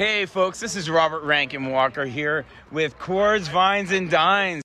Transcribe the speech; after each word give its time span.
Hey, 0.00 0.24
folks, 0.24 0.58
this 0.58 0.76
is 0.76 0.88
Robert 0.88 1.24
Rankin 1.24 1.66
Walker 1.66 2.06
here 2.06 2.46
with 2.72 2.98
Chords, 2.98 3.48
Vines, 3.48 3.92
and 3.92 4.10
Dines. 4.10 4.64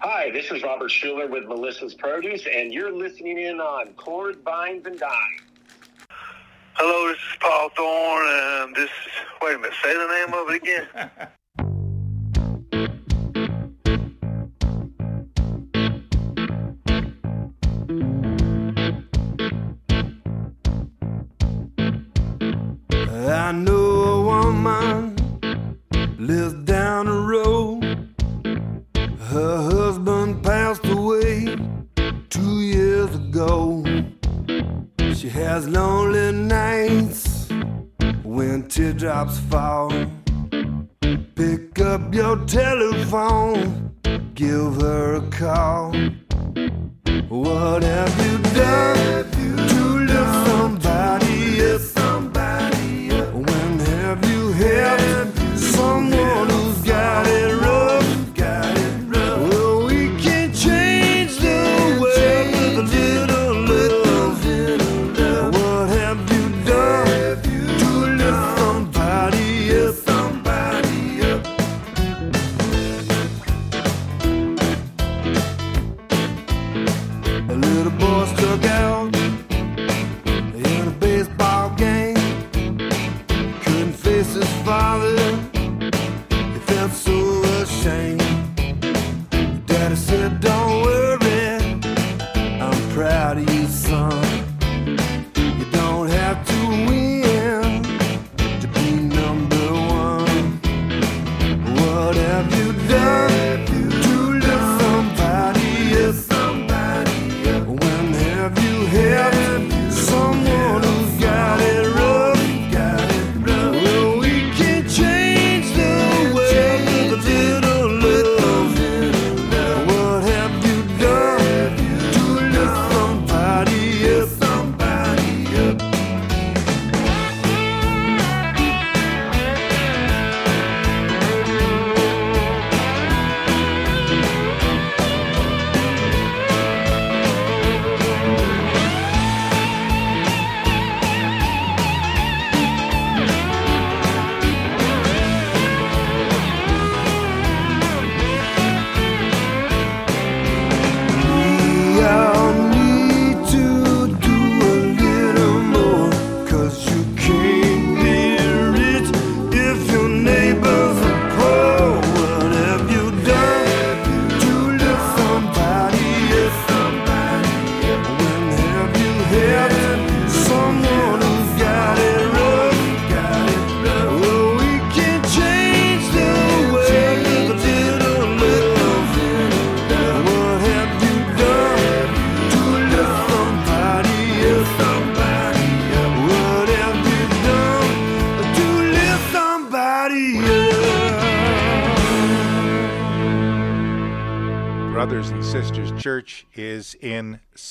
Hi, 0.00 0.30
this 0.30 0.50
is 0.50 0.62
Robert 0.62 0.90
Schueller 0.90 1.26
with 1.30 1.44
Melissa's 1.44 1.94
Produce, 1.94 2.46
and 2.46 2.70
you're 2.70 2.92
listening 2.92 3.38
in 3.38 3.62
on 3.62 3.94
Chords, 3.94 4.36
Vines, 4.44 4.84
and 4.84 4.98
Dines. 4.98 5.40
Hello, 6.74 7.08
this 7.08 7.16
is 7.16 7.38
Paul 7.40 7.70
Thorn, 7.74 8.26
and 8.28 8.76
this 8.76 8.90
is, 8.90 9.12
wait 9.40 9.54
a 9.54 9.58
minute, 9.58 9.72
say 9.82 9.94
the 9.94 10.06
name 10.06 10.34
of 10.34 10.50
it 10.50 10.62
again. 10.62 11.30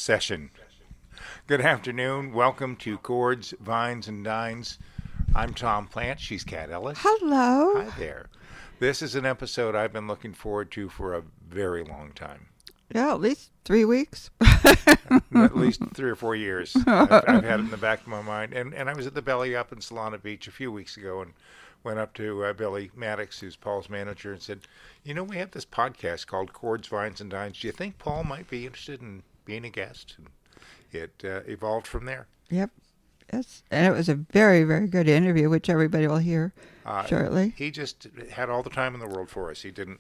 session. 0.10 0.50
Good 1.46 1.62
afternoon. 1.62 2.34
Welcome 2.34 2.78
to 2.78 2.98
Chords, 2.98 3.54
Vines, 3.60 4.08
and 4.08 4.26
Dines. 4.26 4.80
I'm 5.36 5.54
Tom 5.54 5.86
Plant. 5.86 6.20
She's 6.20 6.44
Kat 6.44 6.72
Ellis. 6.72 6.98
Hello. 7.00 7.80
Hi 7.80 7.94
there. 7.96 8.26
This 8.80 9.04
is 9.04 9.14
an 9.14 9.28
episode 9.28 9.76
I've 9.76 9.94
been 9.94 10.08
looking 10.08 10.34
forward 10.34 10.72
to 10.72 10.90
for 10.90 11.14
a 11.14 11.22
very 11.48 11.84
long 11.84 12.14
time. 12.16 12.48
Yeah, 12.92 13.12
at 13.12 13.22
least 13.22 13.52
three 13.66 13.86
weeks. 13.86 14.32
At 14.42 15.56
least 15.56 15.84
three 15.94 16.10
or 16.10 16.16
four 16.16 16.36
years. 16.36 16.76
I've, 16.88 17.12
I've 17.12 17.44
had 17.44 17.60
it 17.60 17.66
in 17.66 17.70
the 17.70 17.78
back 17.78 18.02
of 18.02 18.08
my 18.08 18.24
mind. 18.24 18.52
And, 18.54 18.74
and 18.74 18.90
I 18.90 18.96
was 18.96 19.06
at 19.06 19.14
the 19.14 19.22
Belly 19.22 19.56
up 19.56 19.72
in 19.72 19.78
Solana 19.78 20.20
Beach 20.20 20.48
a 20.48 20.52
few 20.52 20.72
weeks 20.72 20.98
ago 20.98 21.22
and 21.22 21.34
went 21.84 22.00
up 22.00 22.16
to 22.16 22.46
uh, 22.46 22.54
Billy 22.54 22.90
Maddox, 22.96 23.42
who's 23.42 23.56
Paul's 23.56 23.92
manager, 23.92 24.34
and 24.34 24.42
said, 24.42 24.62
You 25.04 25.14
know, 25.14 25.24
we 25.24 25.38
have 25.38 25.52
this 25.52 25.66
podcast 25.66 26.26
called 26.26 26.52
Chords, 26.52 26.88
Vines, 26.88 27.22
and 27.22 27.30
Dines. 27.30 27.60
Do 27.60 27.68
you 27.68 27.74
think 27.74 28.00
Paul 28.00 28.24
might 28.24 28.50
be 28.50 28.66
interested 28.66 29.04
in 29.04 29.22
being 29.50 29.66
a 29.66 29.70
guest? 29.70 30.16
And 30.18 30.28
it 30.92 31.12
uh, 31.26 31.42
evolved 31.52 31.88
from 31.88 32.06
there. 32.06 32.28
yep. 32.50 32.70
Yes. 33.34 33.62
And 33.70 33.86
it 33.86 33.96
was 33.96 34.10
a 34.10 34.16
very, 34.16 34.64
very 34.64 34.88
good 34.88 35.08
interview, 35.08 35.50
which 35.52 35.70
everybody 35.70 36.08
will 36.08 36.18
hear 36.18 36.52
Uh, 36.84 37.06
shortly. 37.06 37.54
He 37.56 37.70
just 37.70 38.08
had 38.32 38.50
all 38.50 38.64
the 38.64 38.72
time 38.72 38.96
in 38.96 39.00
the 39.00 39.08
world 39.08 39.30
for 39.30 39.52
us. 39.52 39.62
He 39.62 39.70
didn't 39.70 40.00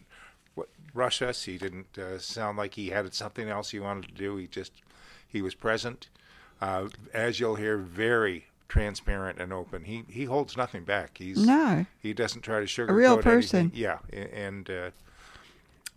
rush 0.95 1.21
us. 1.21 1.43
He 1.43 1.57
didn't 1.59 1.95
uh, 1.97 2.17
sound 2.17 2.57
like 2.57 2.73
he 2.73 2.89
had 2.89 3.13
something 3.13 3.47
else 3.47 3.69
he 3.69 3.79
wanted 3.79 4.07
to 4.07 4.13
do. 4.15 4.35
He 4.37 4.47
just 4.47 4.71
he 5.27 5.43
was 5.43 5.53
present. 5.53 6.09
Uh, 6.59 6.89
as 7.13 7.39
you'll 7.39 7.53
hear, 7.55 7.77
very 7.77 8.47
transparent 8.67 9.39
and 9.39 9.53
open. 9.53 9.83
He 9.83 10.05
he 10.09 10.25
holds 10.25 10.57
nothing 10.57 10.83
back. 10.83 11.19
He's 11.19 11.45
No. 11.45 11.85
He 12.01 12.13
doesn't 12.13 12.41
try 12.41 12.59
to 12.59 12.65
sugarcoat 12.65 12.89
A 12.89 12.93
real 12.93 13.13
anything. 13.13 13.31
person. 13.31 13.71
Yeah, 13.75 13.99
and 14.11 14.67
uh, 14.71 14.89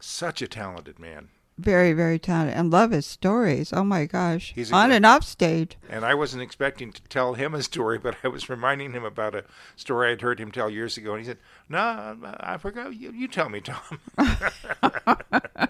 such 0.01 0.43
a 0.43 0.47
talented 0.49 0.99
man. 0.99 1.29
Very, 1.59 1.93
very 1.93 2.19
talented. 2.19 2.57
And 2.57 2.71
love 2.71 2.91
his 2.93 3.07
stories. 3.07 3.73
Oh 3.73 3.85
my 3.85 4.07
gosh. 4.07 4.53
He's 4.55 4.73
On 4.73 4.89
good- 4.89 4.97
and 4.97 5.07
off 5.07 5.23
stage. 5.25 5.77
And 5.89 6.05
I 6.05 6.15
wasn't 6.15 6.43
expecting 6.43 6.93
to 6.93 7.03
tell 7.03 7.35
him 7.35 7.55
a 7.55 7.63
story, 7.63 7.99
but 7.99 8.17
I 8.25 8.29
was 8.29 8.49
reminding 8.49 8.93
him 8.93 9.05
about 9.05 9.35
a 9.35 9.45
story 9.77 10.11
I'd 10.13 10.23
heard 10.23 10.41
him 10.41 10.51
tell 10.51 10.71
years 10.71 10.97
ago. 10.97 11.13
And 11.15 11.21
he 11.21 11.27
said, 11.27 11.39
No, 11.69 12.17
I 12.41 12.57
forgot. 12.57 12.95
You, 12.97 13.13
you 13.13 13.29
tell 13.29 13.49
me, 13.49 13.61
Tom. 13.61 14.01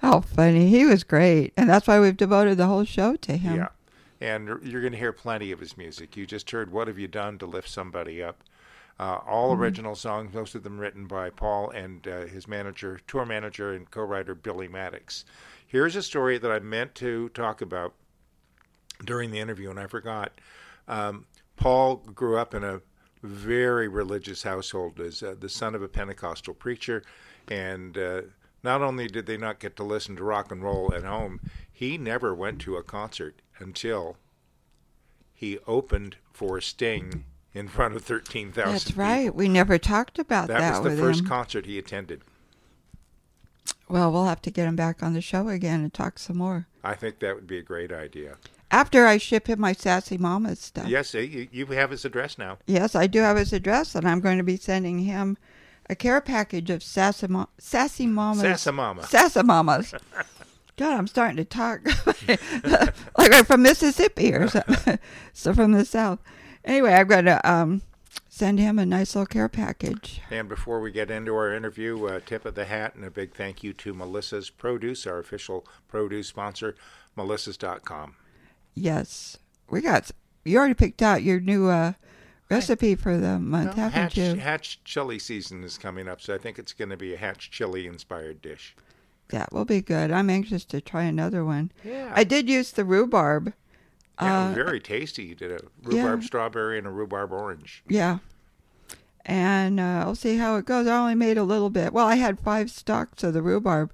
How 0.00 0.20
funny. 0.20 0.68
He 0.68 0.84
was 0.84 1.04
great. 1.04 1.52
And 1.56 1.68
that's 1.68 1.86
why 1.86 2.00
we've 2.00 2.16
devoted 2.16 2.56
the 2.58 2.66
whole 2.66 2.84
show 2.84 3.16
to 3.16 3.36
him. 3.36 3.56
Yeah. 3.56 3.68
And 4.20 4.46
you're 4.62 4.80
going 4.80 4.92
to 4.92 4.98
hear 4.98 5.12
plenty 5.12 5.52
of 5.52 5.60
his 5.60 5.76
music. 5.76 6.16
You 6.16 6.24
just 6.26 6.50
heard 6.50 6.72
What 6.72 6.88
Have 6.88 6.98
You 6.98 7.08
Done 7.08 7.38
to 7.38 7.46
Lift 7.46 7.68
Somebody 7.68 8.22
Up? 8.22 8.42
Uh, 8.98 9.18
all 9.26 9.52
Mm-hmm. 9.52 9.62
original 9.62 9.94
songs, 9.94 10.32
most 10.32 10.54
of 10.54 10.62
them 10.62 10.78
written 10.78 11.06
by 11.06 11.28
Paul 11.30 11.70
and 11.70 12.06
uh, 12.08 12.20
his 12.26 12.48
manager, 12.48 12.98
tour 13.06 13.26
manager, 13.26 13.72
and 13.72 13.90
co 13.90 14.02
writer 14.02 14.34
Billy 14.34 14.68
Maddox. 14.68 15.24
Here's 15.66 15.96
a 15.96 16.02
story 16.02 16.38
that 16.38 16.50
I 16.50 16.60
meant 16.60 16.94
to 16.96 17.28
talk 17.30 17.60
about 17.60 17.94
during 19.04 19.30
the 19.30 19.40
interview, 19.40 19.68
and 19.68 19.78
I 19.78 19.86
forgot. 19.86 20.32
Um, 20.88 21.26
Paul 21.56 21.96
grew 21.96 22.38
up 22.38 22.54
in 22.54 22.64
a 22.64 22.80
very 23.22 23.88
religious 23.88 24.42
household, 24.42 25.00
as 25.00 25.22
uh, 25.22 25.34
the 25.38 25.48
son 25.48 25.74
of 25.74 25.82
a 25.82 25.88
Pentecostal 25.88 26.54
preacher, 26.54 27.02
and 27.48 27.98
uh, 27.98 28.22
not 28.62 28.82
only 28.82 29.08
did 29.08 29.26
they 29.26 29.36
not 29.36 29.58
get 29.58 29.76
to 29.76 29.84
listen 29.84 30.16
to 30.16 30.24
rock 30.24 30.50
and 30.50 30.62
roll 30.62 30.94
at 30.94 31.04
home, 31.04 31.40
he 31.70 31.98
never 31.98 32.34
went 32.34 32.60
to 32.60 32.76
a 32.76 32.82
concert 32.82 33.42
until 33.58 34.16
he 35.34 35.58
opened 35.66 36.16
for 36.32 36.60
Sting 36.60 37.24
in 37.56 37.68
front 37.68 37.96
of 37.96 38.04
thirteen 38.04 38.52
thousand. 38.52 38.72
That's 38.72 38.96
right. 38.96 39.34
We 39.34 39.48
never 39.48 39.78
talked 39.78 40.18
about 40.18 40.48
that, 40.48 40.60
That 40.60 40.82
was 40.82 40.94
the 40.94 41.00
first 41.00 41.20
him. 41.20 41.26
concert 41.26 41.66
he 41.66 41.78
attended. 41.78 42.20
well, 43.88 44.12
we'll 44.12 44.26
have 44.26 44.42
to 44.42 44.50
get 44.50 44.68
him 44.68 44.76
back 44.76 45.02
on 45.02 45.14
the 45.14 45.20
show 45.20 45.48
again 45.48 45.80
and 45.80 45.92
talk 45.92 46.18
some 46.18 46.36
more. 46.38 46.66
I 46.84 46.94
think 46.94 47.20
that 47.20 47.34
would 47.34 47.46
be 47.46 47.58
a 47.58 47.62
great 47.62 47.92
idea. 47.92 48.36
After 48.70 49.06
I 49.06 49.18
ship 49.18 49.48
him 49.48 49.60
my 49.60 49.72
Sassy 49.72 50.18
Mamas 50.18 50.60
stuff. 50.60 50.88
Yes, 50.88 51.14
eh, 51.14 51.46
you, 51.52 51.66
have 51.66 51.90
his 51.90 52.04
address 52.04 52.36
now. 52.36 52.58
Yes, 52.66 52.94
I 52.94 53.06
do 53.06 53.20
have 53.20 53.36
his 53.36 53.52
address, 53.52 53.94
and 53.94 54.08
I'm 54.08 54.20
going 54.20 54.38
to 54.38 54.44
be 54.44 54.56
sending 54.56 54.98
him 55.00 55.38
a 55.88 55.94
care 55.94 56.20
package 56.20 56.68
of 56.70 56.82
Sassy, 56.82 57.28
Ma- 57.28 57.46
Sassy 57.58 58.06
Mamas. 58.08 58.42
Sassamama. 58.42 59.02
Sassamamas. 59.02 59.98
God, 60.76 60.98
I'm 60.98 61.06
starting 61.06 61.36
to 61.36 61.44
talk 61.44 61.80
like 62.28 63.34
I'm 63.34 63.44
from 63.44 63.62
Mississippi 63.62 64.34
or 64.34 64.48
something. 64.48 64.98
so 65.32 65.54
from 65.54 65.72
the 65.72 65.84
South. 65.84 66.18
Anyway, 66.66 66.92
I'm 66.92 67.06
going 67.06 67.24
to 67.26 67.50
um, 67.50 67.82
send 68.28 68.58
him 68.58 68.78
a 68.78 68.84
nice 68.84 69.14
little 69.14 69.26
care 69.26 69.48
package. 69.48 70.20
And 70.30 70.48
before 70.48 70.80
we 70.80 70.90
get 70.90 71.10
into 71.10 71.34
our 71.34 71.54
interview, 71.54 72.04
uh, 72.06 72.20
tip 72.26 72.44
of 72.44 72.54
the 72.54 72.64
hat 72.64 72.94
and 72.96 73.04
a 73.04 73.10
big 73.10 73.32
thank 73.34 73.62
you 73.62 73.72
to 73.74 73.94
Melissa's 73.94 74.50
Produce, 74.50 75.06
our 75.06 75.18
official 75.18 75.64
produce 75.88 76.28
sponsor, 76.28 76.74
melissas.com. 77.16 78.16
Yes, 78.74 79.38
we 79.70 79.80
got. 79.80 80.10
You 80.44 80.58
already 80.58 80.74
picked 80.74 81.02
out 81.02 81.22
your 81.22 81.40
new 81.40 81.68
uh, 81.68 81.92
recipe 82.50 82.94
for 82.94 83.16
the 83.16 83.38
month, 83.38 83.76
Well, 83.76 83.90
haven't 83.90 84.00
hatch, 84.02 84.16
you? 84.18 84.34
hatch 84.34 84.80
chili 84.84 85.18
season 85.18 85.64
is 85.64 85.78
coming 85.78 86.08
up, 86.08 86.20
so 86.20 86.34
I 86.34 86.38
think 86.38 86.58
it's 86.58 86.72
going 86.72 86.90
to 86.90 86.96
be 86.96 87.14
a 87.14 87.16
hatch 87.16 87.50
chili 87.50 87.86
inspired 87.86 88.42
dish. 88.42 88.76
That 89.30 89.52
will 89.52 89.64
be 89.64 89.80
good. 89.80 90.12
I'm 90.12 90.30
anxious 90.30 90.64
to 90.66 90.80
try 90.80 91.02
another 91.04 91.44
one. 91.44 91.72
Yeah. 91.84 92.12
I 92.14 92.22
did 92.22 92.48
use 92.48 92.70
the 92.70 92.84
rhubarb. 92.84 93.52
Yeah, 94.20 94.48
Uh, 94.48 94.52
very 94.54 94.80
tasty. 94.80 95.24
You 95.24 95.34
did 95.34 95.50
a 95.52 95.58
rhubarb 95.82 96.20
yeah. 96.20 96.26
strawberry 96.26 96.78
and 96.78 96.86
a 96.86 96.90
rhubarb 96.90 97.32
orange. 97.32 97.82
Yeah. 97.88 98.18
And 99.24 99.80
uh, 99.80 100.04
I'll 100.06 100.14
see 100.14 100.36
how 100.36 100.56
it 100.56 100.64
goes. 100.66 100.86
I 100.86 100.96
only 100.96 101.14
made 101.16 101.36
a 101.36 101.42
little 101.42 101.70
bit. 101.70 101.92
Well, 101.92 102.06
I 102.06 102.14
had 102.14 102.38
five 102.38 102.70
stalks 102.70 103.24
of 103.24 103.34
the 103.34 103.42
rhubarb. 103.42 103.92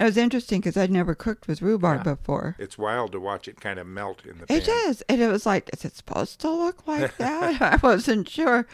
It 0.00 0.04
was 0.04 0.16
interesting 0.16 0.60
because 0.60 0.76
I'd 0.76 0.90
never 0.90 1.14
cooked 1.14 1.46
with 1.46 1.62
rhubarb 1.62 2.04
Yeah. 2.04 2.14
before. 2.14 2.56
It's 2.58 2.76
wild 2.76 3.12
to 3.12 3.20
watch 3.20 3.46
it 3.46 3.60
kind 3.60 3.78
of 3.78 3.86
melt 3.86 4.24
in 4.26 4.38
the 4.38 4.46
pan. 4.46 4.56
It 4.56 4.68
is. 4.68 5.02
And 5.08 5.22
it 5.22 5.28
was 5.28 5.46
like, 5.46 5.70
is 5.72 5.84
it 5.84 5.94
supposed 5.96 6.40
to 6.40 6.50
look 6.50 6.86
like 6.88 7.16
that? 7.18 7.62
I 7.62 7.78
wasn't 7.80 8.28
sure. 8.28 8.66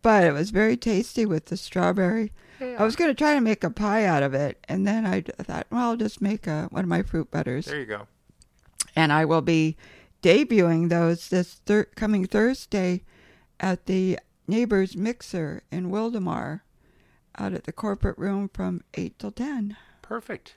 But 0.00 0.22
it 0.22 0.32
was 0.32 0.50
very 0.50 0.76
tasty 0.76 1.26
with 1.26 1.46
the 1.46 1.56
strawberry. 1.56 2.32
I 2.60 2.82
was 2.84 2.94
going 2.96 3.10
to 3.10 3.14
try 3.14 3.34
to 3.34 3.40
make 3.40 3.62
a 3.64 3.70
pie 3.70 4.04
out 4.04 4.22
of 4.22 4.34
it. 4.34 4.64
And 4.68 4.86
then 4.86 5.04
I 5.06 5.22
thought, 5.22 5.66
well, 5.70 5.90
I'll 5.90 5.96
just 5.96 6.20
make 6.20 6.46
a, 6.46 6.68
one 6.70 6.84
of 6.84 6.88
my 6.88 7.02
fruit 7.02 7.30
butters. 7.32 7.66
There 7.66 7.78
you 7.80 7.86
go. 7.86 8.06
and 8.94 9.12
I 9.12 9.24
will 9.24 9.42
be 9.42 9.76
debuting 10.22 10.88
those 10.88 11.28
this 11.28 11.54
thir- 11.66 11.88
coming 11.96 12.26
Thursday 12.26 13.02
at 13.60 13.86
the 13.86 14.18
Neighbors 14.46 14.96
Mixer 14.96 15.62
in 15.70 15.90
Wildomar, 15.90 16.60
out 17.38 17.52
at 17.52 17.64
the 17.64 17.72
corporate 17.72 18.18
room 18.18 18.48
from 18.52 18.82
eight 18.94 19.18
till 19.18 19.30
ten 19.32 19.76
Perfect. 20.02 20.56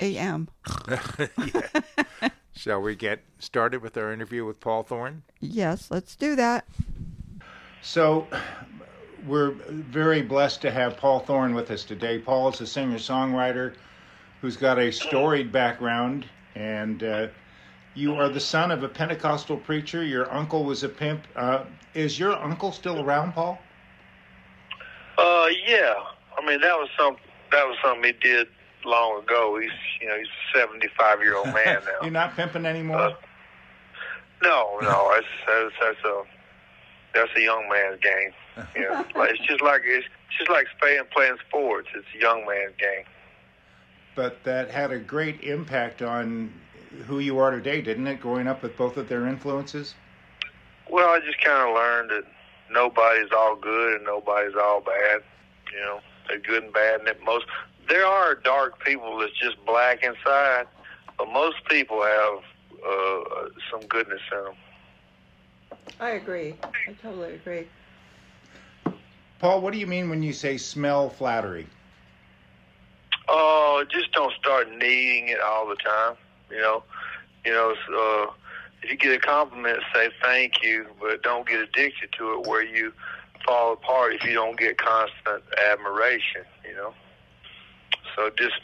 a.m. 0.00 0.48
Shall 2.54 2.80
we 2.80 2.94
get 2.94 3.24
started 3.38 3.82
with 3.82 3.96
our 3.96 4.12
interview 4.12 4.44
with 4.44 4.60
Paul 4.60 4.82
Thorn? 4.82 5.22
Yes, 5.40 5.90
let's 5.90 6.14
do 6.14 6.36
that. 6.36 6.66
So, 7.80 8.26
we're 9.26 9.50
very 9.50 10.22
blessed 10.22 10.60
to 10.62 10.70
have 10.70 10.96
Paul 10.96 11.20
Thorn 11.20 11.54
with 11.54 11.70
us 11.70 11.84
today. 11.84 12.18
Paul 12.18 12.50
is 12.50 12.60
a 12.60 12.66
singer 12.66 12.98
songwriter 12.98 13.74
who's 14.40 14.56
got 14.56 14.78
a 14.78 14.90
storied 14.92 15.50
background, 15.50 16.26
and 16.54 17.02
uh, 17.02 17.28
you 17.94 18.14
are 18.14 18.28
the 18.28 18.40
son 18.40 18.70
of 18.70 18.82
a 18.82 18.88
Pentecostal 18.88 19.56
preacher. 19.56 20.02
Your 20.02 20.32
uncle 20.32 20.64
was 20.64 20.82
a 20.82 20.88
pimp. 20.88 21.26
Uh, 21.36 21.64
is 21.94 22.18
your 22.18 22.32
uncle 22.32 22.72
still 22.72 23.00
around, 23.00 23.32
Paul? 23.32 23.58
Uh, 25.18 25.48
yeah. 25.66 25.94
I 26.38 26.46
mean, 26.46 26.60
that 26.60 26.76
was 26.76 26.88
some 26.98 27.16
that 27.50 27.66
was 27.66 27.76
something 27.84 28.04
he 28.04 28.12
did 28.26 28.48
long 28.84 29.22
ago. 29.22 29.58
He's 29.60 29.70
you 30.00 30.08
know 30.08 30.16
he's 30.16 30.26
a 30.26 30.58
seventy 30.58 30.88
five 30.98 31.20
year 31.20 31.36
old 31.36 31.46
man 31.54 31.80
now. 31.84 31.98
You're 32.02 32.10
not 32.10 32.34
pimping 32.34 32.64
anymore? 32.66 32.98
Uh, 32.98 33.14
no, 34.42 34.78
no, 34.80 35.10
that's 35.14 35.26
that's 35.46 35.74
that's 35.80 36.04
a 36.04 36.22
that's 37.14 37.30
a 37.36 37.40
young 37.40 37.68
man's 37.68 38.00
game. 38.00 38.32
You 38.74 38.82
know, 38.90 39.04
like, 39.14 39.30
it's 39.30 39.46
just 39.46 39.62
like 39.62 39.82
it's 39.84 40.06
just 40.38 40.50
like 40.50 40.66
playing 40.80 41.02
playing 41.14 41.36
sports. 41.48 41.88
It's 41.94 42.06
a 42.16 42.20
young 42.20 42.46
man's 42.46 42.74
game. 42.78 43.04
but 44.14 44.42
that 44.44 44.70
had 44.70 44.90
a 44.90 44.98
great 44.98 45.42
impact 45.42 46.00
on 46.00 46.52
who 47.06 47.18
you 47.18 47.38
are 47.38 47.50
today, 47.50 47.80
didn't 47.80 48.06
it? 48.06 48.20
Growing 48.20 48.46
up 48.46 48.62
with 48.62 48.76
both 48.76 48.96
of 48.96 49.08
their 49.08 49.26
influences? 49.26 49.94
Well, 50.90 51.08
I 51.08 51.20
just 51.20 51.42
kind 51.42 51.68
of 51.68 51.74
learned 51.74 52.10
that 52.10 52.24
nobody's 52.70 53.30
all 53.36 53.56
good 53.56 53.96
and 53.96 54.04
nobody's 54.04 54.54
all 54.54 54.80
bad. 54.80 55.22
You 55.72 55.80
know, 55.80 56.00
they're 56.28 56.38
good 56.38 56.64
and 56.64 56.72
bad, 56.72 57.00
and 57.00 57.08
that 57.08 57.22
most 57.24 57.46
there 57.88 58.06
are 58.06 58.34
dark 58.34 58.84
people 58.84 59.18
that's 59.18 59.38
just 59.38 59.56
black 59.66 60.02
inside, 60.02 60.66
but 61.18 61.28
most 61.32 61.56
people 61.68 62.02
have 62.02 62.38
uh, 62.86 63.48
some 63.70 63.86
goodness 63.88 64.20
in 64.30 64.44
them. 64.44 64.54
I 66.00 66.10
agree. 66.10 66.56
I 66.62 66.92
totally 67.02 67.34
agree. 67.34 67.66
Paul, 69.38 69.60
what 69.60 69.72
do 69.72 69.78
you 69.78 69.86
mean 69.86 70.08
when 70.08 70.22
you 70.22 70.32
say 70.32 70.56
smell 70.56 71.10
flattery? 71.10 71.66
Oh, 73.28 73.84
just 73.90 74.12
don't 74.12 74.32
start 74.34 74.70
needing 74.70 75.28
it 75.28 75.40
all 75.40 75.68
the 75.68 75.76
time. 75.76 76.16
You 76.52 76.60
know, 76.60 76.82
you 77.44 77.52
know. 77.52 77.74
Uh, 77.92 78.32
if 78.82 78.90
you 78.90 78.96
get 78.96 79.14
a 79.14 79.20
compliment, 79.20 79.78
say 79.94 80.10
thank 80.22 80.62
you, 80.62 80.86
but 81.00 81.22
don't 81.22 81.46
get 81.46 81.60
addicted 81.60 82.10
to 82.18 82.32
it 82.32 82.48
where 82.48 82.64
you 82.64 82.92
fall 83.46 83.72
apart 83.74 84.14
if 84.14 84.24
you 84.24 84.34
don't 84.34 84.58
get 84.58 84.76
constant 84.76 85.42
admiration. 85.70 86.42
You 86.68 86.74
know. 86.74 86.94
So 88.16 88.30
just 88.36 88.54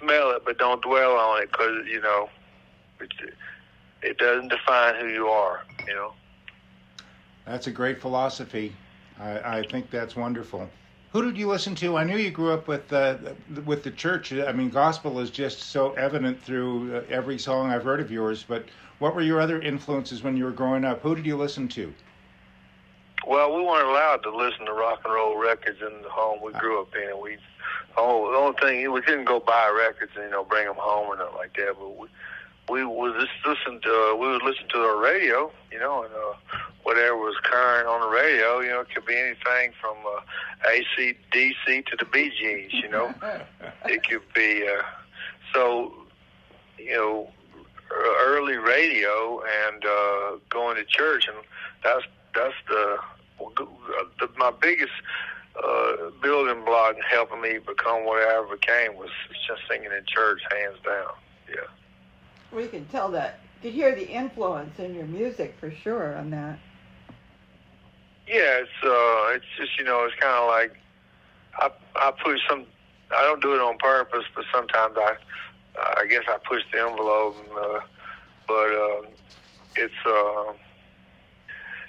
smell 0.00 0.30
it, 0.32 0.42
but 0.44 0.58
don't 0.58 0.82
dwell 0.82 1.16
on 1.16 1.42
it 1.42 1.50
because 1.50 1.86
you 1.86 2.00
know 2.00 2.28
it, 3.00 3.12
it 4.02 4.18
doesn't 4.18 4.48
define 4.48 4.96
who 4.96 5.08
you 5.08 5.28
are. 5.28 5.64
You 5.86 5.94
know. 5.94 6.12
That's 7.46 7.66
a 7.66 7.70
great 7.70 8.00
philosophy. 8.00 8.74
I, 9.18 9.58
I 9.58 9.66
think 9.66 9.90
that's 9.90 10.14
wonderful. 10.14 10.68
Who 11.12 11.22
did 11.22 11.38
you 11.38 11.48
listen 11.48 11.74
to? 11.76 11.96
I 11.96 12.04
knew 12.04 12.18
you 12.18 12.30
grew 12.30 12.52
up 12.52 12.68
with 12.68 12.92
uh, 12.92 13.16
with 13.64 13.82
the 13.82 13.90
church. 13.90 14.32
I 14.32 14.52
mean, 14.52 14.68
gospel 14.68 15.20
is 15.20 15.30
just 15.30 15.60
so 15.60 15.92
evident 15.92 16.42
through 16.42 16.96
uh, 16.96 17.02
every 17.08 17.38
song 17.38 17.70
I've 17.70 17.84
heard 17.84 18.00
of 18.00 18.10
yours. 18.10 18.44
But 18.46 18.66
what 18.98 19.14
were 19.14 19.22
your 19.22 19.40
other 19.40 19.60
influences 19.60 20.22
when 20.22 20.36
you 20.36 20.44
were 20.44 20.50
growing 20.50 20.84
up? 20.84 21.00
Who 21.00 21.14
did 21.14 21.24
you 21.24 21.36
listen 21.36 21.66
to? 21.68 21.94
Well, 23.26 23.54
we 23.56 23.62
weren't 23.62 23.88
allowed 23.88 24.22
to 24.24 24.36
listen 24.36 24.66
to 24.66 24.72
rock 24.72 25.00
and 25.04 25.14
roll 25.14 25.38
records 25.38 25.80
in 25.80 26.02
the 26.02 26.10
home 26.10 26.40
we 26.42 26.52
grew 26.52 26.80
up 26.80 26.94
in. 26.94 27.20
We, 27.20 27.38
oh, 27.96 28.30
the 28.30 28.38
only 28.38 28.58
thing 28.60 28.92
we 28.92 29.00
couldn't 29.00 29.24
go 29.24 29.40
buy 29.40 29.72
records 29.74 30.12
and 30.14 30.24
you 30.24 30.30
know 30.30 30.44
bring 30.44 30.66
them 30.66 30.76
home 30.78 31.08
or 31.08 31.16
nothing 31.16 31.36
like 31.36 31.56
that. 31.56 31.74
But 31.78 31.96
we, 31.96 32.08
we 32.68 32.84
would 32.84 33.14
just 33.14 33.32
listen 33.46 33.80
to 33.80 34.10
uh, 34.12 34.16
we 34.16 34.28
would 34.28 34.42
listen 34.42 34.68
to 34.68 34.78
the 34.78 35.00
radio, 35.02 35.50
you 35.72 35.78
know, 35.78 36.02
and 36.02 36.12
uh, 36.12 36.58
whatever 36.82 37.16
was 37.16 37.36
current 37.42 37.88
on 37.88 38.00
the 38.00 38.08
radio, 38.08 38.60
you 38.60 38.68
know, 38.68 38.80
it 38.80 38.88
could 38.94 39.06
be 39.06 39.16
anything 39.16 39.72
from 39.80 39.96
uh, 40.06 40.20
AC/DC 40.70 41.86
to 41.86 41.96
the 41.96 42.04
Bee 42.06 42.30
Gees, 42.30 42.72
you 42.72 42.88
know. 42.88 43.14
it 43.86 44.06
could 44.08 44.22
be 44.34 44.66
uh, 44.68 44.82
so, 45.54 45.92
you 46.78 46.92
know, 46.92 47.30
early 47.90 48.56
radio 48.56 49.40
and 49.66 49.84
uh, 49.84 50.38
going 50.50 50.76
to 50.76 50.84
church, 50.84 51.26
and 51.28 51.36
that's 51.82 52.04
that's 52.34 52.54
the, 52.68 52.98
the 53.58 54.28
my 54.36 54.52
biggest 54.60 54.92
uh, 55.62 56.10
building 56.22 56.64
block 56.64 56.96
in 56.96 57.02
helping 57.02 57.40
me 57.40 57.58
become 57.58 58.04
what 58.04 58.22
I 58.22 58.36
ever 58.36 58.56
became 58.56 58.96
was 58.96 59.10
just 59.46 59.62
singing 59.68 59.90
in 59.90 60.04
church, 60.06 60.40
hands 60.52 60.76
down. 60.84 61.14
Yeah. 61.48 61.77
We 62.52 62.66
can 62.68 62.86
tell 62.86 63.10
that. 63.10 63.40
You 63.62 63.70
could 63.70 63.74
hear 63.74 63.94
the 63.94 64.08
influence 64.08 64.78
in 64.78 64.94
your 64.94 65.06
music 65.06 65.56
for 65.58 65.70
sure 65.70 66.16
on 66.16 66.30
that. 66.30 66.58
Yeah, 68.26 68.60
it's 68.62 68.70
uh, 68.84 69.34
it's 69.34 69.44
just 69.56 69.78
you 69.78 69.84
know, 69.84 70.04
it's 70.04 70.14
kind 70.20 70.34
of 70.34 70.48
like 70.48 70.76
I 71.58 71.70
I 71.96 72.12
push 72.22 72.38
some. 72.48 72.64
I 73.10 73.22
don't 73.22 73.40
do 73.40 73.54
it 73.54 73.60
on 73.60 73.78
purpose, 73.78 74.24
but 74.34 74.44
sometimes 74.54 74.94
I 74.96 75.16
I 75.96 76.06
guess 76.06 76.22
I 76.28 76.36
push 76.48 76.62
the 76.72 76.80
envelope. 76.80 77.36
And, 77.38 77.58
uh, 77.58 77.80
but 78.46 78.54
uh, 78.54 79.02
it's. 79.76 79.94
Uh, 80.06 80.52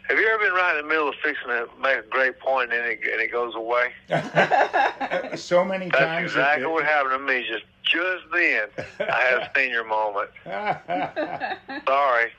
have 0.08 0.18
you 0.18 0.28
ever 0.28 0.44
been 0.44 0.54
right 0.54 0.76
in 0.80 0.82
the 0.86 0.90
middle 0.90 1.08
of 1.10 1.16
fixing 1.24 1.52
it, 1.52 1.68
make 1.80 2.00
a 2.00 2.10
great 2.10 2.40
point 2.40 2.74
and 2.74 2.84
it, 2.84 3.00
and 3.04 3.22
it 3.22 3.32
goes 3.32 3.54
away? 3.54 3.92
so 5.38 5.64
many 5.64 5.86
That's 5.90 6.00
times. 6.04 6.22
it- 6.24 6.26
exactly 6.26 6.66
what 6.66 6.84
happened 6.84 7.12
to 7.14 7.20
me. 7.20 7.46
Just 7.48 7.66
just 7.90 8.24
then, 8.32 8.68
I 9.00 9.22
had 9.22 9.40
a 9.40 9.52
senior 9.56 9.84
moment. 9.84 10.30
Sorry. 11.86 12.32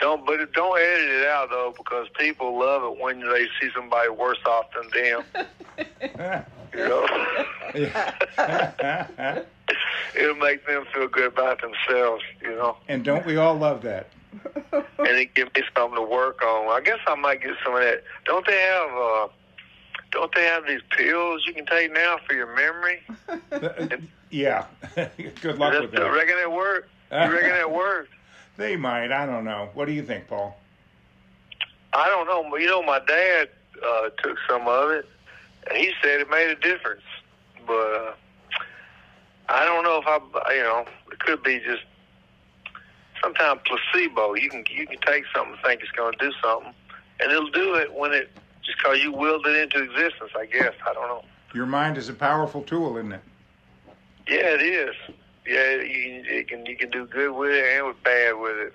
Don't, 0.00 0.24
but 0.24 0.52
don't 0.52 0.78
edit 0.78 1.10
it 1.10 1.26
out 1.26 1.50
though, 1.50 1.74
because 1.76 2.06
people 2.18 2.58
love 2.58 2.84
it 2.84 3.02
when 3.02 3.20
they 3.20 3.46
see 3.60 3.68
somebody 3.74 4.08
worse 4.10 4.38
off 4.46 4.66
than 4.74 4.88
them. 4.92 6.44
You 6.74 6.86
know, 6.86 7.06
it'll 10.14 10.34
make 10.36 10.66
them 10.66 10.84
feel 10.92 11.08
good 11.08 11.28
about 11.32 11.62
themselves. 11.62 12.22
You 12.42 12.50
know, 12.50 12.76
and 12.88 13.02
don't 13.02 13.24
we 13.24 13.38
all 13.38 13.56
love 13.56 13.80
that? 13.82 14.08
and 14.72 14.84
it 15.16 15.34
give 15.34 15.48
me 15.56 15.62
something 15.74 15.96
to 15.96 16.02
work 16.02 16.42
on. 16.42 16.68
I 16.68 16.82
guess 16.84 16.98
I 17.06 17.14
might 17.14 17.40
get 17.40 17.54
some 17.64 17.74
of 17.74 17.80
that. 17.80 18.04
Don't 18.26 18.46
they 18.46 18.58
have? 18.58 18.90
uh 18.90 19.28
Don't 20.10 20.34
they 20.34 20.44
have 20.44 20.66
these 20.66 20.80
pills 20.90 21.44
you 21.46 21.52
can 21.52 21.66
take 21.66 21.92
now 21.92 22.16
for 22.26 22.34
your 22.34 22.54
memory? 22.54 23.02
yeah. 24.30 24.66
Good 24.94 25.58
luck 25.58 25.80
with 25.80 25.90
that, 25.92 26.00
that. 26.00 26.12
reckon 26.12 26.36
it 26.38 26.50
work? 26.50 26.88
You 27.10 27.18
reckon 27.18 27.50
that 27.50 27.70
works? 27.70 28.10
They 28.56 28.76
might. 28.76 29.12
I 29.12 29.26
don't 29.26 29.44
know. 29.44 29.68
What 29.74 29.86
do 29.86 29.92
you 29.92 30.02
think, 30.02 30.26
Paul? 30.28 30.58
I 31.92 32.06
don't 32.08 32.26
know. 32.26 32.48
but 32.50 32.60
You 32.60 32.66
know, 32.66 32.82
my 32.82 33.00
dad 33.06 33.48
uh, 33.84 34.10
took 34.22 34.36
some 34.48 34.66
of 34.66 34.90
it, 34.90 35.06
and 35.68 35.78
he 35.78 35.92
said 36.02 36.20
it 36.20 36.30
made 36.30 36.50
a 36.50 36.56
difference. 36.56 37.02
But 37.66 37.72
uh, 37.74 38.12
I 39.48 39.64
don't 39.64 39.84
know 39.84 40.00
if 40.00 40.06
I, 40.06 40.54
you 40.54 40.62
know, 40.62 40.84
it 41.12 41.18
could 41.20 41.42
be 41.42 41.60
just 41.60 41.82
sometimes 43.22 43.60
placebo. 43.66 44.34
You 44.34 44.50
can 44.50 44.64
you 44.70 44.86
can 44.86 44.98
take 45.00 45.24
something 45.34 45.54
and 45.54 45.62
think 45.62 45.82
it's 45.82 45.92
going 45.92 46.12
to 46.12 46.18
do 46.18 46.32
something, 46.42 46.72
and 47.20 47.30
it'll 47.30 47.50
do 47.50 47.74
it 47.74 47.92
when 47.92 48.12
it 48.12 48.30
just 48.68 48.78
because 48.78 49.02
you 49.02 49.12
willed 49.12 49.46
it 49.46 49.56
into 49.56 49.82
existence. 49.82 50.30
I 50.36 50.46
guess 50.46 50.74
I 50.86 50.92
don't 50.92 51.08
know. 51.08 51.24
Your 51.54 51.66
mind 51.66 51.96
is 51.96 52.08
a 52.08 52.14
powerful 52.14 52.62
tool, 52.62 52.98
isn't 52.98 53.12
it? 53.12 53.22
Yeah, 54.28 54.54
it 54.54 54.62
is. 54.62 54.94
Yeah, 55.46 55.76
you, 55.76 56.22
it 56.26 56.48
can 56.48 56.66
you 56.66 56.76
can 56.76 56.90
do 56.90 57.06
good 57.06 57.32
with 57.32 57.50
it 57.50 57.64
and 57.64 57.86
with 57.86 58.02
bad 58.02 58.32
with 58.32 58.56
it. 58.58 58.74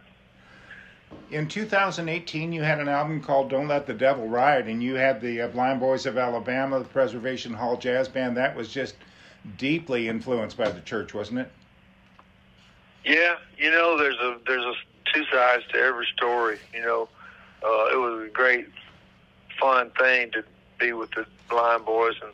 In 1.29 1.47
2018, 1.47 2.51
you 2.51 2.63
had 2.63 2.79
an 2.79 2.87
album 2.89 3.21
called 3.21 3.51
"Don't 3.51 3.67
Let 3.67 3.85
the 3.85 3.93
Devil 3.93 4.27
Ride," 4.27 4.67
and 4.67 4.81
you 4.81 4.95
had 4.95 5.21
the 5.21 5.41
uh, 5.41 5.47
Blind 5.49 5.79
Boys 5.79 6.07
of 6.07 6.17
Alabama, 6.17 6.79
the 6.79 6.85
Preservation 6.85 7.53
Hall 7.53 7.77
Jazz 7.77 8.07
Band. 8.07 8.35
That 8.35 8.55
was 8.55 8.69
just 8.73 8.95
deeply 9.57 10.07
influenced 10.07 10.57
by 10.57 10.71
the 10.71 10.81
church, 10.81 11.13
wasn't 11.13 11.39
it? 11.39 11.51
Yeah, 13.05 13.35
you 13.57 13.69
know, 13.69 13.97
there's 13.97 14.17
a 14.17 14.37
there's 14.47 14.65
a 14.65 14.73
two 15.13 15.23
sides 15.31 15.63
to 15.71 15.77
every 15.77 16.07
story. 16.15 16.57
You 16.73 16.81
know, 16.81 17.09
uh, 17.63 17.93
it 17.93 17.97
was 17.97 18.27
a 18.27 18.31
great, 18.31 18.67
fun 19.59 19.91
thing 19.91 20.31
to 20.31 20.43
be 20.79 20.93
with 20.93 21.11
the 21.11 21.25
blind 21.49 21.85
boys 21.85 22.15
and 22.21 22.31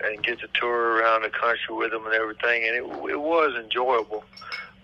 and 0.00 0.22
get 0.22 0.38
to 0.38 0.46
tour 0.54 0.96
around 0.96 1.22
the 1.22 1.30
country 1.30 1.74
with 1.74 1.90
them 1.90 2.06
and 2.06 2.14
everything, 2.14 2.62
and 2.64 2.76
it 2.76 3.10
it 3.10 3.20
was 3.20 3.54
enjoyable. 3.56 4.24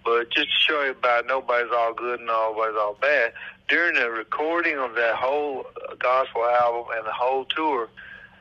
But 0.04 0.30
just 0.30 0.48
to 0.48 0.72
show 0.72 0.82
you 0.82 0.90
about 0.90 1.26
nobody's 1.26 1.70
all 1.72 1.94
good 1.94 2.18
and 2.18 2.26
nobody's 2.26 2.76
all 2.76 2.96
bad. 3.00 3.32
During 3.68 3.94
the 3.94 4.10
recording 4.10 4.76
of 4.78 4.94
that 4.96 5.14
whole 5.14 5.66
uh, 5.88 5.94
gospel 5.94 6.44
album 6.44 6.92
and 6.94 7.06
the 7.06 7.12
whole 7.12 7.46
tour, 7.46 7.88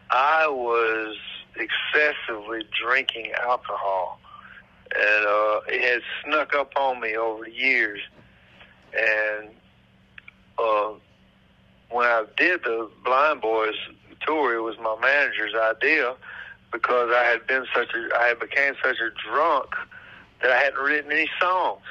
I 0.10 0.48
was 0.48 1.16
excessively 1.56 2.64
drinking 2.78 3.32
alcohol 3.42 4.20
and 4.96 5.26
uh, 5.26 5.60
it 5.68 5.82
had 5.82 6.02
snuck 6.24 6.54
up 6.54 6.74
on 6.76 7.00
me 7.00 7.16
over 7.16 7.46
the 7.46 7.52
years. 7.52 8.00
And 8.94 9.50
uh, 10.60 10.94
when 11.94 12.08
I 12.08 12.26
did 12.38 12.64
the 12.64 12.90
Blind 13.06 13.42
Boys 13.42 13.76
tour, 14.26 14.56
it 14.56 14.62
was 14.62 14.76
my 14.80 14.98
manager's 15.00 15.54
idea 15.54 16.16
because 16.72 17.12
I 17.14 17.24
had 17.24 17.46
been 17.46 17.66
such 17.74 17.90
a, 17.94 18.18
I 18.20 18.30
had 18.30 18.40
became 18.40 18.74
such 18.84 18.98
a 18.98 19.12
drunk 19.30 19.68
that 20.42 20.52
I 20.52 20.58
hadn't 20.58 20.80
written 20.84 21.12
any 21.12 21.30
songs, 21.40 21.84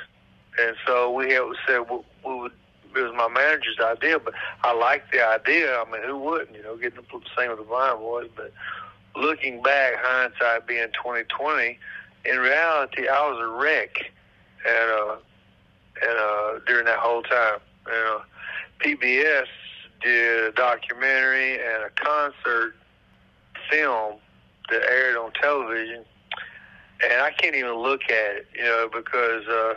and 0.61 0.77
so 0.87 1.11
we 1.13 1.33
had 1.33 1.45
said 1.67 1.81
we, 1.91 1.99
we 2.27 2.41
would. 2.41 2.53
It 2.95 3.01
was 3.01 3.15
my 3.17 3.29
manager's 3.29 3.79
idea, 3.81 4.19
but 4.19 4.35
I 4.63 4.75
liked 4.75 5.13
the 5.13 5.27
idea. 5.27 5.81
I 5.81 5.91
mean, 5.91 6.03
who 6.05 6.19
wouldn't? 6.19 6.55
You 6.55 6.63
know, 6.63 6.77
getting 6.77 6.99
to 6.99 7.21
sing 7.39 7.49
with 7.49 7.59
the 7.59 7.65
Blind 7.65 8.01
Boys, 8.01 8.29
but 8.37 8.53
looking 9.17 9.63
back, 9.63 9.95
hindsight 9.97 10.67
being 10.67 10.89
twenty 11.01 11.25
twenty, 11.25 11.79
in 12.25 12.39
reality, 12.39 13.09
I 13.09 13.31
was 13.31 13.39
a 13.41 13.47
wreck, 13.47 14.11
and 14.69 14.91
uh, 14.91 15.17
and 16.03 16.19
uh, 16.19 16.59
during 16.67 16.85
that 16.87 16.99
whole 16.99 17.23
time, 17.23 17.61
you 17.87 17.93
know, 17.93 18.21
PBS 18.81 19.47
did 20.03 20.45
a 20.45 20.53
documentary 20.53 21.55
and 21.55 21.85
a 21.85 21.91
concert 21.95 22.75
film 23.71 24.17
that 24.71 24.83
aired 24.83 25.17
on 25.17 25.33
television, 25.33 26.05
and 27.03 27.23
I 27.23 27.31
can't 27.31 27.55
even 27.55 27.75
look 27.75 28.03
at 28.05 28.37
it, 28.37 28.47
you 28.55 28.65
know, 28.65 28.89
because 28.93 29.47
uh, 29.49 29.75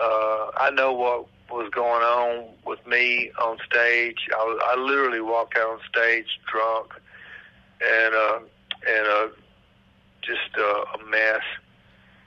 uh, 0.00 0.50
I 0.56 0.70
know 0.70 0.92
what 0.92 1.26
was 1.50 1.70
going 1.70 2.02
on 2.02 2.48
with 2.66 2.84
me 2.86 3.30
on 3.40 3.56
stage. 3.70 4.28
I, 4.34 4.44
was, 4.44 4.60
I 4.64 4.80
literally 4.80 5.20
walked 5.20 5.56
out 5.56 5.70
on 5.70 5.78
stage 5.88 6.26
drunk, 6.50 6.92
and 7.80 8.14
uh, 8.14 8.38
and 8.88 9.06
uh, 9.06 9.28
just 10.22 10.56
uh, 10.58 10.98
a 10.98 11.10
mess 11.10 11.42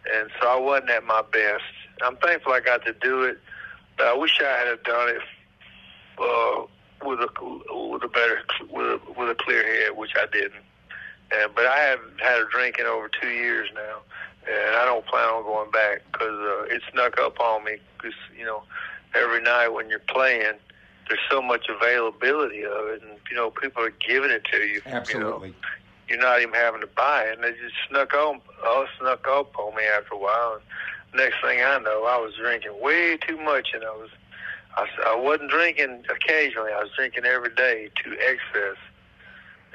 and 0.09 0.29
so 0.39 0.47
I 0.47 0.59
wasn't 0.59 0.89
at 0.91 1.03
my 1.03 1.21
best. 1.31 1.63
I'm 2.01 2.17
thankful 2.17 2.53
I 2.53 2.59
got 2.59 2.85
to 2.85 2.93
do 2.93 3.23
it, 3.23 3.39
but 3.97 4.07
I 4.07 4.13
wish 4.13 4.39
I 4.41 4.67
had 4.67 4.83
done 4.83 5.09
it 5.09 5.21
uh, 6.17 6.65
with 7.03 7.19
a 7.19 7.27
with 7.89 8.03
a 8.03 8.07
better 8.07 8.41
with 8.69 8.85
a, 8.85 8.99
with 9.17 9.29
a 9.29 9.35
clear 9.35 9.63
head, 9.63 9.97
which 9.97 10.11
I 10.15 10.25
didn't. 10.31 10.63
And 11.31 11.53
but 11.55 11.65
I 11.65 11.77
haven't 11.77 12.19
had 12.19 12.41
a 12.41 12.45
drink 12.51 12.77
in 12.79 12.85
over 12.85 13.09
two 13.09 13.29
years 13.29 13.69
now, 13.73 13.99
and 14.47 14.75
I 14.75 14.85
don't 14.85 15.05
plan 15.05 15.29
on 15.29 15.43
going 15.43 15.71
back 15.71 16.03
because 16.11 16.37
uh, 16.37 16.75
it 16.75 16.81
snuck 16.91 17.19
up 17.19 17.39
on 17.39 17.63
me. 17.63 17.77
Because 17.97 18.17
you 18.37 18.45
know, 18.45 18.63
every 19.15 19.41
night 19.41 19.69
when 19.69 19.89
you're 19.89 19.99
playing, 19.99 20.53
there's 21.07 21.19
so 21.29 21.41
much 21.41 21.67
availability 21.69 22.63
of 22.63 22.87
it, 22.87 23.01
and 23.01 23.17
you 23.29 23.35
know, 23.35 23.51
people 23.51 23.83
are 23.83 23.93
giving 24.07 24.31
it 24.31 24.43
to 24.51 24.57
you. 24.57 24.81
You 24.85 24.91
know? 24.91 24.97
Absolutely. 24.97 25.55
you're 26.07 26.19
not 26.19 26.41
even 26.41 26.53
having 26.53 26.81
to 26.81 26.87
buy 26.87 27.23
it, 27.23 27.35
and 27.35 27.43
they 27.43 27.51
just 27.51 27.75
snuck 27.89 28.13
on, 28.13 28.41
oh, 28.63 28.85
snuck 28.99 29.27
up 29.27 29.57
on 29.57 29.75
me 29.75 29.83
after 29.83 30.15
a 30.15 30.17
while. 30.17 30.59
And 30.59 31.19
next 31.19 31.41
thing 31.41 31.59
I 31.61 31.79
know, 31.79 32.05
I 32.05 32.17
was 32.17 32.33
drinking 32.35 32.79
way 32.81 33.17
too 33.17 33.37
much, 33.37 33.69
and 33.73 33.83
I 33.83 33.91
was, 33.91 34.09
I, 34.75 34.87
I 35.07 35.15
wasn't 35.15 35.51
drinking 35.51 36.05
occasionally. 36.09 36.71
I 36.71 36.81
was 36.81 36.91
drinking 36.95 37.25
every 37.25 37.53
day 37.55 37.89
to 38.03 38.13
excess, 38.13 38.77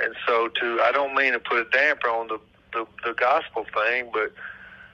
and 0.03 0.15
so 0.27 0.49
to, 0.49 0.81
I 0.83 0.93
don't 0.93 1.15
mean 1.15 1.33
to 1.33 1.39
put 1.39 1.59
a 1.59 1.71
damper 1.71 2.09
on 2.09 2.29
the 2.29 2.41
the, 2.73 2.87
the 3.05 3.15
gospel 3.15 3.65
thing, 3.75 4.11
but 4.13 4.33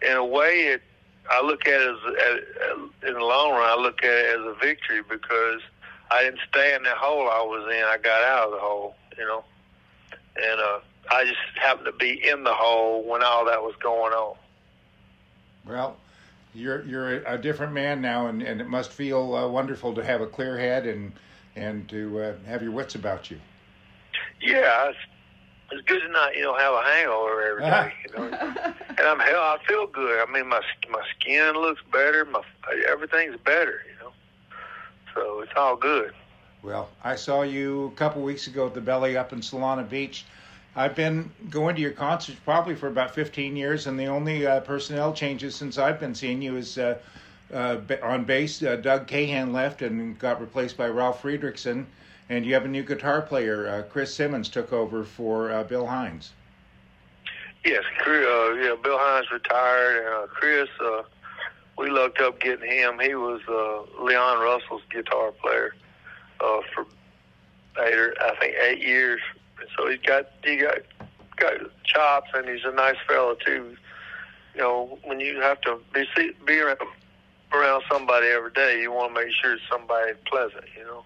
in 0.08 0.16
a 0.16 0.24
way, 0.24 0.52
it, 0.74 0.82
I 1.30 1.42
look 1.42 1.66
at 1.66 1.80
it 1.80 1.88
as, 1.88 1.98
as 2.28 3.08
in 3.08 3.14
the 3.14 3.24
long 3.24 3.52
run, 3.52 3.78
I 3.78 3.80
look 3.80 4.02
at 4.04 4.10
it 4.10 4.40
as 4.40 4.46
a 4.46 4.54
victory 4.60 5.02
because 5.08 5.60
I 6.10 6.24
didn't 6.24 6.40
stay 6.48 6.74
in 6.74 6.82
that 6.84 6.96
hole 6.96 7.28
I 7.28 7.42
was 7.42 7.64
in. 7.74 7.84
I 7.84 7.96
got 7.98 8.22
out 8.22 8.46
of 8.46 8.52
the 8.52 8.58
hole, 8.58 8.94
you 9.16 9.24
know, 9.24 9.44
and 10.36 10.60
uh, 10.60 10.80
I 11.10 11.24
just 11.24 11.38
happened 11.60 11.86
to 11.86 11.92
be 11.92 12.28
in 12.28 12.44
the 12.44 12.54
hole 12.54 13.02
when 13.04 13.22
all 13.22 13.44
that 13.46 13.62
was 13.62 13.74
going 13.82 14.12
on. 14.12 14.36
Well, 15.66 15.96
you're 16.54 16.84
you're 16.84 17.22
a 17.24 17.38
different 17.38 17.72
man 17.72 18.00
now, 18.00 18.26
and, 18.26 18.42
and 18.42 18.60
it 18.60 18.68
must 18.68 18.90
feel 18.90 19.34
uh, 19.34 19.48
wonderful 19.48 19.94
to 19.94 20.04
have 20.04 20.20
a 20.20 20.26
clear 20.26 20.58
head 20.58 20.86
and 20.86 21.12
and 21.56 21.88
to 21.88 22.20
uh, 22.20 22.34
have 22.46 22.62
your 22.62 22.72
wits 22.72 22.94
about 22.94 23.30
you. 23.30 23.38
Yeah, 24.40 24.88
it's, 24.88 24.98
it's 25.70 25.82
good 25.86 26.00
to 26.00 26.08
not, 26.08 26.34
you 26.34 26.42
know, 26.42 26.56
have 26.56 26.74
a 26.74 26.82
hangover 26.82 27.42
every 27.42 27.62
day. 27.62 27.92
You 28.12 28.18
know, 28.18 28.24
and 28.26 29.00
I'm 29.00 29.20
hell. 29.20 29.40
I 29.40 29.58
feel 29.66 29.86
good. 29.86 30.26
I 30.26 30.30
mean, 30.30 30.48
my 30.48 30.60
my 30.90 31.02
skin 31.18 31.54
looks 31.54 31.80
better. 31.90 32.24
My 32.24 32.42
everything's 32.88 33.36
better. 33.44 33.80
You 33.90 34.04
know, 34.04 34.12
so 35.14 35.40
it's 35.40 35.52
all 35.56 35.76
good. 35.76 36.12
Well, 36.62 36.90
I 37.02 37.16
saw 37.16 37.42
you 37.42 37.86
a 37.86 37.96
couple 37.96 38.22
weeks 38.22 38.46
ago 38.46 38.66
at 38.66 38.74
the 38.74 38.80
Belly 38.80 39.16
Up 39.16 39.32
in 39.32 39.40
Solana 39.40 39.88
Beach. 39.88 40.24
I've 40.74 40.94
been 40.94 41.30
going 41.50 41.76
to 41.76 41.82
your 41.82 41.90
concerts 41.90 42.38
probably 42.44 42.74
for 42.74 42.88
about 42.88 43.14
15 43.14 43.56
years, 43.56 43.86
and 43.86 43.98
the 43.98 44.06
only 44.06 44.46
uh, 44.46 44.60
personnel 44.60 45.12
changes 45.12 45.54
since 45.54 45.76
I've 45.76 46.00
been 46.00 46.14
seeing 46.14 46.40
you 46.40 46.56
is 46.56 46.78
uh, 46.78 46.98
uh, 47.52 47.78
on 48.02 48.24
bass, 48.24 48.62
uh, 48.62 48.76
Doug 48.76 49.06
Kahan 49.06 49.52
left 49.52 49.82
and 49.82 50.18
got 50.18 50.40
replaced 50.40 50.78
by 50.78 50.88
Ralph 50.88 51.22
Friedrichsen, 51.22 51.84
and 52.30 52.46
you 52.46 52.54
have 52.54 52.64
a 52.64 52.68
new 52.68 52.82
guitar 52.82 53.20
player. 53.20 53.68
Uh, 53.68 53.82
Chris 53.82 54.14
Simmons 54.14 54.48
took 54.48 54.72
over 54.72 55.04
for 55.04 55.52
uh, 55.52 55.62
Bill 55.64 55.86
Hinds. 55.86 56.32
Yes, 57.66 57.84
yeah, 58.06 58.74
Bill 58.82 58.98
Hinds 58.98 59.30
retired, 59.30 60.06
and 60.06 60.30
Chris, 60.30 60.68
we 61.76 61.90
looked 61.90 62.20
up 62.20 62.40
getting 62.40 62.68
him. 62.68 62.98
He 62.98 63.14
was 63.14 63.40
Leon 64.00 64.40
Russell's 64.40 64.82
guitar 64.90 65.32
player 65.32 65.74
for 66.38 66.86
eight, 67.78 67.94
or, 67.94 68.14
I 68.20 68.34
think, 68.40 68.56
eight 68.56 68.82
years. 68.82 69.20
So 69.76 69.88
he's 69.88 70.00
got 70.00 70.30
he 70.44 70.56
got 70.56 70.78
got 71.36 71.54
chops, 71.84 72.30
and 72.34 72.48
he's 72.48 72.64
a 72.64 72.72
nice 72.72 72.96
fellow 73.06 73.34
too. 73.34 73.76
You 74.54 74.60
know, 74.60 74.98
when 75.04 75.20
you 75.20 75.40
have 75.40 75.60
to 75.62 75.78
be 75.94 76.04
see, 76.16 76.32
be 76.46 76.60
around, 76.60 76.78
around 77.52 77.82
somebody 77.90 78.26
every 78.28 78.52
day, 78.52 78.80
you 78.80 78.92
want 78.92 79.14
to 79.14 79.24
make 79.24 79.32
sure 79.40 79.54
it's 79.54 79.62
somebody 79.70 80.12
pleasant. 80.26 80.64
You 80.76 80.84
know. 80.84 81.04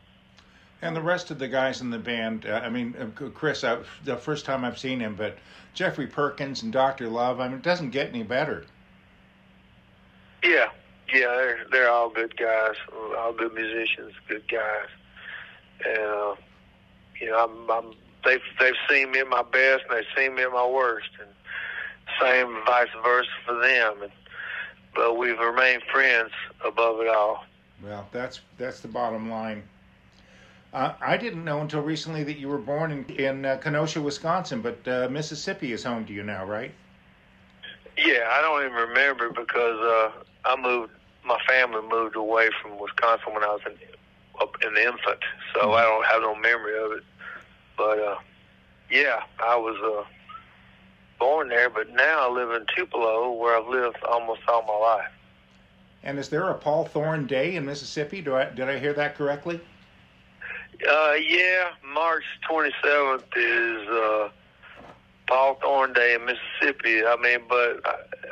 And 0.83 0.95
the 0.95 1.03
rest 1.03 1.31
of 1.31 1.39
the 1.39 1.49
guys 1.49 1.81
in 1.81 1.91
the 1.91 1.99
band, 1.99 2.47
uh, 2.47 2.61
I 2.63 2.69
mean, 2.69 2.95
uh, 3.01 3.29
Chris, 3.31 3.65
I, 3.65 3.79
the 4.05 4.17
first 4.17 4.45
time 4.45 4.65
I've 4.65 4.79
seen 4.79 5.01
him, 5.01 5.15
but 5.15 5.39
Jeffrey 5.73 6.07
Perkins 6.07 6.63
and 6.63 6.73
Dr. 6.73 7.09
Love, 7.09 7.41
I 7.41 7.49
mean, 7.49 7.59
it 7.59 7.63
doesn't 7.63 7.91
get 7.91 8.09
any 8.09 8.23
better. 8.23 8.67
Yeah, 10.45 10.69
yeah, 11.13 11.29
they're 11.29 11.67
they're 11.71 11.91
all 11.91 12.11
good 12.11 12.37
guys, 12.37 12.75
all 13.19 13.33
good 13.33 13.55
musicians, 13.55 14.13
good 14.29 14.47
guys, 14.49 14.89
and 15.85 15.99
uh, 15.99 16.35
you 17.21 17.31
know, 17.31 17.45
I'm, 17.45 17.71
I'm 17.71 17.95
they've 18.27 18.41
they've 18.61 18.75
seen 18.91 19.13
me 19.13 19.21
at 19.21 19.29
my 19.29 19.43
best 19.43 19.85
and 19.89 19.97
they've 19.97 20.13
seen 20.17 20.35
me 20.35 20.43
at 20.43 20.53
my 20.53 20.67
worst, 20.67 21.09
and 21.21 21.31
same 22.21 22.61
vice 22.67 22.89
versa 23.03 23.31
for 23.47 23.55
them. 23.55 24.03
And 24.03 24.13
but 24.95 25.17
we've 25.17 25.39
remained 25.39 25.83
friends 25.93 26.31
above 26.65 27.01
it 27.01 27.09
all. 27.09 27.45
Well, 27.83 28.09
that's 28.13 28.41
that's 28.59 28.81
the 28.81 28.89
bottom 28.89 29.31
line. 29.31 29.63
Uh, 30.73 30.95
I 31.01 31.17
didn't 31.17 31.45
know 31.45 31.61
until 31.61 31.81
recently 31.81 32.25
that 32.25 32.39
you 32.39 32.49
were 32.49 32.59
born 32.59 32.91
in, 32.91 33.05
in 33.17 33.45
uh, 33.47 33.57
Kenosha, 33.57 34.01
Wisconsin, 34.01 34.61
but 34.61 34.87
uh, 34.87 35.09
Mississippi 35.11 35.73
is 35.73 35.83
home 35.83 36.05
to 36.05 36.13
you 36.13 36.23
now, 36.23 36.45
right? 36.45 36.73
Yeah, 37.97 38.29
I 38.31 38.43
don't 38.43 38.63
even 38.63 38.77
remember 38.77 39.31
because 39.31 39.81
uh, 39.81 40.11
I 40.45 40.57
moved. 40.61 40.93
My 41.25 41.39
family 41.49 41.81
moved 41.89 42.15
away 42.15 42.51
from 42.63 42.79
Wisconsin 42.79 43.35
when 43.35 43.43
I 43.43 43.49
was 43.49 43.63
an, 43.67 43.77
an 44.41 44.77
infant, 44.77 45.19
so 45.55 45.73
I 45.73 45.83
don't 45.83 46.07
have 46.07 46.23
no 46.23 46.35
memory 46.37 46.79
of 46.79 46.93
it. 46.93 47.05
But 47.77 47.99
uh, 47.99 48.17
yeah, 48.91 49.23
I 49.43 49.57
was 49.57 49.77
uh, 49.83 50.05
born 51.19 51.49
there, 51.49 51.71
but 51.71 51.91
now 51.91 52.29
I 52.29 52.33
live 52.33 52.51
in 52.51 52.67
Tupelo, 52.75 53.33
where 53.33 53.57
I've 53.57 53.69
lived 53.69 54.03
almost 54.05 54.41
all 54.49 54.63
my 54.63 54.77
life. 54.77 55.11
And 56.03 56.19
is 56.19 56.29
there 56.29 56.49
a 56.51 56.55
Paul 56.55 56.85
Thorn 56.85 57.27
Day 57.27 57.57
in 57.57 57.65
Mississippi? 57.65 58.21
Do 58.21 58.37
I 58.37 58.45
did 58.51 58.69
I 58.69 58.79
hear 58.79 58.93
that 58.93 59.17
correctly? 59.17 59.61
Uh, 60.89 61.13
yeah, 61.15 61.71
March 61.93 62.25
27th 62.49 63.25
is 63.35 63.89
uh, 63.89 64.29
Paul 65.27 65.55
Thorn 65.61 65.93
Day 65.95 66.15
in 66.15 66.25
Mississippi. 66.27 67.05
I 67.05 67.17
mean, 67.17 67.41
but 67.49 67.81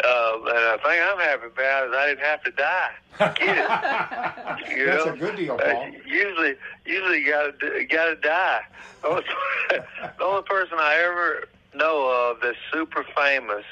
uh, 0.04 0.36
and 0.36 0.46
the 0.46 0.80
thing 0.84 1.00
I'm 1.02 1.18
happy 1.18 1.46
about 1.46 1.88
is 1.88 1.94
I 1.94 2.06
didn't 2.08 2.24
have 2.24 2.42
to 2.44 2.50
die. 2.50 2.90
Get 3.18 3.58
it? 3.58 4.76
You 4.76 4.86
That's 4.86 5.06
know? 5.06 5.12
a 5.12 5.16
good 5.16 5.36
deal, 5.36 5.60
Uh, 5.62 5.86
usually, 6.06 6.54
usually 6.84 7.20
you 7.22 7.30
gotta 7.30 7.84
gotta 7.88 8.16
die. 8.16 8.62
The 9.02 9.08
only, 9.08 9.24
the 9.70 10.24
only 10.24 10.42
person 10.42 10.78
I 10.78 10.96
ever 11.04 11.48
know 11.74 12.08
of 12.30 12.38
that's 12.42 12.56
super 12.72 13.04
famous 13.16 13.64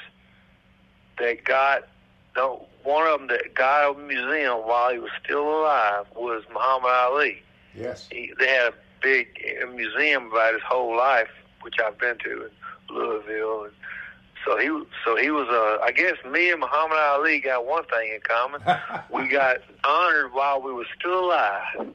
that 1.19 1.43
got 1.43 1.87
no 2.35 2.65
one 2.83 3.07
of 3.07 3.19
them 3.19 3.27
that 3.29 3.53
got 3.55 3.95
a 3.95 3.99
museum 3.99 4.57
while 4.67 4.91
he 4.91 4.99
was 4.99 5.11
still 5.23 5.47
alive 5.61 6.05
was 6.15 6.43
Muhammad 6.53 6.91
Ali. 6.91 7.41
Yes. 7.75 8.07
He, 8.11 8.33
they 8.39 8.47
had 8.47 8.73
a 8.73 8.75
big 9.01 9.27
uh, 9.61 9.67
museum 9.71 10.27
about 10.31 10.53
his 10.53 10.63
whole 10.63 10.95
life, 10.95 11.29
which 11.61 11.75
I've 11.85 11.97
been 11.97 12.17
to 12.19 12.45
in 12.45 12.49
Louisville. 12.89 13.63
And 13.65 13.73
so 14.45 14.57
he, 14.57 14.67
so 15.05 15.15
he 15.15 15.31
was. 15.31 15.47
Uh, 15.49 15.83
I 15.83 15.91
guess 15.91 16.15
me 16.29 16.51
and 16.51 16.59
Muhammad 16.59 16.97
Ali 16.97 17.39
got 17.39 17.65
one 17.65 17.83
thing 17.85 18.13
in 18.13 18.21
common. 18.21 18.61
we 19.11 19.27
got 19.27 19.57
honored 19.83 20.33
while 20.33 20.61
we 20.61 20.73
were 20.73 20.87
still 20.99 21.25
alive. 21.25 21.93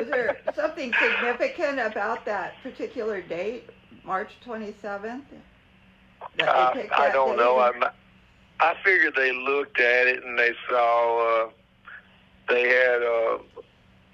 Is 0.00 0.08
there 0.08 0.38
something 0.54 0.92
significant 1.00 1.78
about 1.78 2.24
that 2.24 2.54
particular 2.62 3.22
date, 3.22 3.70
March 4.04 4.30
27th? 4.44 5.22
That 6.38 6.48
Uh, 6.48 6.86
I 6.96 7.10
don't 7.10 7.36
know. 7.36 7.60
I'm, 7.60 7.84
I 8.60 8.74
figured 8.84 9.14
they 9.14 9.32
looked 9.32 9.78
at 9.78 10.06
it 10.06 10.24
and 10.24 10.38
they 10.38 10.52
saw 10.68 11.44
uh, 11.46 11.50
they 12.48 12.68
had. 12.68 13.02
Uh, 13.02 13.38
ma- 13.48 13.60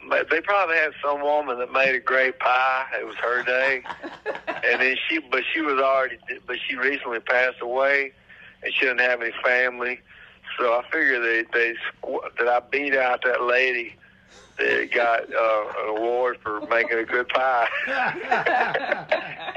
they 0.08 0.40
probably 0.40 0.76
had 0.76 0.92
some 1.04 1.20
woman 1.22 1.58
that 1.58 1.72
made 1.72 1.94
a 1.94 2.00
great 2.00 2.38
pie. 2.38 2.86
It 2.98 3.06
was 3.06 3.16
her 3.16 3.42
day, 3.42 3.82
and 4.64 4.80
then 4.80 4.96
she, 5.08 5.18
but 5.18 5.42
she 5.52 5.60
was 5.60 5.80
already, 5.80 6.18
but 6.46 6.56
she 6.66 6.76
recently 6.76 7.20
passed 7.20 7.60
away, 7.60 8.12
and 8.62 8.72
she 8.74 8.86
didn't 8.86 9.00
have 9.00 9.20
any 9.20 9.32
family. 9.44 10.00
So 10.58 10.72
I 10.72 10.82
figured 10.90 11.22
they 11.22 11.44
they 11.52 11.74
that 12.38 12.48
I 12.48 12.60
beat 12.70 12.94
out 12.96 13.22
that 13.24 13.42
lady 13.42 13.94
that 14.58 14.90
got 14.92 15.22
uh, 15.32 15.64
an 15.82 15.96
award 15.96 16.38
for 16.42 16.60
making 16.62 16.98
a 16.98 17.04
good 17.04 17.28
pie. 17.28 17.68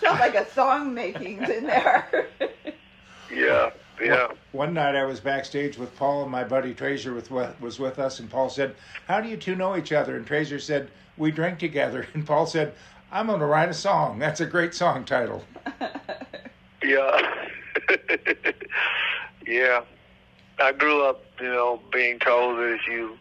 Sounds 0.00 0.20
like 0.20 0.34
a 0.36 0.48
song 0.52 0.94
making's 0.94 1.48
in 1.48 1.66
there. 1.66 2.28
yeah, 3.34 3.70
yeah. 4.02 4.28
One 4.52 4.74
night 4.74 4.94
I 4.94 5.04
was 5.04 5.20
backstage 5.20 5.78
with 5.78 5.94
Paul 5.96 6.22
and 6.22 6.30
my 6.30 6.44
buddy 6.44 6.74
Treasure 6.74 7.14
with, 7.14 7.30
was 7.30 7.78
with 7.78 7.98
us, 7.98 8.20
and 8.20 8.30
Paul 8.30 8.48
said, 8.48 8.74
"How 9.06 9.20
do 9.20 9.28
you 9.28 9.36
two 9.36 9.54
know 9.54 9.76
each 9.76 9.92
other?" 9.92 10.16
And 10.16 10.26
Treasure 10.26 10.58
said, 10.58 10.90
"We 11.16 11.30
drink 11.30 11.58
together." 11.58 12.06
And 12.14 12.26
Paul 12.26 12.46
said, 12.46 12.74
"I'm 13.10 13.26
going 13.26 13.40
to 13.40 13.46
write 13.46 13.68
a 13.68 13.74
song. 13.74 14.18
That's 14.18 14.40
a 14.40 14.46
great 14.46 14.74
song 14.74 15.04
title." 15.04 15.44
Yeah. 16.82 17.34
yeah. 19.46 19.80
I 20.58 20.72
grew 20.72 21.04
up, 21.04 21.22
you 21.40 21.48
know, 21.48 21.80
being 21.92 22.18
told 22.18 22.58
that 22.58 22.72
if 22.74 22.86
you 22.88 23.16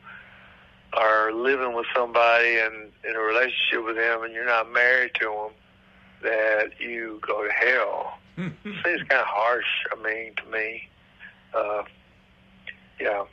are 0.94 1.32
living 1.32 1.74
with 1.76 1.86
somebody 1.96 2.58
and 2.60 2.92
in 3.08 3.16
a 3.16 3.20
relationship 3.20 3.86
with 3.86 3.96
them 3.96 4.24
and 4.24 4.34
you're 4.34 4.46
not 4.46 4.72
married 4.72 5.12
to 5.16 5.26
them, 5.26 5.52
that 6.24 6.80
you 6.80 7.20
go 7.26 7.44
to 7.44 7.52
hell. 7.52 8.18
Seems 8.38 8.84
kind 8.84 9.22
of 9.22 9.26
harsh, 9.26 9.66
I 9.92 10.02
mean, 10.04 10.34
to 10.36 10.46
me. 10.52 10.88
Uh, 11.54 11.84
yeah. 13.00 13.24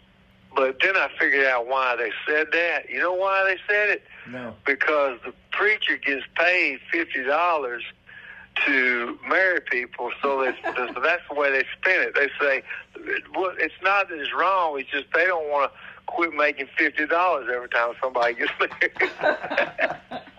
But 0.56 0.76
then 0.82 0.96
I 0.96 1.08
figured 1.18 1.46
out 1.46 1.66
why 1.66 1.96
they 1.96 2.10
said 2.26 2.48
that. 2.52 2.88
You 2.88 3.00
know 3.00 3.12
why 3.12 3.44
they 3.44 3.58
said 3.72 3.90
it? 3.90 4.02
no. 4.30 4.54
because 4.64 5.18
the 5.24 5.32
preacher 5.50 5.96
gets 5.96 6.24
paid 6.36 6.78
fifty 6.90 7.22
dollars 7.22 7.82
to 8.64 9.18
marry 9.28 9.60
people, 9.60 10.10
so 10.22 10.44
that's 10.44 10.56
so 10.94 11.00
that's 11.00 11.22
the 11.28 11.34
way 11.34 11.50
they 11.50 11.64
spin 11.80 12.00
it. 12.00 12.14
They 12.14 12.28
say, 12.40 12.62
"Well, 13.34 13.52
it's 13.58 13.74
not 13.82 14.08
that 14.08 14.18
it's 14.18 14.32
wrong; 14.32 14.78
it's 14.78 14.90
just 14.90 15.06
they 15.12 15.26
don't 15.26 15.50
want 15.50 15.72
to 15.72 15.78
quit 16.06 16.32
making 16.32 16.68
fifty 16.78 17.06
dollars 17.06 17.48
every 17.52 17.68
time 17.68 17.92
somebody 18.00 18.34
gets 18.34 18.52
married." 18.60 20.20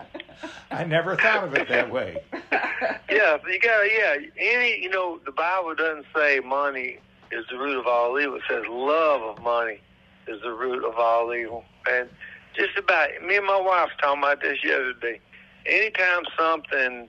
I 0.70 0.84
never 0.84 1.16
thought 1.16 1.44
of 1.44 1.54
it 1.54 1.68
that 1.68 1.90
way. 1.90 2.22
yeah, 2.32 3.38
you 3.48 3.60
got 3.60 3.82
to 3.82 3.88
yeah. 3.92 4.16
Any 4.38 4.80
you 4.82 4.90
know, 4.90 5.18
the 5.24 5.32
Bible 5.32 5.74
doesn't 5.74 6.06
say 6.14 6.40
money 6.40 6.98
is 7.32 7.44
the 7.50 7.58
root 7.58 7.78
of 7.78 7.86
all 7.86 8.18
evil. 8.18 8.36
It 8.36 8.42
says 8.48 8.64
love 8.68 9.22
of 9.22 9.42
money 9.42 9.80
is 10.28 10.40
the 10.42 10.52
root 10.52 10.84
of 10.84 10.96
all 10.98 11.32
evil. 11.34 11.64
And 11.90 12.08
just 12.54 12.76
about 12.76 13.08
me 13.24 13.36
and 13.36 13.46
my 13.46 13.60
wife 13.60 13.90
talking 14.00 14.22
about 14.22 14.40
this 14.42 14.58
yesterday. 14.64 15.20
Anytime 15.66 16.22
something 16.38 17.08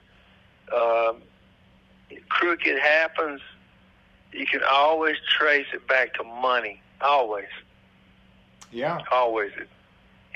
um, 0.76 1.22
crooked 2.30 2.80
happens, 2.80 3.42
you 4.32 4.46
can 4.46 4.62
always 4.70 5.16
trace 5.38 5.68
it 5.74 5.88
back 5.88 6.14
to 6.16 6.24
money. 6.24 6.82
Always, 7.02 7.46
Yeah. 8.72 9.00
always. 9.12 9.52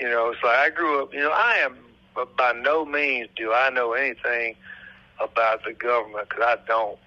You 0.00 0.08
know, 0.08 0.30
it's 0.30 0.42
like 0.42 0.56
I 0.58 0.70
grew 0.70 1.02
up. 1.02 1.12
You 1.12 1.20
know, 1.20 1.30
I 1.32 1.54
am 1.64 1.76
by 2.14 2.52
no 2.52 2.84
means 2.84 3.28
do 3.36 3.52
I 3.52 3.70
know 3.70 3.92
anything 3.92 4.56
about 5.20 5.64
the 5.64 5.72
government 5.72 6.28
because 6.28 6.44
I 6.46 6.66
don't. 6.66 6.98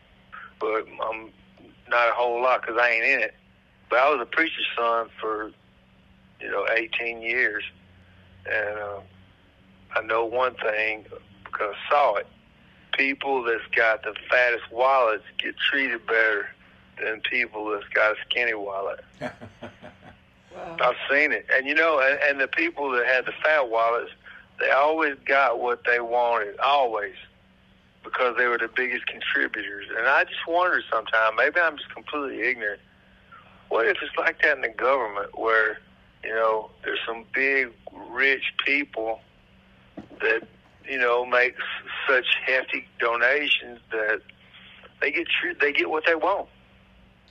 But 0.59 0.85
I'm 1.09 1.31
not 1.89 2.09
a 2.09 2.13
whole 2.13 2.41
lot 2.41 2.61
because 2.61 2.77
I 2.79 2.89
ain't 2.91 3.05
in 3.05 3.19
it. 3.21 3.35
But 3.89 3.99
I 3.99 4.09
was 4.09 4.21
a 4.21 4.25
preacher's 4.25 4.67
son 4.75 5.09
for 5.19 5.51
you 6.39 6.49
know 6.49 6.65
18 6.73 7.21
years, 7.21 7.63
and 8.45 8.79
uh, 8.79 8.99
I 9.95 10.01
know 10.01 10.25
one 10.25 10.55
thing 10.55 11.05
because 11.43 11.75
I 11.75 11.89
saw 11.89 12.15
it. 12.15 12.27
People 12.97 13.43
that's 13.43 13.65
got 13.75 14.03
the 14.03 14.15
fattest 14.29 14.71
wallets 14.71 15.23
get 15.37 15.55
treated 15.57 16.05
better 16.07 16.47
than 17.01 17.21
people 17.29 17.69
that's 17.69 17.87
got 17.93 18.13
a 18.13 18.15
skinny 18.29 18.53
wallet. 18.53 19.03
Wow. 20.55 20.77
I've 20.81 20.95
seen 21.11 21.33
it, 21.33 21.45
and 21.53 21.67
you 21.67 21.75
know, 21.75 21.99
and, 21.99 22.17
and 22.23 22.39
the 22.39 22.47
people 22.47 22.89
that 22.91 23.05
had 23.05 23.25
the 23.25 23.33
fat 23.43 23.69
wallets, 23.69 24.11
they 24.59 24.69
always 24.71 25.15
got 25.25 25.59
what 25.59 25.81
they 25.85 25.99
wanted, 25.99 26.57
always, 26.59 27.15
because 28.03 28.35
they 28.37 28.47
were 28.47 28.57
the 28.57 28.69
biggest 28.73 29.05
contributors. 29.07 29.87
And 29.97 30.07
I 30.07 30.23
just 30.23 30.47
wonder 30.47 30.81
sometimes, 30.91 31.35
maybe 31.37 31.59
I'm 31.59 31.77
just 31.77 31.93
completely 31.93 32.41
ignorant. 32.41 32.79
What 33.69 33.87
if 33.87 33.97
it's 34.01 34.15
like 34.17 34.41
that 34.41 34.55
in 34.55 34.61
the 34.61 34.69
government, 34.69 35.37
where 35.37 35.79
you 36.23 36.33
know 36.33 36.69
there's 36.83 36.99
some 37.05 37.25
big 37.33 37.71
rich 38.09 38.43
people 38.65 39.19
that 40.21 40.47
you 40.87 40.99
know 40.99 41.25
make 41.25 41.53
s- 41.53 41.91
such 42.07 42.25
hefty 42.45 42.87
donations 42.99 43.79
that 43.91 44.21
they 45.01 45.11
get 45.11 45.27
treated, 45.27 45.59
they 45.59 45.73
get 45.73 45.89
what 45.89 46.03
they 46.05 46.15
want. 46.15 46.47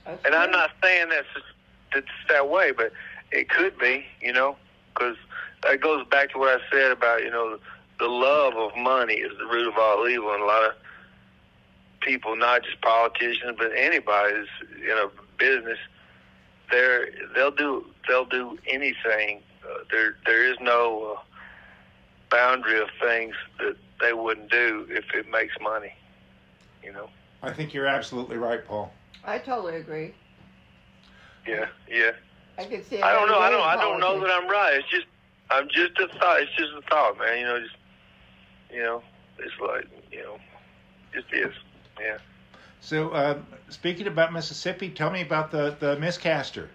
And 0.05 0.35
I'm 0.35 0.51
not 0.51 0.71
saying 0.83 1.09
that's 1.09 1.45
that's 1.93 2.07
that 2.29 2.49
way, 2.49 2.71
but 2.71 2.91
it 3.31 3.49
could 3.49 3.77
be, 3.79 4.05
you 4.21 4.33
know, 4.33 4.57
because 4.93 5.15
that 5.65 5.81
goes 5.81 6.05
back 6.07 6.31
to 6.31 6.37
what 6.37 6.61
I 6.61 6.63
said 6.71 6.91
about, 6.91 7.21
you 7.21 7.31
know, 7.31 7.57
the 7.99 8.07
love 8.07 8.53
of 8.55 8.77
money 8.77 9.15
is 9.15 9.31
the 9.37 9.45
root 9.45 9.67
of 9.67 9.77
all 9.77 10.07
evil, 10.07 10.31
and 10.31 10.43
a 10.43 10.45
lot 10.45 10.63
of 10.63 10.73
people, 12.01 12.35
not 12.35 12.63
just 12.63 12.79
politicians, 12.81 13.55
but 13.57 13.71
anybody's 13.75 14.47
that's 14.61 14.81
in 14.81 14.97
a 14.97 15.09
business, 15.37 15.79
they're 16.71 17.09
they'll 17.35 17.51
do 17.51 17.85
they'll 18.07 18.25
do 18.25 18.57
anything. 18.67 19.41
Uh, 19.63 19.79
there 19.91 20.17
there 20.25 20.49
is 20.49 20.57
no 20.61 21.15
uh, 21.15 21.21
boundary 22.29 22.79
of 22.79 22.89
things 23.01 23.35
that 23.59 23.75
they 24.01 24.13
wouldn't 24.13 24.51
do 24.51 24.85
if 24.89 25.05
it 25.13 25.29
makes 25.29 25.53
money, 25.61 25.93
you 26.83 26.91
know. 26.91 27.09
I 27.41 27.53
think 27.53 27.73
you're 27.73 27.87
absolutely 27.87 28.37
right, 28.37 28.65
Paul. 28.65 28.91
I 29.23 29.39
totally 29.39 29.77
agree. 29.77 30.13
Yeah, 31.47 31.67
yeah. 31.89 32.11
I 32.57 32.65
can 32.65 32.83
see. 32.83 33.01
I 33.01 33.13
don't 33.13 33.27
know. 33.27 33.39
I 33.39 33.49
don't. 33.49 33.61
day 33.61 33.67
I 33.67 33.75
don't 33.75 33.99
know 33.99 34.19
that 34.19 34.31
I'm 34.31 34.49
right. 34.49 34.75
It's 34.75 34.89
just. 34.89 35.05
I'm 35.51 35.67
just 35.69 35.97
a 35.99 36.07
thought. 36.19 36.41
It's 36.41 36.51
just 36.57 36.73
a 36.77 36.81
thought, 36.89 37.17
man. 37.17 37.39
You 37.39 37.45
know, 37.45 37.59
just. 37.59 37.75
You 38.71 38.83
know, 38.83 39.03
it's 39.37 39.53
like 39.61 39.87
you 40.11 40.21
know, 40.23 40.37
just 41.13 41.27
is. 41.31 41.53
Yeah. 41.99 42.17
So, 42.81 43.09
uh, 43.11 43.37
speaking 43.69 44.07
about 44.07 44.33
Mississippi, 44.33 44.89
tell 44.89 45.11
me 45.11 45.21
about 45.21 45.51
the 45.51 45.77
the 45.79 45.95
miscaster. 45.95 46.67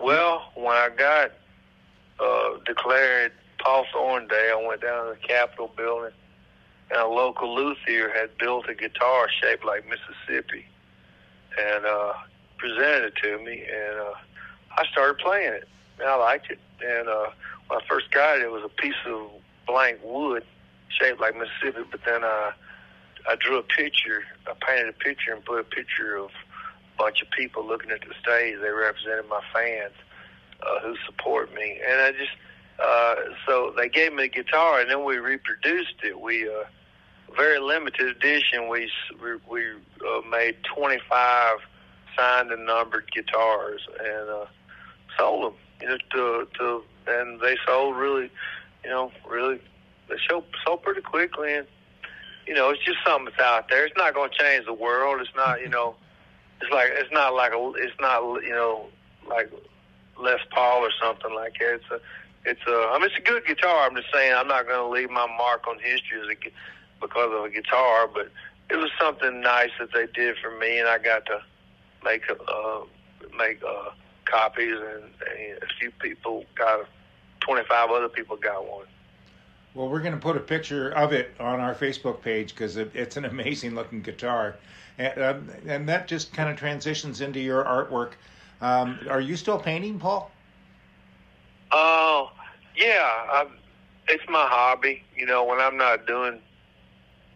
Well, 0.00 0.50
when 0.54 0.76
I 0.76 0.88
got 0.96 1.32
uh, 2.18 2.58
declared 2.66 3.32
Paul 3.58 3.84
Thorn 3.92 4.28
Day, 4.28 4.50
I 4.52 4.66
went 4.66 4.80
down 4.80 5.06
to 5.06 5.20
the 5.20 5.26
Capitol 5.26 5.72
building, 5.76 6.12
and 6.90 7.00
a 7.00 7.06
local 7.06 7.54
luthier 7.54 8.10
had 8.10 8.36
built 8.38 8.68
a 8.68 8.74
guitar 8.74 9.28
shaped 9.42 9.64
like 9.64 9.84
Mississippi, 9.88 10.66
and 11.60 11.86
uh, 11.86 12.14
presented 12.56 13.04
it 13.04 13.14
to 13.22 13.38
me, 13.44 13.62
and 13.62 14.00
uh, 14.00 14.14
I 14.76 14.86
started 14.90 15.18
playing 15.18 15.52
it, 15.52 15.68
and 16.00 16.08
I 16.08 16.16
liked 16.16 16.50
it. 16.50 16.58
And 16.84 17.08
uh, 17.08 17.30
when 17.68 17.80
I 17.80 17.82
first 17.88 18.10
got 18.10 18.38
it, 18.38 18.42
it 18.42 18.50
was 18.50 18.62
a 18.64 18.82
piece 18.82 18.94
of 19.06 19.30
blank 19.66 19.98
wood 20.02 20.44
shaped 20.88 21.20
like 21.20 21.34
Mississippi, 21.36 21.86
but 21.90 22.00
then 22.04 22.24
I 22.24 22.52
I 23.28 23.34
drew 23.36 23.58
a 23.58 23.62
picture, 23.62 24.24
I 24.46 24.54
painted 24.66 24.88
a 24.88 24.92
picture 24.92 25.32
and 25.34 25.44
put 25.44 25.60
a 25.60 25.64
picture 25.64 26.16
of 26.16 26.30
a 26.30 26.98
bunch 27.02 27.20
of 27.20 27.30
people 27.30 27.66
looking 27.66 27.90
at 27.90 28.00
the 28.00 28.14
stage. 28.22 28.56
They 28.60 28.70
represented 28.70 29.28
my 29.28 29.42
fans 29.52 29.92
uh, 30.62 30.80
who 30.80 30.96
support 31.04 31.52
me, 31.54 31.78
and 31.86 32.00
I 32.00 32.12
just 32.12 32.32
uh, 32.82 33.14
so 33.46 33.72
they 33.76 33.88
gave 33.88 34.12
me 34.12 34.24
a 34.24 34.28
guitar, 34.28 34.80
and 34.80 34.90
then 34.90 35.04
we 35.04 35.18
reproduced 35.18 35.96
it. 36.02 36.18
We 36.18 36.48
uh, 36.48 36.64
very 37.36 37.58
limited 37.58 38.08
edition. 38.08 38.68
We 38.68 38.90
we, 39.22 39.36
we 39.50 39.64
uh, 40.06 40.20
made 40.30 40.56
twenty 40.64 41.00
five 41.08 41.58
signed 42.16 42.50
and 42.50 42.66
numbered 42.66 43.10
guitars, 43.12 43.80
and 43.98 44.30
uh, 44.30 44.46
sold 45.18 45.52
them. 45.52 45.58
You 45.80 45.88
know, 45.88 45.98
to 46.12 46.48
to 46.58 46.82
and 47.06 47.40
they 47.40 47.56
sold 47.66 47.96
really, 47.96 48.30
you 48.84 48.90
know, 48.90 49.10
really. 49.28 49.60
They 50.08 50.16
sold 50.28 50.44
sold 50.64 50.82
pretty 50.82 51.02
quickly, 51.02 51.54
and 51.54 51.66
you 52.46 52.54
know, 52.54 52.70
it's 52.70 52.82
just 52.82 52.98
something 53.06 53.26
that's 53.26 53.40
out 53.40 53.68
there. 53.68 53.84
It's 53.84 53.96
not 53.96 54.14
going 54.14 54.30
to 54.30 54.38
change 54.38 54.64
the 54.64 54.72
world. 54.72 55.20
It's 55.20 55.34
not, 55.36 55.60
you 55.60 55.68
know, 55.68 55.94
it's 56.62 56.72
like 56.72 56.88
it's 56.92 57.12
not 57.12 57.34
like 57.34 57.52
a, 57.52 57.72
it's 57.76 57.94
not, 58.00 58.22
you 58.42 58.50
know, 58.50 58.86
like 59.28 59.52
Les 60.18 60.40
Paul 60.50 60.80
or 60.80 60.90
something 61.00 61.34
like 61.34 61.54
that. 61.60 61.74
It's 61.74 61.84
a, 61.90 62.00
it's 62.48 62.66
a. 62.66 62.88
I 62.90 62.98
mean, 62.98 63.10
it's 63.10 63.18
a 63.18 63.30
good 63.30 63.44
guitar. 63.44 63.86
I'm 63.86 63.94
just 63.94 64.08
saying, 64.12 64.32
I'm 64.34 64.48
not 64.48 64.66
going 64.66 64.78
to 64.78 64.88
leave 64.88 65.10
my 65.10 65.26
mark 65.26 65.66
on 65.68 65.78
history 65.78 66.20
as 66.22 66.28
a, 66.28 66.50
because 67.00 67.30
of 67.32 67.44
a 67.44 67.50
guitar, 67.50 68.08
but 68.08 68.30
it 68.70 68.76
was 68.76 68.90
something 69.00 69.40
nice 69.40 69.70
that 69.78 69.90
they 69.92 70.06
did 70.14 70.36
for 70.42 70.50
me, 70.58 70.78
and 70.78 70.88
I 70.88 70.98
got 70.98 71.26
to 71.26 71.40
make 72.02 72.22
uh, 72.30 72.80
make 73.36 73.62
uh, 73.62 73.90
copies, 74.30 74.74
and, 74.74 75.04
and 75.04 75.62
a 75.62 75.66
few 75.80 75.90
people 76.00 76.44
got, 76.54 76.86
25 77.40 77.90
other 77.90 78.08
people 78.08 78.36
got 78.36 78.66
one. 78.66 78.86
Well, 79.74 79.88
we're 79.88 80.00
going 80.00 80.14
to 80.14 80.20
put 80.20 80.36
a 80.36 80.40
picture 80.40 80.90
of 80.90 81.12
it 81.12 81.34
on 81.38 81.60
our 81.60 81.74
Facebook 81.74 82.20
page 82.20 82.54
because 82.54 82.76
it, 82.76 82.90
it's 82.94 83.16
an 83.16 83.24
amazing 83.24 83.74
looking 83.74 84.02
guitar, 84.02 84.56
and, 84.98 85.22
um, 85.22 85.50
and 85.66 85.88
that 85.88 86.08
just 86.08 86.32
kind 86.32 86.48
of 86.48 86.56
transitions 86.56 87.20
into 87.20 87.40
your 87.40 87.64
artwork. 87.64 88.12
Um, 88.60 88.98
are 89.08 89.20
you 89.20 89.36
still 89.36 89.58
painting, 89.58 89.98
Paul? 89.98 90.30
Oh, 91.70 92.30
yeah. 92.76 92.96
I, 93.02 93.46
it's 94.08 94.24
my 94.28 94.46
hobby. 94.48 95.02
You 95.16 95.26
know, 95.26 95.44
when 95.44 95.60
I'm 95.60 95.76
not 95.76 96.06
doing 96.06 96.40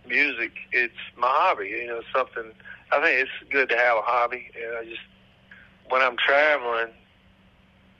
music, 0.08 0.52
it's 0.72 0.94
my 1.16 1.28
hobby. 1.28 1.68
You 1.68 1.86
know, 1.86 2.00
something. 2.14 2.52
I 2.90 3.00
think 3.00 3.20
it's 3.20 3.50
good 3.50 3.68
to 3.68 3.76
have 3.76 3.98
a 3.98 4.02
hobby, 4.02 4.50
and 4.56 4.76
I 4.76 4.84
just 4.84 5.00
when 5.88 6.02
I'm 6.02 6.16
traveling, 6.16 6.92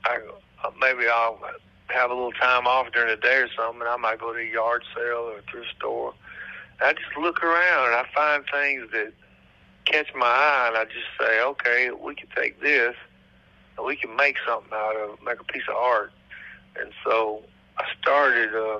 I 0.05 0.19
maybe 0.79 1.07
I'll 1.07 1.39
have 1.87 2.09
a 2.09 2.13
little 2.13 2.31
time 2.33 2.67
off 2.67 2.91
during 2.91 3.09
the 3.09 3.21
day 3.21 3.37
or 3.37 3.49
something, 3.55 3.81
and 3.81 3.89
I 3.89 3.97
might 3.97 4.19
go 4.19 4.33
to 4.33 4.39
a 4.39 4.43
yard 4.43 4.83
sale 4.95 5.31
or 5.31 5.41
thrift 5.49 5.67
store. 5.77 6.13
And 6.79 6.89
I 6.89 6.93
just 6.93 7.17
look 7.17 7.43
around 7.43 7.87
and 7.87 7.95
I 7.95 8.05
find 8.15 8.43
things 8.51 8.91
that 8.91 9.13
catch 9.85 10.07
my 10.15 10.25
eye, 10.25 10.65
and 10.69 10.77
I 10.77 10.85
just 10.85 11.07
say, 11.19 11.41
okay, 11.41 11.91
we 11.91 12.15
can 12.15 12.27
take 12.35 12.61
this 12.61 12.95
and 13.77 13.85
we 13.85 13.95
can 13.95 14.15
make 14.15 14.37
something 14.47 14.71
out 14.73 14.95
of 14.95 15.11
it, 15.11 15.19
make 15.25 15.39
a 15.39 15.43
piece 15.43 15.63
of 15.69 15.75
art. 15.75 16.11
And 16.79 16.91
so 17.03 17.43
I 17.77 17.85
started 18.01 18.55
uh, 18.55 18.79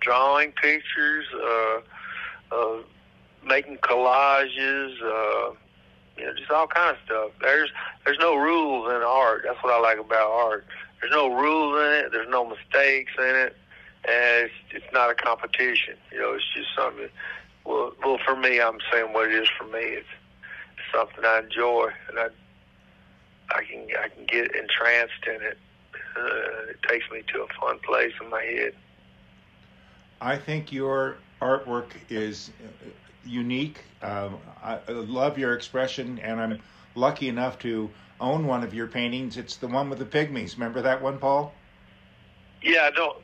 drawing 0.00 0.52
pictures, 0.52 1.26
uh, 1.34 1.80
uh, 2.52 2.76
making 3.44 3.78
collages, 3.78 4.94
uh, 5.02 5.54
you 6.20 6.26
know, 6.26 6.34
just 6.34 6.50
all 6.50 6.66
kind 6.66 6.96
of 6.96 7.02
stuff. 7.04 7.30
There's 7.40 7.70
there's 8.04 8.18
no 8.18 8.36
rules 8.36 8.88
in 8.88 9.02
art. 9.02 9.42
That's 9.46 9.62
what 9.62 9.72
I 9.72 9.80
like 9.80 9.98
about 9.98 10.30
art. 10.30 10.66
There's 11.00 11.12
no 11.12 11.34
rules 11.34 11.76
in 11.82 11.92
it. 12.04 12.12
There's 12.12 12.28
no 12.28 12.46
mistakes 12.46 13.12
in 13.18 13.34
it, 13.36 13.56
and 14.04 14.44
it's 14.44 14.54
it's 14.70 14.92
not 14.92 15.10
a 15.10 15.14
competition. 15.14 15.94
You 16.12 16.20
know, 16.20 16.34
it's 16.34 16.44
just 16.54 16.68
something. 16.76 17.08
Well, 17.64 17.92
well, 18.04 18.18
for 18.24 18.36
me, 18.36 18.60
I'm 18.60 18.78
saying 18.92 19.12
what 19.12 19.28
it 19.28 19.34
is 19.34 19.48
for 19.58 19.64
me. 19.64 19.80
It's, 19.80 20.06
it's 20.76 20.94
something 20.94 21.24
I 21.24 21.40
enjoy, 21.40 21.90
and 22.08 22.18
I 22.18 22.28
I 23.50 23.64
can 23.64 23.86
I 24.02 24.08
can 24.08 24.26
get 24.26 24.54
entranced 24.54 25.26
in 25.26 25.42
it. 25.42 25.58
Uh, 26.16 26.70
it 26.70 26.82
takes 26.88 27.10
me 27.10 27.22
to 27.32 27.42
a 27.42 27.46
fun 27.60 27.78
place 27.80 28.12
in 28.20 28.28
my 28.28 28.42
head. 28.42 28.74
I 30.20 30.36
think 30.36 30.70
your 30.70 31.16
artwork 31.40 31.92
is 32.10 32.50
uh, 32.62 32.88
unique. 33.24 33.80
Um, 34.02 34.38
I 34.62 34.78
I 34.88 34.92
love 34.92 35.38
your 35.38 35.54
expression, 35.54 36.18
and 36.20 36.40
I'm 36.40 36.60
lucky 36.94 37.28
enough 37.28 37.58
to 37.60 37.90
own 38.20 38.46
one 38.46 38.62
of 38.62 38.74
your 38.74 38.86
paintings. 38.86 39.36
It's 39.36 39.56
the 39.56 39.68
one 39.68 39.90
with 39.90 39.98
the 39.98 40.04
pygmies. 40.04 40.54
Remember 40.54 40.82
that 40.82 41.00
one, 41.02 41.18
Paul? 41.18 41.52
Yeah, 42.62 42.84
I 42.84 42.90
don't 42.90 43.16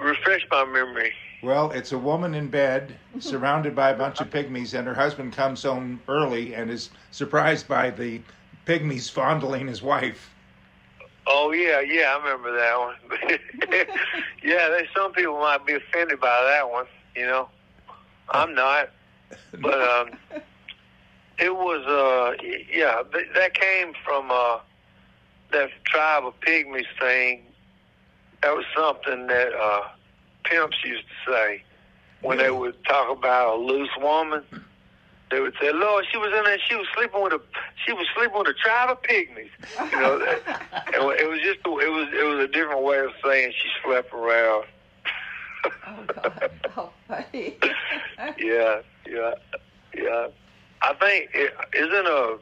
refresh 0.00 0.46
my 0.50 0.64
memory. 0.64 1.12
Well, 1.42 1.72
it's 1.72 1.92
a 1.92 1.98
woman 1.98 2.34
in 2.34 2.48
bed 2.48 2.94
surrounded 3.18 3.74
by 3.74 3.90
a 3.90 3.96
bunch 3.96 4.20
of 4.20 4.30
pygmies, 4.30 4.76
and 4.76 4.86
her 4.86 4.94
husband 4.94 5.34
comes 5.34 5.62
home 5.62 6.00
early 6.08 6.54
and 6.54 6.70
is 6.70 6.90
surprised 7.10 7.68
by 7.68 7.90
the 7.90 8.22
pygmies 8.66 9.10
fondling 9.10 9.66
his 9.66 9.82
wife. 9.82 10.30
Oh 11.26 11.52
yeah, 11.52 11.80
yeah, 11.80 12.14
I 12.14 12.22
remember 12.22 12.56
that 12.56 12.78
one. 12.78 12.94
yeah, 14.42 14.68
there's 14.68 14.88
some 14.96 15.12
people 15.12 15.38
might 15.38 15.66
be 15.66 15.74
offended 15.74 16.20
by 16.20 16.44
that 16.44 16.70
one. 16.70 16.86
You 17.16 17.26
know, 17.26 17.48
I'm 18.30 18.54
not. 18.54 18.90
But 19.60 19.80
um, 19.80 20.10
it 21.38 21.54
was 21.54 21.84
uh, 21.86 22.42
yeah, 22.72 23.02
that 23.34 23.54
came 23.54 23.92
from 24.04 24.30
uh, 24.30 24.58
that 25.52 25.70
tribe 25.84 26.24
of 26.26 26.38
pygmies 26.40 26.86
thing. 27.00 27.42
That 28.42 28.54
was 28.54 28.64
something 28.76 29.26
that 29.28 29.52
uh, 29.54 29.80
pimps 30.44 30.76
used 30.84 31.04
to 31.04 31.32
say 31.32 31.62
when 32.22 32.38
they 32.38 32.50
would 32.50 32.82
talk 32.84 33.16
about 33.16 33.56
a 33.56 33.58
loose 33.60 33.90
woman. 34.00 34.42
They 35.30 35.40
would 35.40 35.54
say, 35.60 35.72
"Lord, 35.72 36.04
she 36.12 36.18
was 36.18 36.32
in 36.36 36.44
there. 36.44 36.58
She 36.68 36.76
was 36.76 36.86
sleeping 36.94 37.22
with 37.22 37.32
a. 37.32 37.40
She 37.86 37.92
was 37.92 38.06
sleeping 38.14 38.38
with 38.38 38.48
a 38.48 38.54
tribe 38.54 38.90
of 38.90 39.02
pygmies." 39.02 39.50
You 39.92 40.00
know, 40.00 40.18
that- 40.18 40.86
it, 40.92 41.28
was 41.28 41.40
just. 41.40 41.58
It 41.60 41.90
was. 41.90 42.08
It 42.12 42.24
was 42.24 42.44
a 42.44 42.48
different 42.48 42.82
way 42.82 42.98
of 42.98 43.10
saying 43.24 43.52
she 43.60 43.68
slept 43.84 44.12
around. 44.12 44.66
Oh 45.86 46.04
God, 46.06 46.50
how 46.74 46.90
funny. 47.08 47.56
yeah, 48.38 48.80
yeah, 49.14 49.34
yeah. 49.94 50.26
I 50.82 50.94
think 50.94 51.30
it 51.34 51.54
isn't 51.74 52.06
a. 52.06 52.36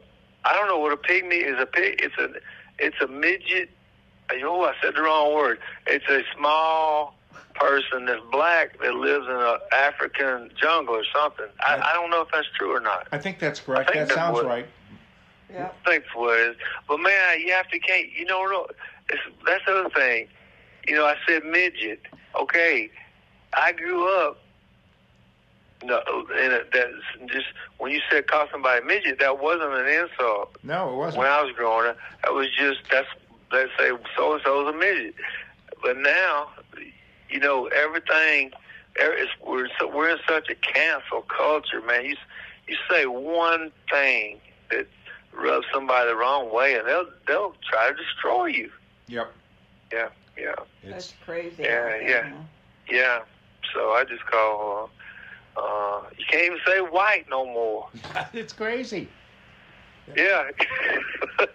I 0.44 0.54
don't 0.56 0.66
know 0.68 0.78
what 0.78 0.92
a 0.92 0.96
pygmy 0.96 1.44
is. 1.46 1.56
A 1.60 1.66
pig. 1.66 2.00
It's 2.02 2.16
a. 2.18 2.28
It's 2.78 2.96
a 3.00 3.06
midget. 3.06 3.70
Oh, 4.44 4.64
I 4.64 4.72
said 4.82 4.94
the 4.94 5.02
wrong 5.02 5.34
word. 5.34 5.58
It's 5.86 6.06
a 6.08 6.22
small 6.36 7.14
person 7.54 8.06
that's 8.06 8.22
black 8.30 8.80
that 8.80 8.94
lives 8.94 9.26
in 9.26 9.32
an 9.36 9.58
African 9.72 10.50
jungle 10.60 10.94
or 10.96 11.04
something. 11.14 11.46
I, 11.60 11.76
I 11.76 11.92
don't 11.92 12.08
know 12.10 12.22
if 12.22 12.28
that's 12.32 12.48
true 12.56 12.74
or 12.74 12.80
not. 12.80 13.08
I 13.12 13.18
think 13.18 13.38
that's 13.38 13.60
correct. 13.60 13.90
Think 13.90 14.08
That 14.08 14.08
that's 14.08 14.14
sounds 14.14 14.34
what- 14.36 14.46
right. 14.46 14.66
yeah. 15.52 15.68
I 15.84 15.90
think 15.90 16.04
that's 16.04 16.16
what 16.16 16.38
it 16.40 16.50
is. 16.52 16.56
But 16.88 16.98
man, 16.98 17.40
you 17.40 17.52
have 17.52 17.68
to 17.68 17.78
can't. 17.78 18.10
You 18.16 18.24
know, 18.24 18.42
no, 18.46 18.66
it's, 19.10 19.20
that's 19.46 19.64
the 19.66 19.80
other 19.80 19.90
thing. 19.90 20.28
You 20.88 20.94
know, 20.96 21.04
I 21.04 21.16
said 21.28 21.44
midget. 21.44 22.00
Okay, 22.40 22.90
I 23.54 23.72
grew 23.72 24.08
up. 24.26 24.38
No, 25.84 26.00
and 26.34 26.52
it- 26.52 26.70
that's 26.72 27.30
just 27.32 27.46
when 27.78 27.92
you 27.92 28.00
said 28.10 28.26
call 28.26 28.46
somebody 28.50 28.80
a 28.80 28.84
midget, 28.84 29.18
that 29.18 29.40
wasn't 29.40 29.72
an 29.74 29.86
insult. 29.88 30.56
No, 30.62 30.92
it 30.92 30.96
wasn't. 30.96 31.18
When 31.18 31.26
I 31.30 31.42
was 31.42 31.52
growing 31.56 31.88
up, 31.90 31.96
that 32.22 32.32
was 32.32 32.48
just 32.56 32.80
that's 32.90 33.08
let's 33.50 33.70
say 33.78 33.90
so 34.16 34.34
and 34.34 34.42
so's 34.44 34.74
a 34.74 34.76
midget. 34.76 35.14
But 35.82 35.98
now, 35.98 36.50
you 37.28 37.40
know, 37.40 37.66
everything. 37.66 38.52
er- 39.00 39.14
It's, 39.14 39.30
we're 39.44 39.68
so, 39.78 39.88
we're 39.88 40.10
in 40.10 40.18
such 40.28 40.48
a 40.50 40.54
cancel 40.54 41.22
culture, 41.22 41.80
man. 41.82 42.04
You 42.04 42.16
you 42.68 42.76
say 42.88 43.06
one 43.06 43.72
thing 43.90 44.40
that 44.70 44.86
rubs 45.32 45.66
somebody 45.72 46.08
the 46.08 46.16
wrong 46.16 46.52
way, 46.54 46.74
and 46.76 46.86
they'll 46.86 47.08
they'll 47.26 47.54
try 47.70 47.88
to 47.90 47.94
destroy 47.94 48.46
you. 48.46 48.70
Yep. 49.08 49.32
Yeah, 49.92 50.08
yeah, 50.38 50.54
That's 50.84 51.12
crazy. 51.24 51.62
Yeah, 51.64 51.86
out 51.96 52.02
yeah. 52.08 52.32
yeah. 52.88 53.18
So 53.74 53.90
I 53.92 54.04
just 54.04 54.24
call. 54.26 54.84
Uh, 54.84 54.88
uh, 55.56 56.02
you 56.16 56.24
can't 56.30 56.44
even 56.44 56.58
say 56.66 56.80
white 56.80 57.26
no 57.30 57.44
more. 57.44 57.88
it's 58.32 58.52
crazy. 58.52 59.08
Yeah. 60.16 60.50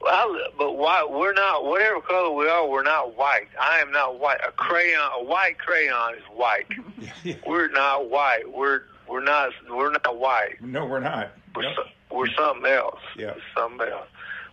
well, 0.00 0.36
but 0.58 0.76
why 0.76 1.06
we're 1.08 1.32
not 1.32 1.64
whatever 1.64 2.00
color 2.00 2.32
we 2.34 2.48
are, 2.48 2.66
we're 2.68 2.82
not 2.82 3.16
white. 3.16 3.48
I 3.60 3.78
am 3.80 3.90
not 3.92 4.18
white. 4.18 4.40
A 4.46 4.50
crayon, 4.52 5.00
a 5.18 5.24
white 5.24 5.58
crayon 5.58 6.14
is 6.14 6.22
white. 6.34 6.66
We're 7.46 7.68
not 7.70 8.10
white. 8.10 8.50
We're 8.52 8.82
we're 9.08 9.22
not 9.22 9.52
we're 9.70 9.90
not 9.92 10.18
white. 10.18 10.60
No, 10.60 10.84
we're 10.84 11.00
not. 11.00 11.30
We're 11.54 11.62
No. 11.62 11.74
so, 11.74 11.82
we're 12.16 12.30
something 12.36 12.66
else. 12.70 13.00
Yeah. 13.16 13.32
We're 13.34 13.42
something 13.62 13.88
else. 13.88 14.08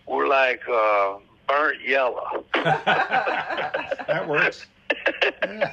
We're 0.06 0.28
like 0.28 0.62
uh, 0.68 1.16
burnt 1.48 1.80
yellow. 1.86 2.44
that 2.54 4.24
works. 4.28 4.66
Yeah. 5.42 5.72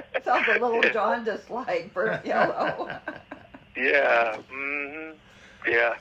Sounds 0.24 0.48
a 0.48 0.52
little 0.58 0.82
jaundiced 0.90 1.50
like 1.50 1.92
burnt 1.92 2.24
yellow. 2.24 2.90
yeah. 3.76 4.36
hmm 4.50 5.10
Yeah. 5.66 5.94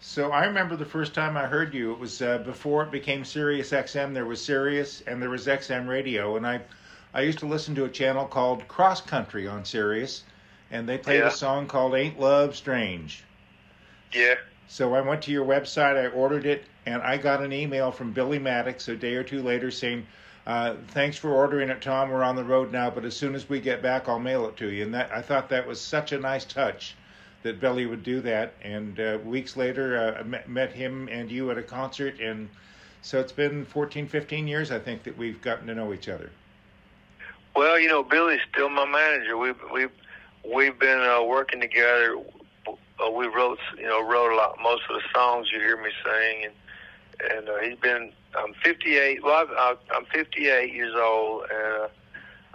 So 0.00 0.32
I 0.32 0.44
remember 0.44 0.76
the 0.76 0.84
first 0.84 1.14
time 1.14 1.36
I 1.36 1.46
heard 1.46 1.72
you. 1.74 1.92
It 1.92 1.98
was 1.98 2.20
uh, 2.20 2.38
before 2.38 2.82
it 2.84 2.90
became 2.90 3.24
Sirius 3.24 3.72
XM. 3.72 4.12
There 4.14 4.26
was 4.26 4.44
Sirius 4.44 5.00
and 5.06 5.20
there 5.22 5.30
was 5.30 5.46
XM 5.46 5.88
Radio, 5.88 6.36
and 6.36 6.46
I, 6.46 6.60
I 7.14 7.22
used 7.22 7.38
to 7.38 7.46
listen 7.46 7.74
to 7.76 7.84
a 7.84 7.88
channel 7.88 8.26
called 8.26 8.68
Cross 8.68 9.02
Country 9.02 9.46
on 9.48 9.64
Sirius, 9.64 10.24
and 10.70 10.88
they 10.88 10.98
played 10.98 11.20
Yeah. 11.20 11.28
a 11.28 11.30
song 11.30 11.66
called 11.66 11.94
"Ain't 11.94 12.20
Love 12.20 12.54
Strange." 12.54 13.24
Yeah. 14.12 14.34
So 14.68 14.94
I 14.94 15.00
went 15.00 15.22
to 15.22 15.30
your 15.30 15.44
website, 15.46 15.96
I 15.96 16.08
ordered 16.08 16.46
it, 16.46 16.64
and 16.86 17.02
I 17.02 17.16
got 17.16 17.42
an 17.42 17.52
email 17.52 17.90
from 17.90 18.12
Billy 18.12 18.38
Maddox 18.38 18.88
a 18.88 18.96
day 18.96 19.14
or 19.14 19.22
two 19.22 19.42
later 19.42 19.70
saying, 19.70 20.06
uh, 20.46 20.74
"Thanks 20.88 21.16
for 21.16 21.30
ordering 21.30 21.70
it, 21.70 21.80
Tom. 21.80 22.10
We're 22.10 22.22
on 22.22 22.36
the 22.36 22.44
road 22.44 22.72
now, 22.72 22.90
but 22.90 23.04
as 23.04 23.16
soon 23.16 23.34
as 23.34 23.48
we 23.48 23.60
get 23.60 23.82
back, 23.82 24.08
I'll 24.08 24.18
mail 24.18 24.46
it 24.46 24.56
to 24.58 24.70
you." 24.70 24.84
And 24.84 24.94
that 24.94 25.12
I 25.12 25.22
thought 25.22 25.48
that 25.50 25.66
was 25.66 25.80
such 25.80 26.12
a 26.12 26.18
nice 26.18 26.44
touch 26.44 26.94
that 27.44 27.60
Billy 27.60 27.86
would 27.86 28.02
do 28.02 28.20
that. 28.22 28.54
And 28.62 28.98
uh, 28.98 29.18
weeks 29.24 29.56
later, 29.56 29.98
uh, 29.98 30.20
I 30.20 30.22
met, 30.22 30.48
met 30.48 30.72
him 30.72 31.08
and 31.10 31.30
you 31.30 31.50
at 31.50 31.58
a 31.58 31.62
concert, 31.62 32.18
and 32.18 32.48
so 33.02 33.20
it's 33.20 33.32
been 33.32 33.66
14, 33.66 34.08
15 34.08 34.48
years, 34.48 34.72
I 34.72 34.78
think, 34.78 35.02
that 35.04 35.16
we've 35.16 35.40
gotten 35.42 35.66
to 35.66 35.74
know 35.74 35.92
each 35.92 36.08
other. 36.08 36.30
Well, 37.54 37.78
you 37.78 37.86
know, 37.86 38.02
Billy's 38.02 38.40
still 38.50 38.70
my 38.70 38.86
manager. 38.86 39.36
We've 39.36 39.60
we've 39.72 39.90
we've 40.42 40.78
been 40.78 41.00
uh, 41.00 41.22
working 41.22 41.60
together. 41.60 42.16
Uh, 42.66 43.10
we 43.10 43.26
wrote, 43.26 43.58
you 43.76 43.86
know, 43.86 44.02
wrote 44.02 44.32
a 44.32 44.36
lot, 44.36 44.56
most 44.60 44.82
of 44.88 44.96
the 44.96 45.02
songs 45.14 45.48
you 45.52 45.60
hear 45.60 45.76
me 45.80 45.90
sing, 46.04 46.46
and 46.46 47.32
and 47.32 47.48
uh, 47.48 47.58
he's 47.58 47.78
been. 47.78 48.12
I'm 48.36 48.54
58. 48.54 49.22
Well, 49.22 49.46
I've, 49.58 49.78
I'm 49.94 50.04
58 50.06 50.72
years 50.72 50.94
old, 50.96 51.44
and 51.52 51.90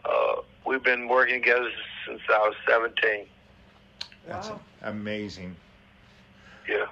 uh, 0.06 0.10
uh, 0.10 0.42
we've 0.66 0.84
been 0.84 1.08
working 1.08 1.42
together 1.42 1.70
since 2.08 2.22
I 2.30 2.38
was 2.40 2.56
17. 2.68 3.26
That's 4.28 4.50
Wow. 4.50 4.60
amazing. 4.84 5.56
Yeah. 6.68 6.86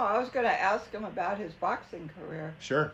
Oh, 0.00 0.04
I 0.04 0.18
was 0.18 0.28
going 0.30 0.44
to 0.46 0.60
ask 0.60 0.90
him 0.90 1.04
about 1.04 1.38
his 1.38 1.52
boxing 1.54 2.10
career. 2.18 2.54
Sure. 2.58 2.92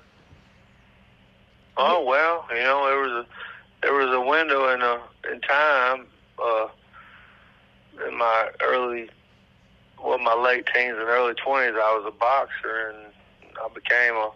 Oh 1.77 2.05
well, 2.05 2.45
you 2.51 2.57
know, 2.63 2.87
there 2.89 2.99
was 2.99 3.13
a 3.25 3.27
there 3.83 3.93
was 3.95 4.13
a 4.13 4.21
window 4.21 4.75
in 4.75 4.83
a 4.83 5.01
in 5.33 5.41
time 5.43 6.07
uh, 6.43 6.67
in 8.07 8.19
my 8.19 8.49
early, 8.61 9.09
well, 10.03 10.19
my 10.19 10.35
late 10.35 10.67
teens 10.75 10.97
and 10.99 11.09
early 11.09 11.35
twenties. 11.35 11.75
I 11.77 11.95
was 11.97 12.05
a 12.07 12.11
boxer, 12.19 12.93
and 12.95 13.13
I 13.65 13.69
became 13.73 14.15
a 14.17 14.31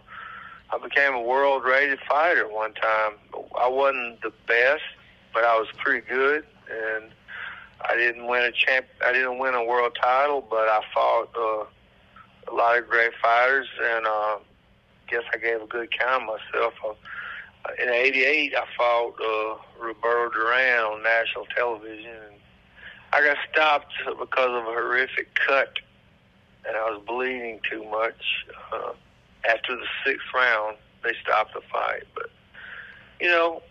I 0.73 0.77
became 0.79 1.13
a 1.13 1.21
world 1.21 1.63
rated 1.63 1.99
fighter 2.09 2.47
one 2.47 2.73
time. 2.73 3.13
I 3.59 3.67
wasn't 3.67 4.21
the 4.21 4.33
best, 4.47 4.81
but 5.31 5.43
I 5.43 5.55
was 5.59 5.67
pretty 5.77 6.05
good, 6.07 6.45
and 6.67 7.11
I 7.81 7.95
didn't 7.95 8.25
win 8.25 8.41
a 8.43 8.51
champ. 8.51 8.87
I 9.05 9.13
didn't 9.13 9.37
win 9.37 9.53
a 9.53 9.63
world 9.63 9.95
title, 10.01 10.41
but 10.41 10.67
I 10.67 10.81
fought 10.91 11.29
uh, 11.37 12.51
a 12.51 12.53
lot 12.55 12.77
of 12.77 12.89
great 12.89 13.11
fighters, 13.21 13.67
and 13.83 14.07
uh, 14.07 14.37
guess 15.07 15.21
I 15.31 15.37
gave 15.37 15.61
a 15.61 15.67
good 15.67 15.91
count 15.91 16.23
of 16.23 16.29
myself. 16.29 16.73
Uh, 16.83 16.93
in 17.81 17.89
'88, 17.89 18.55
I 18.55 18.65
fought 18.75 19.13
uh, 19.21 19.83
Roberto 19.85 20.33
Duran 20.33 20.85
on 20.85 21.03
national 21.03 21.45
television, 21.55 22.09
and 22.09 22.35
I 23.11 23.23
got 23.23 23.37
stopped 23.51 23.93
because 24.19 24.49
of 24.49 24.63
a 24.67 24.73
horrific 24.73 25.35
cut, 25.35 25.73
and 26.67 26.75
I 26.75 26.89
was 26.89 27.03
bleeding 27.05 27.59
too 27.69 27.83
much. 27.91 28.47
Uh, 28.73 28.93
after 29.49 29.75
the 29.75 29.85
sixth 30.05 30.25
round, 30.33 30.77
they 31.03 31.13
stopped 31.21 31.53
the 31.53 31.61
fight, 31.61 32.03
but 32.15 32.29
you 33.19 33.27
know, 33.27 33.61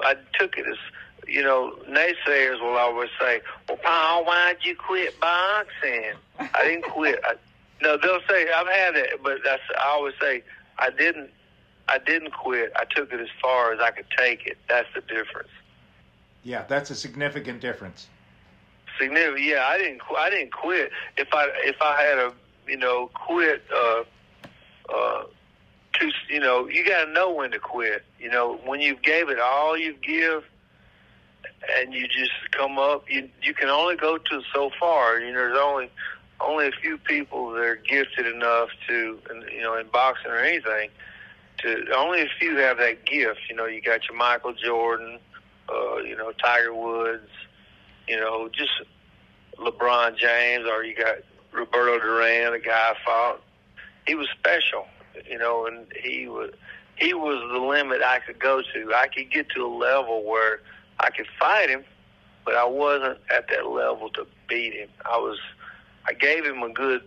I 0.00 0.16
took 0.38 0.56
it 0.56 0.66
as 0.66 0.78
you 1.26 1.42
know, 1.42 1.76
naysayers 1.88 2.60
will 2.60 2.76
always 2.76 3.10
say, 3.20 3.40
"Well, 3.68 3.78
Paul, 3.78 4.24
why'd 4.24 4.58
you 4.62 4.76
quit 4.76 5.18
boxing?" 5.20 6.12
I 6.38 6.62
didn't 6.64 6.82
quit. 6.82 7.20
I, 7.24 7.34
no, 7.80 7.96
they'll 7.96 8.20
say 8.28 8.50
I've 8.50 8.68
had 8.68 8.96
it, 8.96 9.20
but 9.22 9.38
that's 9.44 9.62
I 9.78 9.88
always 9.88 10.14
say 10.20 10.42
I 10.78 10.90
didn't. 10.90 11.30
I 11.88 11.98
didn't 11.98 12.32
quit. 12.32 12.72
I 12.76 12.84
took 12.84 13.12
it 13.12 13.20
as 13.20 13.28
far 13.40 13.72
as 13.72 13.80
I 13.80 13.90
could 13.90 14.06
take 14.16 14.46
it. 14.46 14.56
That's 14.68 14.88
the 14.94 15.00
difference. 15.02 15.50
Yeah, 16.44 16.64
that's 16.68 16.90
a 16.90 16.94
significant 16.94 17.60
difference. 17.60 18.08
Significant. 18.98 19.42
Yeah, 19.42 19.64
I 19.66 19.78
didn't. 19.78 20.02
I 20.16 20.30
didn't 20.30 20.52
quit. 20.52 20.90
If 21.16 21.28
I 21.32 21.48
if 21.64 21.76
I 21.80 22.02
had 22.02 22.18
a 22.18 22.32
you 22.66 22.76
know 22.76 23.10
quit. 23.14 23.62
Uh, 23.74 24.04
uh, 24.94 25.24
to 25.94 26.10
you 26.28 26.40
know, 26.40 26.68
you 26.68 26.86
got 26.86 27.04
to 27.04 27.12
know 27.12 27.32
when 27.32 27.50
to 27.52 27.58
quit. 27.58 28.04
You 28.18 28.30
know, 28.30 28.58
when 28.64 28.80
you've 28.80 29.02
gave 29.02 29.28
it 29.28 29.38
all 29.38 29.76
you 29.76 29.94
give, 30.02 30.44
and 31.78 31.92
you 31.92 32.06
just 32.08 32.32
come 32.52 32.78
up, 32.78 33.10
you 33.10 33.28
you 33.42 33.54
can 33.54 33.68
only 33.68 33.96
go 33.96 34.18
to 34.18 34.42
so 34.54 34.70
far. 34.78 35.20
You 35.20 35.32
know, 35.32 35.38
there's 35.38 35.58
only 35.58 35.90
only 36.40 36.66
a 36.66 36.72
few 36.72 36.98
people 36.98 37.52
that 37.52 37.62
are 37.62 37.76
gifted 37.76 38.26
enough 38.26 38.68
to, 38.88 39.18
you 39.52 39.62
know, 39.62 39.76
in 39.76 39.86
boxing 39.88 40.30
or 40.30 40.38
anything, 40.38 40.90
to 41.58 41.84
only 41.96 42.22
a 42.22 42.28
few 42.38 42.56
have 42.56 42.78
that 42.78 43.04
gift. 43.06 43.40
You 43.48 43.56
know, 43.56 43.66
you 43.66 43.80
got 43.80 44.08
your 44.08 44.16
Michael 44.16 44.52
Jordan, 44.52 45.18
uh, 45.68 45.98
you 45.98 46.16
know, 46.16 46.32
Tiger 46.32 46.74
Woods, 46.74 47.30
you 48.08 48.18
know, 48.18 48.48
just 48.48 48.72
LeBron 49.58 50.16
James, 50.16 50.66
or 50.68 50.84
you 50.84 50.96
got 50.96 51.18
Roberto 51.52 52.00
Duran, 52.00 52.52
the 52.52 52.58
guy 52.58 52.94
fought. 53.04 53.40
He 54.06 54.14
was 54.14 54.28
special, 54.38 54.86
you 55.28 55.38
know, 55.38 55.66
and 55.66 55.86
he 56.02 56.28
was 56.28 56.50
he 56.96 57.14
was 57.14 57.40
the 57.52 57.58
limit 57.58 58.02
I 58.02 58.20
could 58.20 58.38
go 58.38 58.62
to. 58.62 58.94
I 58.94 59.08
could 59.08 59.30
get 59.30 59.48
to 59.50 59.64
a 59.64 59.72
level 59.72 60.24
where 60.24 60.60
I 61.00 61.10
could 61.10 61.26
fight 61.38 61.68
him, 61.68 61.84
but 62.44 62.54
I 62.54 62.64
wasn't 62.64 63.18
at 63.34 63.48
that 63.48 63.66
level 63.66 64.10
to 64.10 64.26
beat 64.48 64.74
him. 64.74 64.88
I 65.04 65.18
was 65.18 65.38
I 66.06 66.12
gave 66.12 66.44
him 66.44 66.62
a 66.62 66.72
good 66.72 67.02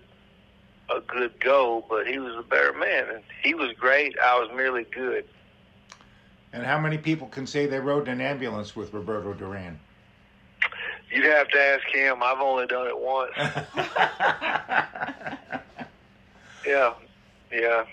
a 0.93 1.01
good 1.01 1.39
go, 1.39 1.84
but 1.89 2.08
he 2.08 2.19
was 2.19 2.36
a 2.36 2.43
better 2.43 2.73
man 2.73 3.10
and 3.10 3.23
he 3.43 3.53
was 3.53 3.71
great. 3.73 4.17
I 4.19 4.39
was 4.39 4.49
merely 4.55 4.84
good. 4.84 5.25
And 6.53 6.65
how 6.65 6.79
many 6.79 6.97
people 6.97 7.27
can 7.27 7.47
say 7.47 7.65
they 7.65 7.79
rode 7.79 8.08
in 8.08 8.15
an 8.15 8.21
ambulance 8.21 8.75
with 8.75 8.93
Roberto 8.93 9.34
Duran? 9.34 9.79
You'd 11.12 11.25
have 11.25 11.49
to 11.49 11.60
ask 11.60 11.86
him. 11.93 12.23
I've 12.23 12.39
only 12.39 12.65
done 12.65 12.88
it 12.88 12.97
once. 12.97 13.31
Yeah, 16.65 16.93
yeah. 17.51 17.86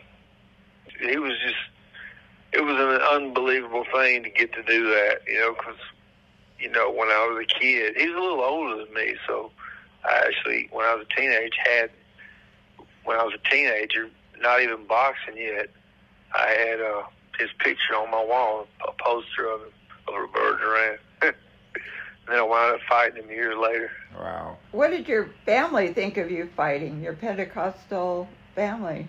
He 1.00 1.18
was 1.18 1.32
just. 1.44 1.56
It 2.52 2.62
was 2.62 2.76
an 2.76 3.00
unbelievable 3.22 3.84
thing 3.94 4.22
to 4.24 4.30
get 4.30 4.52
to 4.52 4.62
do 4.62 4.90
that, 4.90 5.20
you 5.26 5.40
know, 5.40 5.54
because, 5.54 5.78
you 6.58 6.70
know, 6.70 6.90
when 6.90 7.08
I 7.08 7.26
was 7.26 7.42
a 7.42 7.58
kid, 7.58 7.96
he 7.96 8.08
was 8.10 8.14
a 8.14 8.20
little 8.20 8.42
older 8.42 8.84
than 8.84 8.92
me, 8.92 9.14
so 9.26 9.50
I 10.04 10.24
actually, 10.26 10.68
when 10.70 10.84
I 10.84 10.94
was 10.94 11.06
a 11.10 11.18
teenager, 11.18 11.56
had, 11.64 11.90
when 13.04 13.18
I 13.18 13.22
was 13.22 13.32
a 13.34 13.50
teenager, 13.50 14.10
not 14.38 14.60
even 14.60 14.84
boxing 14.86 15.38
yet, 15.38 15.70
I 16.34 16.48
had 16.68 16.80
uh, 16.82 17.04
his 17.38 17.48
picture 17.58 17.94
on 17.96 18.10
my 18.10 18.22
wall, 18.22 18.66
a 18.86 18.92
poster 19.02 19.46
of 19.46 19.62
him, 19.62 19.68
of 20.08 20.14
Roberto 20.14 20.58
Duran. 20.58 20.98
and 21.22 21.34
then 22.28 22.38
I 22.38 22.42
wound 22.42 22.74
up 22.74 22.80
fighting 22.86 23.22
him 23.22 23.30
years 23.30 23.56
later. 23.56 23.90
wow. 24.14 24.58
What 24.72 24.90
did 24.90 25.08
your 25.08 25.30
family 25.46 25.94
think 25.94 26.18
of 26.18 26.30
you 26.30 26.50
fighting? 26.54 27.02
Your 27.02 27.14
Pentecostal 27.14 28.28
family? 28.54 29.08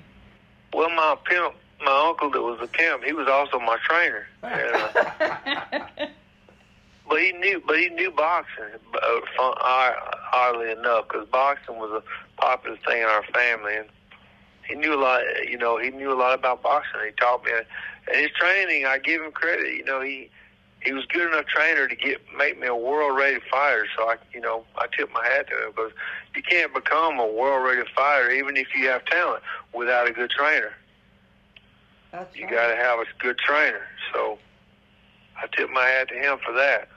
Well, 0.74 0.90
my 0.90 1.16
pimp, 1.26 1.54
my 1.84 2.08
uncle 2.08 2.32
that 2.32 2.42
was 2.42 2.60
a 2.62 2.68
pimp, 2.68 3.04
he 3.04 3.14
was 3.14 3.28
also 3.28 3.60
my 3.60 3.78
trainer. 3.84 4.26
And, 4.42 4.76
uh, 4.76 5.80
but 7.10 7.22
he 7.22 7.32
knew, 7.34 7.62
but 7.66 7.78
he 7.78 7.90
knew 7.90 8.12
boxing. 8.12 8.66
Uh, 8.96 9.92
oddly 10.34 10.72
enough, 10.72 11.08
because 11.08 11.28
boxing 11.30 11.78
was 11.78 12.04
a 12.04 12.42
popular 12.42 12.78
thing 12.88 13.02
in 13.02 13.08
our 13.08 13.24
family, 13.34 13.76
and 13.76 13.88
he 14.68 14.76
knew 14.76 14.94
a 14.94 15.00
lot. 15.02 15.22
You 15.48 15.58
know, 15.58 15.78
he 15.78 15.92
knew 15.92 16.12
a 16.12 16.18
lot 16.18 16.38
about 16.38 16.64
boxing. 16.64 17.02
He 17.06 17.12
taught 17.12 17.44
me, 17.44 17.52
and 17.52 18.16
his 18.16 18.32
training, 18.32 18.86
I 18.86 18.98
give 18.98 19.22
him 19.22 19.32
credit. 19.32 19.74
You 19.74 19.84
know, 19.84 20.02
he 20.02 20.30
he 20.84 20.92
was 20.92 21.06
good 21.06 21.28
enough 21.28 21.46
trainer 21.46 21.88
to 21.88 21.96
get 21.96 22.22
make 22.38 22.60
me 22.60 22.68
a 22.68 22.76
world 22.76 23.18
rated 23.18 23.44
fighter. 23.50 23.86
So 23.96 24.10
I, 24.10 24.16
you 24.34 24.42
know, 24.42 24.66
I 24.78 24.88
tip 24.96 25.10
my 25.14 25.26
hat 25.26 25.48
to 25.50 25.66
him 25.66 25.72
because 25.76 25.92
you 26.36 26.42
can't 26.42 26.74
become 26.74 27.20
a 27.20 27.28
world 27.28 27.64
rated 27.64 27.88
fighter, 27.96 28.32
even 28.32 28.58
if 28.58 28.68
you 28.76 28.88
have 28.90 29.06
talent, 29.06 29.44
without 29.72 30.10
a 30.10 30.12
good 30.12 30.32
trainer. 30.32 30.74
That's 32.12 32.36
you 32.36 32.46
right. 32.46 32.54
got 32.54 32.68
to 32.70 32.76
have 32.76 33.00
a 33.00 33.06
good 33.20 33.38
trainer. 33.38 33.82
So 34.14 34.40
I 35.38 35.48
tip 35.56 35.70
my 35.70 35.84
hat 35.84 36.08
to 36.10 36.16
him 36.16 36.40
for 36.44 36.54
that. 36.54 36.90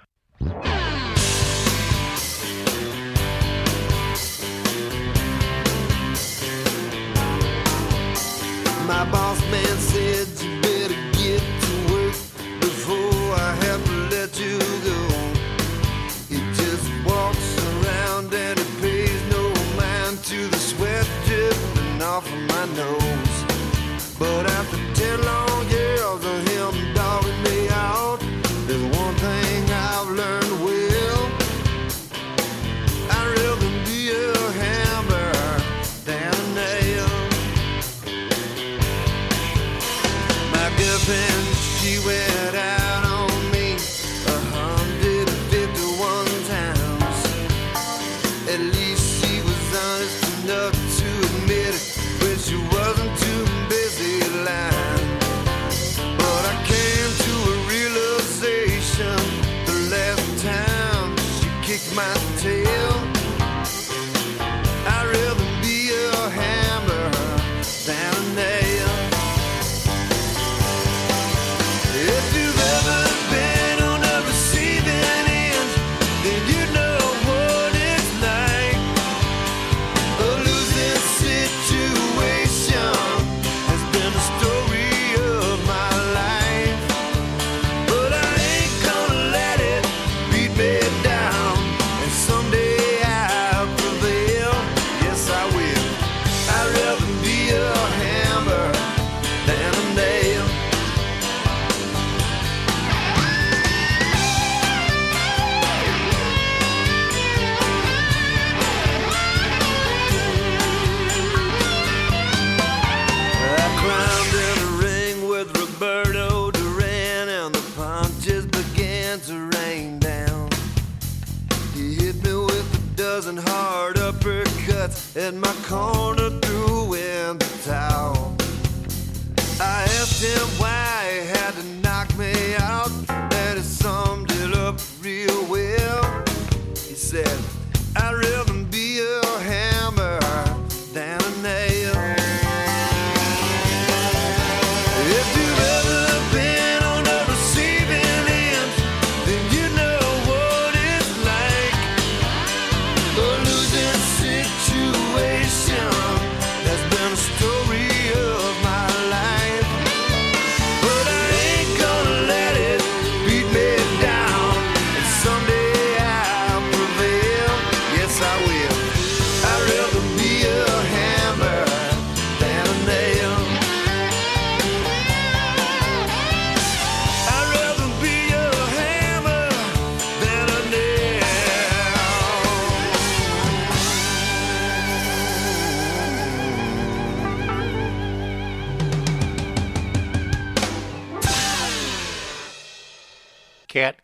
My 8.86 9.10
boss 9.10 9.40
man. 9.50 9.65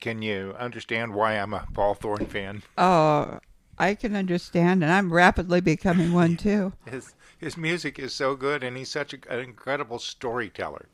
Can 0.02 0.20
you 0.20 0.56
understand 0.58 1.14
why 1.14 1.34
I'm 1.34 1.54
a 1.54 1.64
Paul 1.74 1.94
Thorn 1.94 2.26
fan? 2.26 2.64
Oh, 2.76 3.38
I 3.78 3.94
can 3.94 4.16
understand, 4.16 4.82
and 4.82 4.92
I'm 4.92 5.12
rapidly 5.12 5.60
becoming 5.60 6.12
one 6.12 6.36
too. 6.36 6.72
His 6.90 7.14
his 7.38 7.56
music 7.56 8.00
is 8.00 8.12
so 8.12 8.34
good, 8.34 8.64
and 8.64 8.76
he's 8.76 8.88
such 8.88 9.14
a, 9.14 9.18
an 9.28 9.38
incredible 9.38 10.00
storyteller. 10.00 10.86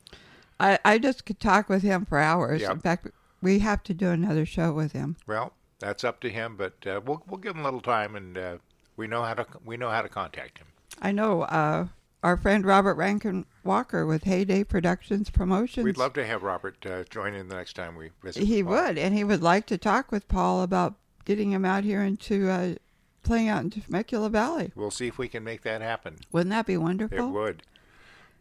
I, 0.59 0.77
I 0.85 0.99
just 0.99 1.25
could 1.25 1.39
talk 1.39 1.69
with 1.69 1.81
him 1.81 2.05
for 2.05 2.19
hours. 2.19 2.61
Yep. 2.61 2.71
In 2.71 2.79
fact, 2.81 3.07
we 3.41 3.59
have 3.59 3.81
to 3.83 3.95
do 3.95 4.09
another 4.09 4.45
show 4.45 4.73
with 4.73 4.91
him. 4.91 5.15
Well, 5.25 5.53
that's 5.79 6.03
up 6.03 6.19
to 6.21 6.29
him, 6.29 6.55
but 6.55 6.75
uh, 6.85 7.01
we'll 7.03 7.23
we'll 7.27 7.39
give 7.39 7.55
him 7.55 7.61
a 7.61 7.63
little 7.63 7.81
time, 7.81 8.15
and 8.15 8.37
uh, 8.37 8.57
we 8.95 9.07
know 9.07 9.23
how 9.23 9.33
to 9.33 9.45
we 9.65 9.75
know 9.75 9.89
how 9.89 10.03
to 10.03 10.09
contact 10.09 10.59
him. 10.59 10.67
I 11.01 11.11
know 11.13 11.41
uh, 11.43 11.87
our 12.23 12.37
friend 12.37 12.65
Robert 12.65 12.95
Rankin 12.95 13.45
Walker 13.63 14.05
with 14.05 14.23
Heyday 14.23 14.63
Productions 14.63 15.29
Promotions. 15.29 15.83
We'd 15.83 15.97
love 15.97 16.13
to 16.13 16.25
have 16.25 16.43
Robert 16.43 16.85
uh, 16.85 17.03
join 17.09 17.33
in 17.33 17.47
the 17.47 17.55
next 17.55 17.73
time 17.73 17.95
we 17.95 18.11
visit. 18.23 18.43
He 18.43 18.63
Paul. 18.63 18.73
would, 18.73 18.97
and 18.97 19.13
he 19.13 19.23
would 19.23 19.41
like 19.41 19.65
to 19.67 19.77
talk 19.77 20.11
with 20.11 20.27
Paul 20.27 20.61
about 20.61 20.95
getting 21.25 21.51
him 21.51 21.65
out 21.65 21.83
here 21.83 22.01
into 22.01 22.49
uh, 22.49 22.75
playing 23.23 23.47
out 23.47 23.63
in 23.63 23.69
Temecula 23.69 24.29
Valley. 24.29 24.71
We'll 24.75 24.91
see 24.91 25.07
if 25.07 25.17
we 25.17 25.27
can 25.27 25.43
make 25.43 25.61
that 25.61 25.81
happen. 25.81 26.17
Wouldn't 26.31 26.51
that 26.51 26.65
be 26.65 26.77
wonderful? 26.77 27.17
It 27.17 27.31
would. 27.31 27.63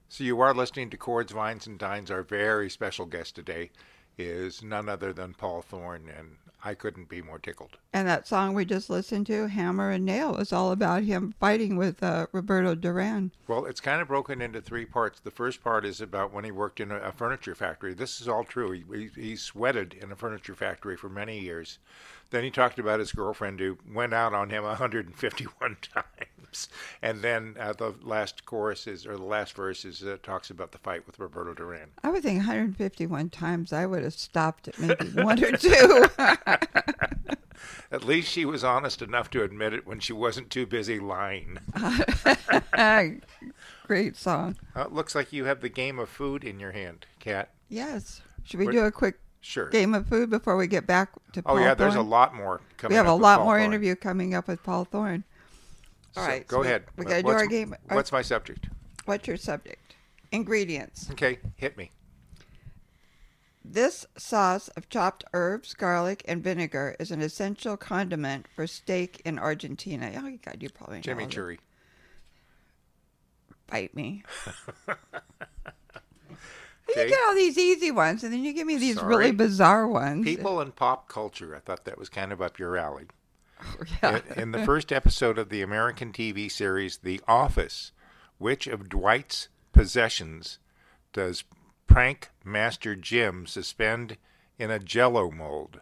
So 0.09 0.25
you 0.25 0.41
are 0.41 0.55
listening 0.55 0.91
to 0.91 0.97
Chords, 0.97 1.33
Vines, 1.33 1.67
and 1.67 1.79
Dines. 1.79 2.11
Our 2.11 2.23
very 2.23 2.71
special 2.71 3.05
guest 3.07 3.35
today 3.35 3.71
is 4.19 4.63
none 4.63 4.89
other 4.89 5.13
than 5.13 5.33
Paul 5.35 5.63
Thorn, 5.63 6.11
and 6.15 6.37
I 6.65 6.75
couldn't 6.75 7.09
be 7.09 7.23
more 7.23 7.39
tickled. 7.39 7.79
And 7.93 8.09
that 8.09 8.27
song 8.27 8.53
we 8.53 8.65
just 8.65 8.91
listened 8.91 9.27
to, 9.29 9.47
Hammer 9.47 9.91
and 9.91 10.05
Nail, 10.05 10.37
is 10.37 10.53
all 10.53 10.73
about 10.73 11.05
him 11.05 11.35
fighting 11.39 11.77
with 11.77 12.03
uh, 12.03 12.27
Roberto 12.33 12.75
Duran. 12.75 13.31
Well, 13.47 13.65
it's 13.65 13.81
kind 13.81 14.03
of 14.03 14.09
broken 14.09 14.43
into 14.43 14.61
three 14.61 14.85
parts. 14.85 15.21
The 15.21 15.31
first 15.31 15.63
part 15.63 15.87
is 15.87 16.01
about 16.01 16.33
when 16.33 16.45
he 16.45 16.51
worked 16.51 16.81
in 16.81 16.91
a, 16.91 17.13
furniture 17.13 17.55
factory. 17.55 17.95
This 17.95 18.21
is 18.21 18.29
all 18.29 18.45
true. 18.45 18.73
He, 18.73 18.85
he, 18.93 19.11
he 19.15 19.37
sweated 19.37 19.95
in 19.95 20.11
a 20.11 20.17
furniture 20.17 20.55
factory 20.55 20.97
for 20.97 21.09
many 21.09 21.39
years. 21.39 21.79
Then 22.31 22.45
he 22.45 22.51
talked 22.51 22.79
about 22.79 23.01
his 23.01 23.13
girlfriend 23.13 23.61
who 23.61 23.79
went 23.93 24.13
out 24.13 24.35
on 24.35 24.51
him 24.51 24.65
151 24.65 25.77
times. 25.95 26.38
And 27.03 27.23
then 27.23 27.57
uh, 27.59 27.73
the 27.73 27.95
last 28.03 28.45
chorus 28.45 28.87
is, 28.87 29.07
or 29.07 29.17
the 29.17 29.25
last 29.25 29.55
verse 29.55 29.85
is, 29.85 30.03
uh, 30.03 30.17
talks 30.23 30.51
about 30.51 30.73
the 30.73 30.79
fight 30.79 31.07
with 31.07 31.19
Roberto 31.19 31.55
Duran. 31.55 31.91
I 32.03 32.11
would 32.11 32.23
think 32.23 32.39
151 32.39 33.31
times 33.31 33.73
I 33.73 33.87
would 33.87 34.03
have 34.03 34.15
stopped 34.15 34.69
at 34.69 34.79
maybe 34.79 35.07
one 35.23 35.43
or 35.45 35.53
two. 35.53 36.07
At 37.91 38.05
least 38.05 38.31
she 38.31 38.45
was 38.45 38.63
honest 38.65 39.01
enough 39.03 39.31
to 39.31 39.43
admit 39.43 39.73
it 39.73 39.87
when 39.87 39.99
she 40.01 40.13
wasn't 40.13 40.51
too 40.51 40.67
busy 40.67 40.99
lying. 41.01 41.59
Great 43.87 44.17
song. 44.17 44.57
Uh, 44.77 44.83
it 44.83 44.93
looks 44.93 45.15
like 45.15 45.33
you 45.33 45.45
have 45.47 45.61
the 45.61 45.69
game 45.69 45.99
of 45.99 46.09
food 46.09 46.45
in 46.45 46.61
your 46.61 46.73
hand, 46.73 47.07
Kat. 47.19 47.51
Yes. 47.69 48.21
Should 48.45 48.61
we 48.61 48.67
What- 48.67 48.73
do 48.73 48.85
a 48.85 48.93
quick 48.93 49.19
Sure. 49.41 49.69
game 49.71 49.95
of 49.95 50.07
food 50.09 50.29
before 50.31 50.57
we 50.57 50.67
get 50.67 50.87
back 50.87 51.13
to 51.33 51.41
Oh 51.41 51.43
Paul 51.43 51.57
Oh, 51.57 51.61
yeah, 51.61 51.73
there's 51.75 51.95
a 51.95 52.03
lot 52.03 52.35
more 52.35 52.61
coming. 52.77 52.93
We 52.93 52.97
have 52.97 53.07
a 53.07 53.13
lot 53.15 53.37
Paul 53.39 53.45
more 53.47 53.59
Thorn. 53.59 53.65
interview 53.71 53.95
coming 53.95 54.35
up 54.35 54.49
with 54.49 54.63
Paul 54.63 54.85
Thorn. 54.85 55.25
All 56.17 56.23
So, 56.25 56.29
right, 56.29 56.47
go 56.47 56.57
so 56.59 56.63
ahead. 56.63 56.85
We 56.97 57.05
got 57.05 57.17
to 57.17 57.23
do 57.23 57.29
our 57.29 57.47
game. 57.47 57.75
our- 57.89 57.97
What's 57.97 58.13
my 58.13 58.23
subject? 58.23 58.69
what's 59.05 59.27
your 59.27 59.37
subject? 59.37 59.95
Ingredients. 60.33 61.09
Okay, 61.13 61.39
hit 61.57 61.77
me. 61.77 61.91
This 63.65 64.07
sauce 64.17 64.69
of 64.69 64.89
chopped 64.89 65.25
herbs, 65.35 65.75
garlic, 65.75 66.23
and 66.27 66.43
vinegar 66.43 66.97
is 66.99 67.11
an 67.11 67.21
essential 67.21 67.77
condiment 67.77 68.47
for 68.55 68.67
steak 68.67 69.21
in 69.25 69.39
Argentina. 69.39 70.11
Oh, 70.17 70.39
God, 70.45 70.63
you 70.63 70.71
probably 70.71 70.97
know. 70.99 71.03
Chimichurri. 71.03 71.59
bite 73.67 73.95
me. 73.95 74.23
Okay. 76.91 77.03
You 77.03 77.09
get 77.11 77.19
all 77.29 77.35
these 77.35 77.59
easy 77.59 77.91
ones, 77.91 78.25
and 78.25 78.33
then 78.33 78.43
you 78.43 78.55
give 78.55 78.67
me 78.67 78.79
these 78.79 78.95
Sorry. 78.97 79.09
really 79.09 79.31
bizarre 79.31 79.87
ones. 79.87 80.25
People 80.25 80.59
and 80.59 80.75
pop 80.75 81.07
culture. 81.07 81.55
I 81.55 81.59
thought 81.59 81.85
that 81.85 81.99
was 81.99 82.09
kind 82.09 82.33
of 82.33 82.41
up 82.41 82.59
your 82.59 82.79
alley. 82.79 83.05
Yeah. 84.03 84.21
In, 84.37 84.43
in 84.43 84.53
the 84.53 84.65
first 84.65 84.93
episode 84.93 85.39
of 85.39 85.49
the 85.49 85.63
American 85.63 86.13
TV 86.13 86.51
series 86.51 86.99
The 86.99 87.21
Office, 87.27 87.93
which 88.39 88.67
of 88.67 88.89
Dwight's 88.89 89.49
possessions 89.73 90.59
does 91.13 91.45
prank 91.87 92.31
master 92.45 92.95
Jim 92.95 93.47
suspend 93.47 94.17
in 94.59 94.71
a 94.71 94.79
jello 94.79 95.31
mold? 95.31 95.81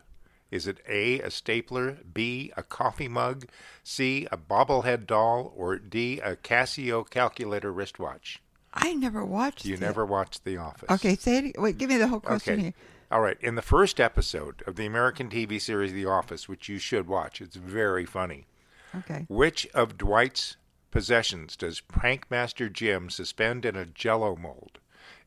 Is 0.50 0.66
it 0.66 0.78
A, 0.88 1.20
a 1.20 1.30
stapler, 1.30 1.98
B, 2.14 2.52
a 2.56 2.62
coffee 2.62 3.08
mug, 3.08 3.46
C, 3.82 4.26
a 4.30 4.36
bobblehead 4.36 5.06
doll, 5.06 5.52
or 5.56 5.76
D, 5.78 6.20
a 6.20 6.36
Casio 6.36 7.08
calculator 7.08 7.72
wristwatch? 7.72 8.40
I 8.72 8.92
never 8.94 9.24
watched. 9.24 9.64
You 9.64 9.74
it. 9.74 9.80
never 9.80 10.06
watched 10.06 10.44
The 10.44 10.56
Office. 10.58 10.90
Okay, 10.90 11.16
say 11.16 11.38
it. 11.38 11.60
Wait, 11.60 11.78
give 11.78 11.88
me 11.90 11.96
the 11.96 12.08
whole 12.08 12.20
question 12.20 12.54
Okay. 12.54 12.62
here. 12.62 12.74
All 13.10 13.20
right. 13.20 13.36
In 13.40 13.54
the 13.54 13.62
first 13.62 14.00
episode 14.00 14.62
of 14.66 14.76
the 14.76 14.86
American 14.86 15.28
TV 15.28 15.60
series 15.60 15.92
The 15.92 16.06
Office, 16.06 16.48
which 16.48 16.68
you 16.68 16.78
should 16.78 17.06
watch, 17.06 17.40
it's 17.40 17.56
very 17.56 18.04
funny. 18.04 18.46
Okay. 18.94 19.26
Which 19.28 19.66
of 19.74 19.96
Dwight's 19.96 20.56
possessions 20.90 21.56
does 21.56 21.80
Prankmaster 21.80 22.72
Jim 22.72 23.10
suspend 23.10 23.64
in 23.64 23.76
a 23.76 23.86
jello 23.86 24.34
mold? 24.34 24.78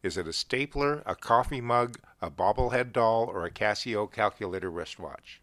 Is 0.03 0.17
it 0.17 0.27
a 0.27 0.34
stapler, 0.34 1.03
a 1.05 1.15
coffee 1.15 1.61
mug, 1.61 1.99
a 2.21 2.30
bobblehead 2.30 2.91
doll, 2.91 3.25
or 3.25 3.45
a 3.45 3.51
Casio 3.51 4.11
calculator 4.11 4.69
wristwatch? 4.69 5.41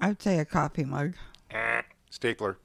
I 0.00 0.08
would 0.08 0.22
say 0.22 0.38
a 0.38 0.44
coffee 0.44 0.84
mug. 0.84 1.14
Eh, 1.50 1.82
Stapler. 2.10 2.58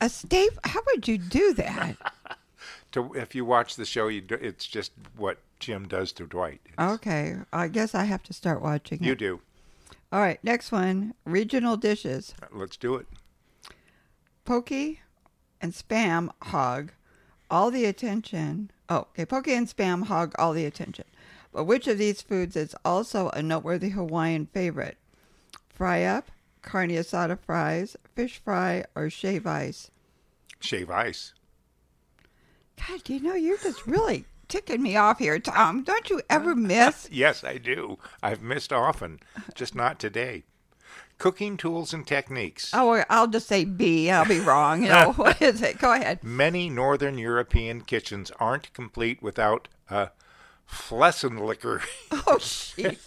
A 0.00 0.08
staple? 0.08 0.58
How 0.64 0.80
would 0.86 1.08
you 1.08 1.18
do 1.18 1.54
that? 1.54 1.96
To, 2.92 3.12
if 3.14 3.34
you 3.34 3.44
watch 3.44 3.76
the 3.76 3.84
show, 3.84 4.08
you 4.08 4.22
do, 4.22 4.36
it's 4.36 4.64
just 4.64 4.92
what 5.16 5.38
Jim 5.58 5.86
does 5.88 6.12
to 6.12 6.26
Dwight. 6.26 6.60
It's- 6.66 6.92
okay, 6.94 7.36
I 7.52 7.68
guess 7.68 7.94
I 7.94 8.04
have 8.04 8.22
to 8.24 8.32
start 8.32 8.60
watching 8.62 9.02
You 9.02 9.12
it. 9.12 9.18
do. 9.18 9.40
All 10.12 10.20
right, 10.20 10.42
next 10.44 10.70
one. 10.70 11.14
Regional 11.24 11.76
dishes. 11.76 12.34
Uh, 12.42 12.46
let's 12.52 12.76
do 12.76 12.94
it. 12.96 13.06
Pokey 14.44 15.00
and 15.60 15.72
spam 15.72 16.30
hog 16.42 16.92
all 17.50 17.70
the 17.70 17.84
attention. 17.84 18.70
Oh, 18.88 18.98
okay. 19.10 19.24
Poke 19.26 19.48
and 19.48 19.66
spam 19.66 20.04
hog 20.06 20.34
all 20.38 20.52
the 20.52 20.64
attention. 20.64 21.04
But 21.52 21.64
which 21.64 21.88
of 21.88 21.98
these 21.98 22.22
foods 22.22 22.54
is 22.54 22.74
also 22.84 23.30
a 23.30 23.42
noteworthy 23.42 23.90
Hawaiian 23.90 24.46
favorite? 24.46 24.98
Fry 25.68 26.04
up, 26.04 26.30
carne 26.62 26.90
asada 26.90 27.38
fries, 27.38 27.96
fish 28.14 28.40
fry, 28.44 28.84
or 28.94 29.10
shave 29.10 29.46
ice? 29.46 29.90
Shave 30.60 30.90
ice. 30.90 31.32
God, 32.76 33.02
do 33.04 33.14
you 33.14 33.20
know, 33.20 33.34
you're 33.34 33.58
just 33.58 33.86
really 33.86 34.26
ticking 34.48 34.82
me 34.82 34.96
off 34.96 35.18
here, 35.18 35.38
Tom. 35.38 35.82
Don't 35.82 36.10
you 36.10 36.20
ever 36.28 36.54
mm. 36.54 36.66
miss? 36.66 37.08
Yes, 37.10 37.44
I 37.44 37.58
do. 37.58 37.98
I've 38.22 38.42
missed 38.42 38.72
often, 38.72 39.20
just 39.54 39.74
not 39.74 39.98
today. 39.98 40.44
Cooking 41.18 41.56
tools 41.56 41.94
and 41.94 42.06
techniques. 42.06 42.70
Oh, 42.74 43.02
I'll 43.08 43.26
just 43.26 43.48
say 43.48 43.64
B. 43.64 44.10
I'll 44.10 44.26
be 44.26 44.38
wrong. 44.40 44.82
You 44.82 44.90
know, 44.90 45.12
what 45.16 45.40
is 45.40 45.62
it? 45.62 45.78
Go 45.78 45.92
ahead. 45.92 46.22
Many 46.22 46.68
Northern 46.68 47.16
European 47.16 47.80
kitchens 47.80 48.30
aren't 48.38 48.72
complete 48.74 49.22
without 49.22 49.68
a 49.88 50.10
Flessenlikker 50.70 51.82
Oh, 52.10 52.36
jeez. 52.38 52.98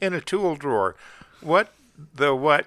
in 0.00 0.12
a 0.12 0.20
tool 0.20 0.56
drawer. 0.56 0.94
What 1.40 1.72
the 2.14 2.34
what 2.34 2.66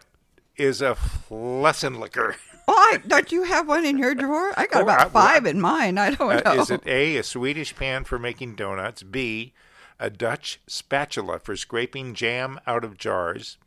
is 0.57 0.81
a 0.81 0.95
Flessenlikker? 0.95 2.35
Well, 2.68 2.78
I, 2.78 2.99
don't 3.05 3.32
you 3.32 3.43
have 3.43 3.68
one 3.68 3.86
in 3.86 3.97
your 3.97 4.16
drawer? 4.16 4.53
I 4.57 4.66
got 4.68 4.82
Oh, 4.82 4.84
about 4.86 5.07
I- 5.07 5.09
five 5.09 5.45
in 5.45 5.61
mine. 5.61 5.97
I 5.97 6.11
don't 6.11 6.43
know. 6.43 6.51
Uh, 6.51 6.55
is 6.61 6.72
it 6.72 6.82
A, 6.88 7.18
a 7.18 7.24
Swedish 7.24 7.76
pan 7.76 8.03
for 8.05 8.18
making 8.18 8.55
donuts? 8.55 9.03
B, 9.03 9.53
a 9.99 10.09
Dutch 10.09 10.59
spatula 10.68 11.39
for 11.39 11.55
scraping 11.55 12.13
jam 12.16 12.59
out 12.66 12.84
of 12.84 12.97
jars? 12.97 13.57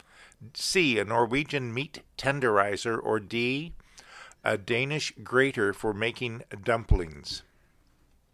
C, 0.54 0.98
a 0.98 1.04
Norwegian 1.04 1.72
meat 1.72 2.00
tenderizer? 2.16 2.98
Or 3.02 3.20
D, 3.20 3.72
a 4.44 4.58
Danish 4.58 5.12
grater 5.22 5.72
for 5.72 5.92
making 5.94 6.42
dumplings? 6.64 7.42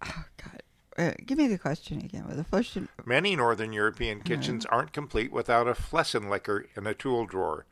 Oh, 0.03 0.25
God. 0.43 0.63
Uh, 0.97 1.13
give 1.27 1.39
me 1.39 1.49
the 1.49 1.59
question 1.59 1.99
again. 1.99 2.25
With 2.29 2.37
the 2.37 2.45
question. 2.45 2.89
Many 3.05 3.35
Northern 3.37 3.73
European 3.73 4.21
kitchens 4.21 4.65
aren't 4.67 4.93
complete 4.93 5.33
without 5.33 5.67
a 5.67 5.73
Flessenlikker 5.75 6.67
in 6.77 6.87
a 6.87 6.95
tool 6.95 7.27
drawer. 7.27 7.67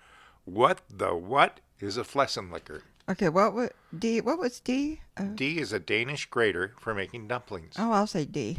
What 0.45 0.81
the 0.91 1.15
what 1.15 1.61
is 1.83 1.97
a 1.97 2.03
Flessenlikker? 2.03 2.83
Okay, 3.09 3.29
what 3.29 3.53
was 3.55 3.71
D? 3.97 4.21
What 4.21 4.39
was 4.39 4.61
D? 4.61 5.01
Uh, 5.17 5.25
D 5.35 5.59
is 5.59 5.73
a 5.73 5.79
Danish 5.81 6.27
grater 6.27 6.73
for 6.79 6.95
making 6.95 7.29
dumplings. 7.29 7.75
oh, 7.79 7.93
I'll 7.93 8.07
say 8.07 8.25
D. 8.25 8.59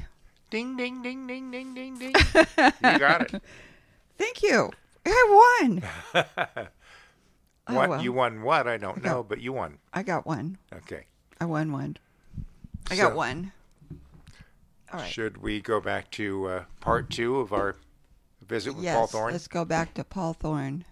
Ding, 0.50 0.76
ding, 0.78 1.02
ding, 1.02 1.26
ding, 1.26 1.50
ding, 1.50 1.74
ding, 1.74 1.98
ding. 1.98 2.14
you 2.36 3.00
got 3.00 3.34
it. 3.34 3.42
Thank 4.18 4.44
you. 4.44 4.72
I 5.06 5.58
won. 5.62 5.84
Oh, 7.66 7.76
What 7.76 7.90
well. 7.92 8.04
you 8.04 8.12
won? 8.12 8.42
What 8.42 8.68
I 8.68 8.76
don't 8.76 8.98
Okay. 8.98 9.08
know, 9.08 9.24
but 9.24 9.40
you 9.40 9.54
won. 9.54 9.78
I 9.94 10.04
got 10.04 10.26
one. 10.26 10.58
Okay. 10.74 11.06
I 11.40 11.46
won 11.46 11.72
one. 11.72 11.96
I 12.92 12.98
got 12.98 13.16
one. 13.16 13.54
All 14.92 15.00
right. 15.00 15.10
Should 15.10 15.38
we 15.38 15.62
go 15.62 15.80
back 15.80 16.12
to 16.12 16.46
uh, 16.48 16.64
part 16.82 17.10
two 17.10 17.38
of 17.40 17.54
our 17.54 17.78
visit 18.46 18.74
with 18.76 18.84
yes. 18.84 18.98
Paul 18.98 19.08
Thorn? 19.08 19.32
Let's 19.32 19.48
go 19.48 19.64
back 19.64 19.94
to 19.94 20.04
Paul 20.04 20.34
Thorn. 20.34 20.84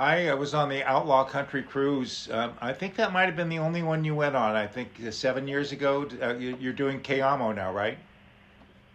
I 0.00 0.28
uh, 0.28 0.36
was 0.36 0.54
on 0.54 0.70
the 0.70 0.82
Outlaw 0.82 1.24
Country 1.24 1.62
Cruise. 1.62 2.26
Um, 2.32 2.54
I 2.62 2.72
think 2.72 2.96
that 2.96 3.12
might 3.12 3.26
have 3.26 3.36
been 3.36 3.50
the 3.50 3.58
only 3.58 3.82
one 3.82 4.02
you 4.02 4.14
went 4.14 4.34
on. 4.34 4.56
I 4.56 4.66
think 4.66 4.88
uh, 5.06 5.10
seven 5.10 5.46
years 5.46 5.72
ago. 5.72 6.08
Uh, 6.22 6.36
you- 6.36 6.56
you're 6.58 6.72
doing 6.72 7.00
Cayamo 7.02 7.54
now, 7.54 7.70
right? 7.70 7.98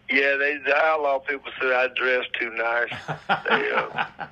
Yeah, 0.09 0.35
they 0.35 0.57
the 0.65 0.75
outlaw 0.75 1.19
people 1.19 1.51
said 1.61 1.71
I 1.71 1.89
dressed 1.95 2.29
too 2.39 2.49
nice. 2.55 2.89
They, 3.47 3.71
uh, 3.71 4.05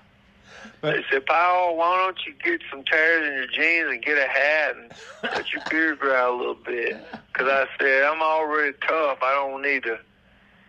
But- 0.81 0.95
they 0.95 1.03
said, 1.11 1.25
Powell, 1.27 1.77
why 1.77 1.95
don't 1.97 2.17
you 2.25 2.33
get 2.43 2.61
some 2.71 2.83
tears 2.83 3.27
in 3.27 3.33
your 3.35 3.47
jeans 3.47 3.91
and 3.91 4.03
get 4.03 4.17
a 4.17 4.27
hat 4.27 4.75
and 4.75 4.91
let 5.21 5.53
your 5.53 5.61
beard 5.69 5.99
grow 5.99 6.35
a 6.35 6.37
little 6.37 6.55
bit? 6.55 6.97
Because 7.31 7.49
I 7.49 7.67
said 7.79 8.03
I'm 8.03 8.21
already 8.23 8.75
tough. 8.87 9.19
I 9.21 9.31
don't 9.33 9.61
need 9.61 9.83
to. 9.83 9.99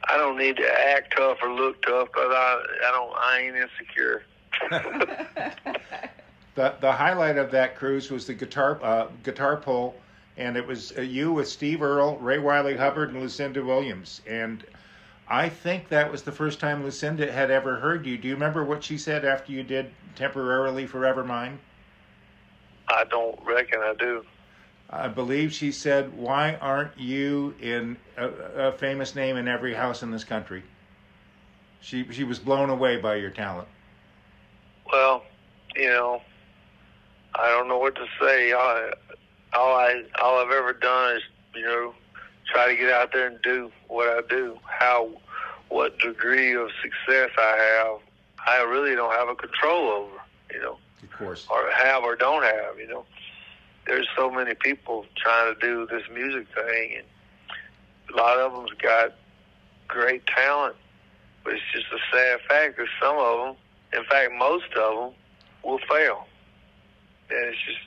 I 0.07 0.19
don't 0.19 0.37
need 0.37 0.59
to 0.59 0.71
act 0.91 1.15
tough 1.17 1.39
or 1.43 1.51
look 1.51 1.81
tough 1.81 2.09
because 2.09 2.31
I 2.31 2.63
I 2.87 2.91
don't 2.91 3.13
I 3.17 3.41
ain't 3.41 3.57
insecure. 3.57 4.23
The 6.55 6.75
the 6.81 6.93
highlight 6.93 7.37
of 7.37 7.51
that 7.51 7.77
cruise 7.77 8.11
was 8.11 8.27
the 8.27 8.35
guitar 8.35 8.79
uh, 8.83 9.09
guitar 9.25 9.57
pull, 9.57 9.97
and 10.37 10.57
it 10.57 10.67
was 10.67 10.93
uh, 10.97 11.01
you 11.01 11.33
with 11.33 11.49
Steve 11.49 11.83
Earle, 11.83 12.17
Ray 12.19 12.39
Wylie 12.39 12.77
Hubbard, 12.77 13.11
and 13.11 13.21
Lucinda 13.21 13.65
Williams. 13.65 14.23
And 14.27 14.65
I 15.29 15.49
think 15.49 15.89
that 15.89 16.13
was 16.13 16.23
the 16.23 16.31
first 16.31 16.61
time 16.61 16.85
Lucinda 16.85 17.31
had 17.31 17.51
ever 17.51 17.77
heard 17.77 18.07
you. 18.07 18.17
Do 18.17 18.29
you 18.29 18.35
remember 18.35 18.63
what 18.65 18.85
she 18.85 18.99
said 18.99 19.25
after 19.25 19.51
you 19.51 19.65
did 19.65 19.91
"Temporarily 20.15 20.87
Forever 20.87 21.25
Mine"? 21.25 21.59
I 22.87 23.03
don't 23.05 23.39
reckon 23.45 23.81
I 23.81 23.95
do. 23.99 24.25
I 24.89 25.09
believe 25.09 25.53
she 25.53 25.73
said, 25.73 26.17
"Why 26.17 26.55
aren't 26.61 26.97
you 26.97 27.57
in 27.61 27.97
a, 28.17 28.29
a 28.69 28.73
famous 28.73 29.17
name 29.17 29.37
in 29.37 29.49
every 29.49 29.75
house 29.75 30.05
in 30.05 30.13
this 30.13 30.23
country?" 30.23 30.63
She 31.81 32.07
she 32.13 32.23
was 32.23 32.39
blown 32.39 32.71
away 32.71 32.97
by 32.99 33.17
your 33.17 33.31
talent. 33.31 33.67
Well, 34.93 35.25
you 35.75 35.89
know, 35.89 36.23
I 37.35 37.49
don't 37.51 37.69
know 37.69 37.79
what 37.79 37.95
to 37.97 38.07
say. 38.21 38.53
All, 38.53 38.91
all 39.55 39.75
I 39.77 40.03
all 40.23 40.39
I've 40.45 40.53
ever 40.53 40.73
done 40.73 41.17
is, 41.17 41.23
you 41.55 41.63
know, 41.63 41.95
try 42.53 42.69
to 42.69 42.77
get 42.77 42.91
out 42.91 43.13
there 43.13 43.27
and 43.29 43.41
do 43.43 43.71
what 43.89 44.09
I 44.09 44.21
do. 44.29 44.59
How, 44.65 45.09
what 45.69 45.99
degree 45.99 46.55
of 46.55 46.69
success 46.83 47.31
I 47.39 47.57
have, 47.83 48.01
I 48.47 48.63
really 48.71 48.95
don't 48.95 49.13
have 49.13 49.29
a 49.29 49.35
control 49.35 49.89
over. 49.91 50.17
You 50.53 50.61
know, 50.61 50.79
Of 51.03 51.11
course. 51.13 51.47
or 51.51 51.71
have 51.73 52.05
or 52.05 52.15
don't 52.15 52.45
have. 52.45 52.79
You 52.79 52.87
know, 52.89 53.05
there's 53.87 54.07
so 54.17 54.31
many 54.31 54.55
people 54.55 55.07
trying 55.17 55.55
to 55.55 55.61
do 55.61 55.87
this 55.87 56.03
music 56.13 56.47
thing, 56.55 56.99
and 56.99 57.07
a 58.13 58.17
lot 58.17 58.39
of 58.39 58.53
them's 58.53 58.71
got 58.81 59.15
great 59.89 60.27
talent. 60.27 60.77
But 61.43 61.55
it's 61.55 61.63
just 61.75 61.87
a 61.93 61.99
sad 62.17 62.41
fact 62.49 62.77
that 62.79 62.87
some 63.03 63.17
of 63.19 63.47
them, 63.47 63.57
in 63.97 64.05
fact, 64.05 64.33
most 64.39 64.73
of 64.77 64.97
them, 64.97 65.15
will 65.65 65.79
fail. 65.89 66.27
And 67.31 67.49
it's 67.49 67.59
just, 67.67 67.79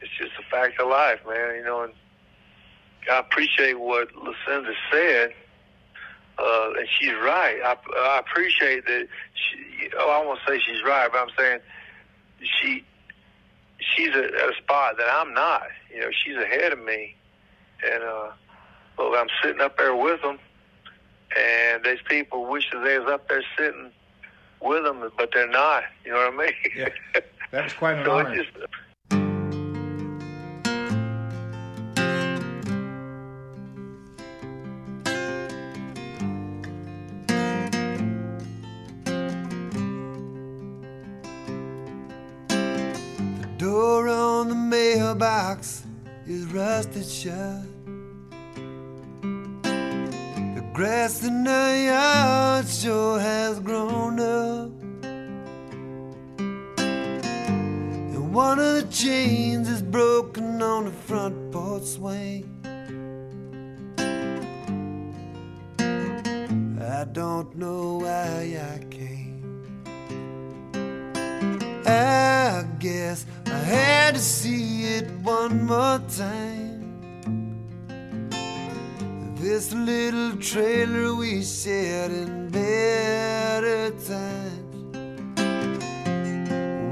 it's 0.00 0.12
just 0.18 0.32
a 0.40 0.50
fact 0.50 0.80
of 0.80 0.88
life, 0.88 1.20
man. 1.26 1.56
You 1.56 1.64
know, 1.64 1.82
and 1.82 1.92
I 3.10 3.18
appreciate 3.18 3.78
what 3.78 4.14
Lucinda 4.14 4.72
said, 4.90 5.34
uh, 6.38 6.70
and 6.78 6.88
she's 6.98 7.12
right. 7.12 7.60
I, 7.64 7.76
I 7.96 8.18
appreciate 8.18 8.86
that. 8.86 9.06
She, 9.34 9.90
oh, 9.98 10.10
I 10.10 10.24
won't 10.24 10.40
say 10.48 10.58
she's 10.58 10.82
right, 10.82 11.08
but 11.12 11.18
I'm 11.18 11.28
saying 11.38 11.60
she 12.40 12.84
she's 13.78 14.10
at 14.10 14.24
a 14.24 14.52
spot 14.62 14.96
that 14.96 15.08
I'm 15.10 15.34
not. 15.34 15.62
You 15.92 16.00
know, 16.00 16.10
she's 16.24 16.36
ahead 16.36 16.72
of 16.72 16.82
me, 16.82 17.14
and 17.84 18.02
uh, 18.02 18.30
well, 18.98 19.14
I'm 19.14 19.28
sitting 19.42 19.60
up 19.60 19.76
there 19.76 19.94
with 19.94 20.20
them, 20.22 20.38
and 21.38 21.84
there's 21.84 22.02
people 22.08 22.46
wish 22.46 22.70
that 22.72 22.82
they 22.82 22.98
was 22.98 23.08
up 23.08 23.28
there 23.28 23.44
sitting 23.56 23.92
with 24.64 24.84
them, 24.84 25.10
but 25.16 25.30
they're 25.32 25.48
not. 25.48 25.84
You 26.04 26.12
know 26.12 26.30
what 26.30 26.34
I 26.34 26.36
mean? 26.36 26.52
Yeah. 26.76 26.88
That 27.50 27.64
was 27.64 27.72
quite 27.74 27.98
an 27.98 28.04
so 28.04 28.10
honor. 28.10 28.34
Just, 28.34 28.50
door 43.56 44.08
on 44.08 44.48
the 44.48 44.54
mailbox 44.56 45.86
is 46.26 46.44
rusted 46.46 47.06
shut. 47.06 47.62
The 49.22 50.64
grass 50.72 51.22
in 51.22 51.44
the 51.44 51.84
yard 51.86 52.66
sure 52.66 53.20
has 53.20 53.60
grown. 53.60 53.73
One 58.34 58.58
of 58.58 58.74
the 58.74 58.88
chains 58.90 59.68
is 59.68 59.80
broken 59.80 60.60
on 60.60 60.86
the 60.86 60.90
front 60.90 61.52
porch 61.52 61.84
swing. 61.84 62.42
I 66.82 67.04
don't 67.12 67.54
know 67.54 67.98
why 67.98 68.58
I 68.74 68.84
came. 68.90 69.62
I 71.86 72.66
guess 72.80 73.24
I 73.46 73.50
had 73.50 74.14
to 74.16 74.20
see 74.20 74.82
it 74.96 75.08
one 75.22 75.64
more 75.66 76.00
time. 76.08 76.82
This 79.36 79.72
little 79.72 80.36
trailer 80.38 81.14
we 81.14 81.44
shared 81.44 82.10
in 82.10 82.48
better 82.48 83.90
times. 83.90 84.53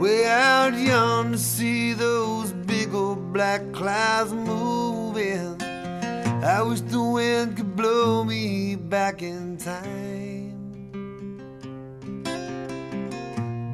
Way 0.02 0.26
out 0.26 0.74
yonder, 0.74 1.38
see 1.38 1.92
those 1.92 2.50
big 2.50 2.92
old 2.92 3.32
black 3.32 3.62
clouds 3.72 4.32
moving. 4.32 5.62
I 5.62 6.60
wish 6.62 6.80
the 6.80 7.00
wind 7.00 7.56
could 7.56 7.76
blow 7.76 8.24
me 8.24 8.74
back 8.74 9.22
in 9.22 9.58
time. 9.58 10.58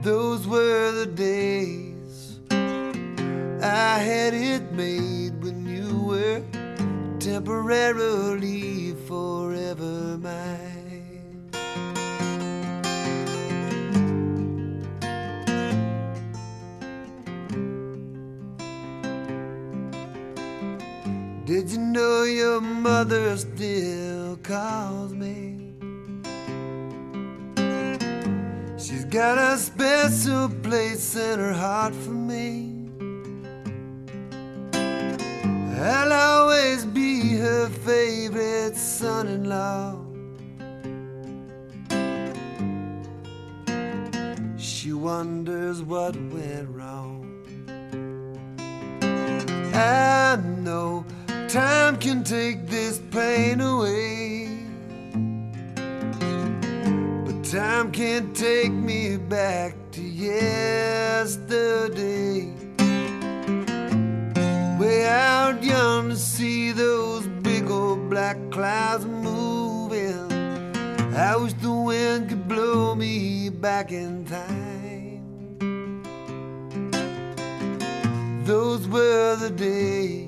Those 0.02 0.46
were 0.46 0.92
the 0.92 1.06
days 1.06 2.40
I 2.50 3.96
had 3.98 4.34
it 4.34 4.70
made 4.72 5.42
when 5.42 5.64
you 5.64 6.02
were 6.10 6.42
temporarily 7.20 8.92
forever 9.06 10.18
mine. 10.18 10.67
Did 21.48 21.70
you 21.70 21.78
know 21.78 22.24
your 22.24 22.60
mother 22.60 23.34
still 23.38 24.36
calls 24.42 25.14
me? 25.14 25.72
She's 28.76 29.06
got 29.06 29.38
a 29.38 29.56
special 29.56 30.50
place 30.62 31.16
in 31.16 31.38
her 31.38 31.54
heart 31.54 31.94
for 31.94 32.10
me. 32.10 32.90
I'll 35.80 36.12
always 36.12 36.84
be 36.84 37.38
her 37.38 37.70
favorite 37.70 38.76
son 38.76 39.28
in 39.28 39.48
law. 39.48 40.04
She 44.58 44.92
wonders 44.92 45.80
what 45.80 46.14
went 46.14 46.68
wrong. 46.68 47.24
I 49.72 50.36
know 50.36 51.06
time 51.48 51.96
can 51.96 52.22
take 52.22 52.66
this 52.66 53.00
pain 53.10 53.60
away. 53.62 54.48
But 57.24 57.42
time 57.44 57.90
can't 57.90 58.36
take 58.36 58.70
me 58.70 59.16
back 59.16 59.74
to 59.92 60.02
yesterday. 60.02 61.22
Way 64.78 65.06
out 65.06 65.64
yonder, 65.64 66.16
see 66.16 66.72
those 66.72 67.26
big 67.42 67.70
old 67.70 68.10
black 68.10 68.36
clouds 68.50 69.06
moving. 69.06 70.30
I 71.14 71.34
wish 71.36 71.54
the 71.54 71.72
wind 71.72 72.28
could 72.28 72.46
blow 72.46 72.94
me 72.94 73.48
back 73.48 73.90
in 73.90 74.26
time. 74.26 75.24
Those 78.44 78.86
were 78.86 79.36
the 79.36 79.48
days 79.48 80.27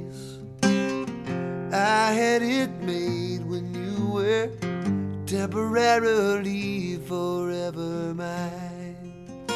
I 1.72 2.12
had 2.12 2.42
it 2.42 2.70
made 2.82 3.44
when 3.46 3.72
you 3.72 4.06
were 4.06 4.50
temporarily 5.24 6.96
forever 6.96 8.12
mine. 8.12 9.46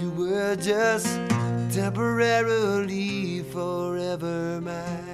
You 0.00 0.10
were 0.10 0.56
just 0.56 1.06
temporarily 1.72 3.44
forever 3.44 4.60
mine. 4.60 5.06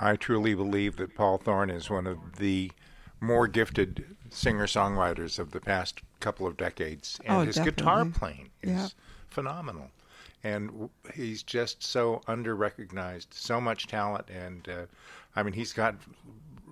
I 0.00 0.16
truly 0.16 0.54
believe 0.54 0.96
that 0.96 1.16
Paul 1.16 1.38
Thorn 1.38 1.68
is 1.68 1.90
one 1.90 2.06
of 2.06 2.36
the 2.36 2.70
more 3.22 3.46
gifted 3.48 4.04
singer 4.30 4.66
songwriters 4.66 5.38
of 5.38 5.52
the 5.52 5.60
past 5.60 6.00
couple 6.20 6.46
of 6.46 6.56
decades. 6.56 7.18
And 7.24 7.36
Oh, 7.38 7.40
his 7.42 7.58
guitar 7.58 8.04
playing 8.04 8.50
is 8.62 8.70
Yeah. 8.70 8.88
phenomenal. 9.30 9.90
And 10.44 10.90
he's 11.14 11.42
just 11.44 11.82
so 11.84 12.20
under 12.26 12.56
recognized, 12.56 13.32
so 13.32 13.60
much 13.60 13.86
talent. 13.86 14.28
And 14.28 14.68
uh, 14.68 14.86
I 15.36 15.42
mean, 15.44 15.52
he's 15.54 15.72
got 15.72 15.94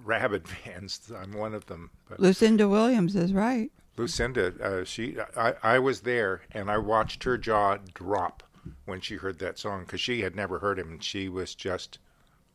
rabid 0.04 0.48
fans. 0.64 1.10
I'm 1.16 1.32
one 1.32 1.54
of 1.54 1.66
them. 1.66 1.90
But 2.08 2.18
Lucinda 2.20 2.68
Williams 2.68 3.14
is 3.14 3.32
right. 3.32 3.70
Lucinda, 3.96 4.52
uh, 4.62 4.84
she, 4.84 5.16
I, 5.36 5.54
I 5.62 5.78
was 5.78 6.00
there 6.00 6.42
and 6.52 6.70
I 6.70 6.78
watched 6.78 7.22
her 7.24 7.36
jaw 7.38 7.76
drop 7.94 8.42
when 8.86 9.00
she 9.00 9.16
heard 9.16 9.38
that 9.40 9.58
song 9.58 9.82
because 9.84 10.00
she 10.00 10.22
had 10.22 10.34
never 10.34 10.58
heard 10.58 10.78
him 10.78 10.90
and 10.90 11.04
she 11.04 11.28
was 11.28 11.54
just 11.54 11.98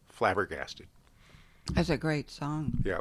flabbergasted. 0.09 0.87
That's 1.73 1.89
a 1.89 1.97
great 1.97 2.29
song. 2.29 2.73
Yeah. 2.83 2.99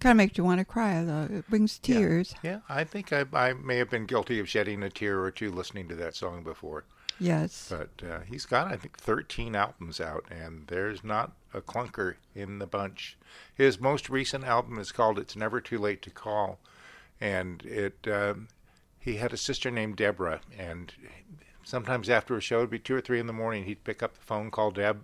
Kind 0.00 0.12
of 0.12 0.16
makes 0.16 0.38
you 0.38 0.44
want 0.44 0.60
to 0.60 0.64
cry, 0.64 1.04
though. 1.04 1.28
It 1.30 1.48
brings 1.50 1.78
tears. 1.78 2.34
Yeah, 2.42 2.60
I 2.68 2.84
think 2.84 3.12
I, 3.12 3.26
I 3.34 3.52
may 3.52 3.76
have 3.76 3.90
been 3.90 4.06
guilty 4.06 4.40
of 4.40 4.48
shedding 4.48 4.82
a 4.82 4.88
tear 4.88 5.20
or 5.20 5.30
two 5.30 5.52
listening 5.52 5.88
to 5.88 5.94
that 5.96 6.16
song 6.16 6.42
before. 6.42 6.84
Yes. 7.18 7.70
But 7.70 8.08
uh, 8.08 8.20
he's 8.20 8.46
got, 8.46 8.68
I 8.68 8.76
think, 8.76 8.96
13 8.96 9.54
albums 9.54 10.00
out, 10.00 10.24
and 10.30 10.66
there's 10.68 11.04
not 11.04 11.32
a 11.52 11.60
clunker 11.60 12.14
in 12.34 12.58
the 12.58 12.66
bunch. 12.66 13.18
His 13.54 13.78
most 13.78 14.08
recent 14.08 14.44
album 14.44 14.78
is 14.78 14.90
called 14.90 15.18
"It's 15.18 15.36
Never 15.36 15.60
Too 15.60 15.78
Late 15.78 16.00
to 16.02 16.10
Call," 16.10 16.58
and 17.20 17.62
it 17.66 18.08
um, 18.10 18.48
he 18.98 19.16
had 19.16 19.34
a 19.34 19.36
sister 19.36 19.70
named 19.70 19.96
Deborah, 19.96 20.40
and 20.58 20.94
sometimes 21.62 22.08
after 22.08 22.36
a 22.36 22.40
show, 22.40 22.58
it'd 22.58 22.70
be 22.70 22.78
two 22.78 22.94
or 22.94 23.00
three 23.00 23.20
in 23.20 23.26
the 23.26 23.32
morning, 23.32 23.64
he'd 23.64 23.84
pick 23.84 24.02
up 24.02 24.14
the 24.14 24.24
phone, 24.24 24.50
call 24.50 24.70
Deb, 24.70 25.02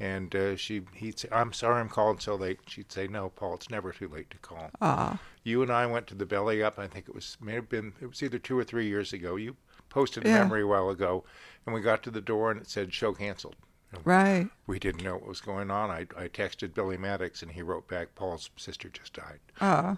and 0.00 0.34
uh, 0.34 0.56
she 0.56 0.82
he'd 0.94 1.18
say, 1.18 1.28
"I'm 1.32 1.52
sorry, 1.52 1.80
I'm 1.80 1.88
calling 1.88 2.18
so 2.18 2.34
late." 2.34 2.60
She'd 2.66 2.92
say, 2.92 3.06
"No, 3.08 3.30
Paul, 3.30 3.54
it's 3.54 3.70
never 3.70 3.92
too 3.92 4.08
late 4.08 4.30
to 4.30 4.38
call." 4.38 4.70
Ah, 4.80 5.18
You 5.44 5.62
and 5.62 5.70
I 5.72 5.86
went 5.86 6.06
to 6.08 6.14
the 6.14 6.26
Belly 6.26 6.62
Up. 6.62 6.78
I 6.78 6.86
think 6.86 7.08
it 7.08 7.14
was 7.14 7.36
may 7.40 7.54
have 7.54 7.68
been 7.68 7.92
it 8.00 8.06
was 8.06 8.22
either 8.22 8.38
two 8.38 8.58
or 8.58 8.64
three 8.64 8.86
years 8.86 9.12
ago. 9.12 9.36
You 9.36 9.56
posted 9.88 10.24
a 10.26 10.28
Yeah. 10.28 10.38
memory 10.42 10.62
a 10.62 10.66
while 10.66 10.88
ago, 10.90 11.24
and 11.66 11.74
we 11.74 11.80
got 11.80 12.02
to 12.04 12.10
the 12.10 12.20
door 12.20 12.50
and 12.50 12.60
it 12.60 12.68
said 12.68 12.92
show 12.94 13.12
canceled. 13.14 13.56
And 13.92 14.06
right. 14.06 14.48
We 14.66 14.78
didn't 14.78 15.02
know 15.02 15.14
what 15.14 15.26
was 15.26 15.40
going 15.40 15.70
on. 15.70 15.90
I 15.90 16.00
I 16.16 16.28
texted 16.28 16.74
Billy 16.74 16.96
Maddox 16.98 17.42
and 17.42 17.52
he 17.52 17.62
wrote 17.62 17.88
back, 17.88 18.14
Paul's 18.14 18.50
sister 18.56 18.88
just 18.90 19.14
died. 19.14 19.40
Ah. 19.60 19.96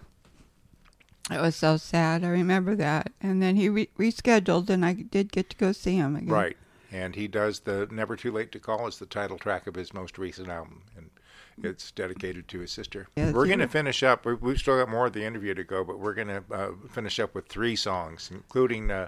It 1.29 1.39
was 1.39 1.55
so 1.55 1.77
sad. 1.77 2.23
I 2.23 2.29
remember 2.29 2.75
that. 2.75 3.11
And 3.21 3.41
then 3.41 3.55
he 3.55 3.69
re- 3.69 3.89
rescheduled, 3.97 4.69
and 4.69 4.83
I 4.85 4.93
did 4.93 5.31
get 5.31 5.49
to 5.51 5.57
go 5.57 5.71
see 5.71 5.95
him 5.95 6.15
again. 6.15 6.29
Right. 6.33 6.57
And 6.91 7.15
he 7.15 7.27
does 7.27 7.61
the 7.61 7.87
Never 7.89 8.15
Too 8.15 8.31
Late 8.31 8.51
to 8.51 8.59
Call 8.59 8.85
is 8.87 8.99
the 8.99 9.05
title 9.05 9.37
track 9.37 9.65
of 9.67 9.75
his 9.75 9.93
most 9.93 10.17
recent 10.17 10.49
album, 10.49 10.81
and 10.97 11.09
it's 11.63 11.91
dedicated 11.91 12.47
to 12.49 12.59
his 12.59 12.71
sister. 12.71 13.07
Yeah, 13.15 13.31
we're 13.31 13.47
going 13.47 13.59
to 13.59 13.67
finish 13.67 14.03
up. 14.03 14.25
we- 14.25 14.33
We've 14.33 14.57
still 14.57 14.77
got 14.77 14.89
more 14.89 15.05
of 15.07 15.13
the 15.13 15.23
interview 15.23 15.53
to 15.53 15.63
go, 15.63 15.83
but 15.83 15.99
we're 15.99 16.13
going 16.13 16.27
to 16.27 16.43
uh, 16.51 16.71
finish 16.89 17.19
up 17.19 17.33
with 17.33 17.47
three 17.47 17.75
songs, 17.77 18.29
including 18.33 18.91
uh, 18.91 19.07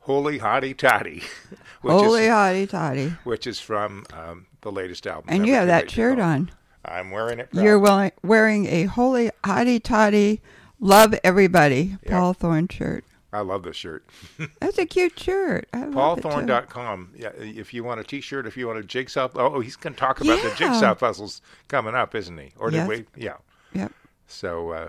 "Holy 0.00 0.38
Hottie 0.38 0.76
Toddy," 0.76 1.22
which 1.82 1.92
Holy 1.92 2.24
is 2.24 2.30
hotty 2.30 2.68
toddy. 2.68 3.08
which 3.24 3.46
is 3.46 3.60
from 3.60 4.06
um, 4.12 4.46
the 4.62 4.72
latest 4.72 5.06
album. 5.06 5.26
And 5.28 5.46
you 5.46 5.52
have 5.54 5.66
that 5.66 5.90
shirt 5.90 6.18
on. 6.18 6.50
I'm 6.84 7.10
wearing 7.10 7.40
it. 7.40 7.48
You're 7.52 7.78
proud. 7.78 7.82
wearing, 7.82 8.12
wearing 8.22 8.66
a 8.66 8.84
holy 8.84 9.30
hotty 9.44 9.82
toddy, 9.82 10.40
love 10.80 11.14
everybody 11.22 11.98
Paul 12.06 12.32
Thorn 12.32 12.68
shirt. 12.68 13.04
I 13.32 13.40
love 13.40 13.62
this 13.62 13.76
shirt. 13.76 14.06
That's 14.60 14.78
a 14.78 14.86
cute 14.86 15.18
shirt. 15.18 15.68
I. 15.72 15.78
PaulThorn.com. 15.82 17.12
Yeah, 17.16 17.30
if 17.36 17.74
you 17.74 17.84
want 17.84 18.00
a 18.00 18.04
T-shirt, 18.04 18.46
if 18.46 18.56
you 18.56 18.66
want 18.66 18.78
a 18.78 18.82
jigsaw. 18.82 19.28
Oh, 19.34 19.60
he's 19.60 19.76
going 19.76 19.92
to 19.94 20.00
talk 20.00 20.20
about 20.20 20.42
the 20.42 20.54
jigsaw 20.56 20.94
puzzles 20.94 21.42
coming 21.68 21.94
up, 21.94 22.14
isn't 22.14 22.38
he? 22.38 22.52
Or 22.58 22.70
did 22.70 22.78
Yes. 22.78 22.88
we? 22.88 23.04
Yeah. 23.16 23.36
Yep. 23.74 23.92
So 24.26 24.70
uh, 24.70 24.88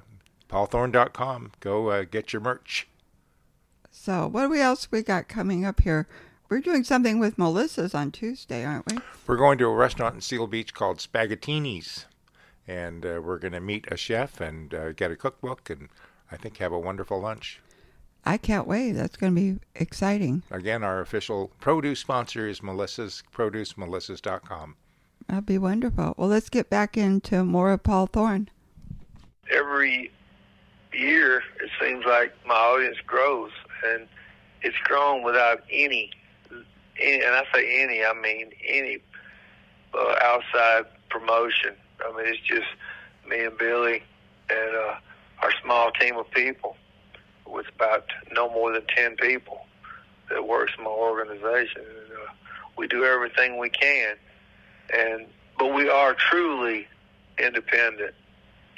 PaulThorn.com. 0.49 1.51
Go 1.59 1.89
uh, 1.89 2.03
get 2.03 2.31
your 2.31 2.41
merch. 2.41 2.87
So 3.91 4.27
what 4.27 4.43
do 4.43 4.49
we 4.49 4.61
else 4.61 4.89
we 4.91 5.01
got 5.03 5.27
coming 5.27 5.65
up 5.65 5.81
here? 5.81 6.07
we're 6.49 6.59
doing 6.61 6.83
something 6.83 7.19
with 7.19 7.37
Melissa's 7.37 7.93
on 7.93 8.11
Tuesday, 8.11 8.65
aren't 8.65 8.91
we? 8.91 8.97
We're 9.27 9.37
going 9.37 9.57
to 9.59 9.65
a 9.65 9.73
restaurant 9.75 10.15
in 10.15 10.21
Seal 10.21 10.47
Beach 10.47 10.73
called 10.73 10.97
Spaghettini's, 10.97 12.05
and 12.67 13.05
uh, 13.05 13.21
we're 13.23 13.37
going 13.37 13.53
to 13.53 13.59
meet 13.59 13.85
a 13.91 13.95
chef 13.97 14.41
and 14.41 14.73
uh, 14.73 14.91
get 14.93 15.11
a 15.11 15.15
cookbook, 15.15 15.69
and 15.69 15.89
I 16.31 16.37
think 16.37 16.57
have 16.57 16.71
a 16.71 16.79
wonderful 16.79 17.19
lunch. 17.21 17.61
I 18.29 18.37
can't 18.37 18.67
wait. 18.67 18.91
That's 18.91 19.17
going 19.17 19.33
to 19.33 19.41
be 19.41 19.59
exciting. 19.73 20.43
Again, 20.51 20.83
our 20.83 21.01
official 21.01 21.51
produce 21.59 21.99
sponsor 21.99 22.47
is 22.47 22.61
Melissa's 22.61 23.23
Produce, 23.31 23.73
melissas.com. 23.73 24.75
That'd 25.27 25.47
be 25.47 25.57
wonderful. 25.57 26.13
Well, 26.15 26.27
let's 26.27 26.47
get 26.47 26.69
back 26.69 26.95
into 26.95 27.43
more 27.43 27.71
of 27.71 27.81
Paul 27.81 28.05
Thorn. 28.05 28.51
every 29.51 30.11
year 30.93 31.41
it 31.59 31.71
seems 31.81 32.05
like 32.05 32.31
my 32.45 32.53
audience 32.53 32.97
grows 33.03 33.49
and 33.83 34.07
it's 34.61 34.77
grown 34.83 35.23
without 35.23 35.63
any, 35.71 36.11
any 37.01 37.25
and 37.25 37.33
I 37.33 37.43
say 37.51 37.81
any, 37.81 38.05
I 38.05 38.13
mean 38.13 38.51
any 38.67 38.99
uh, 39.95 40.15
outside 40.21 40.85
promotion. 41.09 41.73
I 42.07 42.15
mean 42.15 42.27
it's 42.27 42.41
just 42.41 42.67
me 43.27 43.45
and 43.45 43.57
Billy 43.57 44.03
and 44.51 44.75
uh, 44.75 44.95
our 45.41 45.51
small 45.63 45.89
team 45.99 46.15
of 46.17 46.29
people 46.29 46.75
with 47.49 47.67
about 47.75 48.05
no 48.31 48.49
more 48.49 48.71
than 48.71 48.83
10 48.95 49.15
people 49.17 49.65
that 50.29 50.47
works 50.47 50.73
in 50.77 50.83
my 50.83 50.89
organization. 50.89 51.81
And, 51.81 52.11
uh, 52.13 52.31
we 52.77 52.87
do 52.87 53.03
everything 53.03 53.57
we 53.57 53.69
can 53.69 54.15
and 54.93 55.25
but 55.57 55.73
we 55.73 55.89
are 55.89 56.13
truly 56.13 56.87
independent 57.37 58.15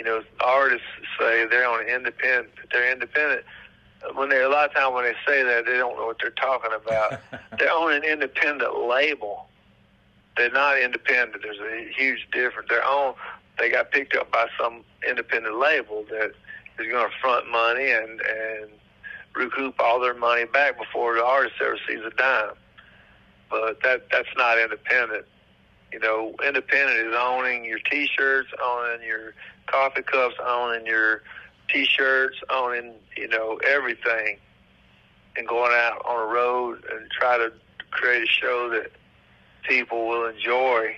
you 0.01 0.05
know, 0.05 0.23
artists 0.43 0.87
say 1.19 1.45
they're 1.45 1.69
on 1.69 1.85
independent. 1.87 2.49
They're 2.71 2.91
independent. 2.91 3.43
When 4.15 4.29
they 4.29 4.41
a 4.41 4.49
lot 4.49 4.69
of 4.69 4.73
times 4.73 4.95
when 4.95 5.03
they 5.03 5.13
say 5.27 5.43
that, 5.43 5.67
they 5.67 5.77
don't 5.77 5.95
know 5.95 6.07
what 6.07 6.17
they're 6.19 6.31
talking 6.31 6.71
about. 6.73 7.21
they're 7.59 7.71
on 7.71 7.93
an 7.93 8.03
independent 8.03 8.87
label. 8.87 9.47
They're 10.37 10.49
not 10.49 10.79
independent. 10.79 11.43
There's 11.43 11.59
a 11.59 11.93
huge 11.95 12.27
difference. 12.31 12.67
They're 12.67 12.83
on. 12.83 13.13
They 13.59 13.69
got 13.69 13.91
picked 13.91 14.15
up 14.15 14.31
by 14.31 14.47
some 14.59 14.83
independent 15.07 15.59
label 15.59 16.03
that 16.09 16.31
is 16.81 16.91
going 16.91 17.09
to 17.09 17.17
front 17.21 17.49
money 17.49 17.91
and 17.91 18.21
and 18.21 18.71
recoup 19.35 19.75
all 19.79 19.99
their 19.99 20.13
money 20.13 20.45
back 20.45 20.77
before 20.77 21.15
the 21.15 21.23
artist 21.23 21.55
ever 21.61 21.77
sees 21.87 21.99
a 22.05 22.09
dime. 22.11 22.53
But 23.49 23.81
that 23.83 24.07
that's 24.11 24.29
not 24.37 24.57
independent. 24.57 25.25
You 25.91 25.99
know, 25.99 26.33
independent 26.45 27.07
is 27.07 27.15
owning 27.17 27.65
your 27.65 27.79
T-shirts, 27.79 28.49
owning 28.63 29.05
your 29.05 29.33
coffee 29.67 30.03
cups, 30.03 30.35
owning 30.45 30.85
your 30.85 31.23
T-shirts, 31.69 32.37
owning 32.49 32.93
you 33.17 33.27
know 33.27 33.59
everything, 33.65 34.37
and 35.35 35.47
going 35.47 35.73
out 35.73 36.01
on 36.05 36.29
a 36.29 36.31
road 36.31 36.83
and 36.91 37.09
try 37.11 37.37
to 37.37 37.51
create 37.91 38.23
a 38.23 38.27
show 38.27 38.69
that 38.69 38.91
people 39.67 40.07
will 40.07 40.27
enjoy, 40.27 40.95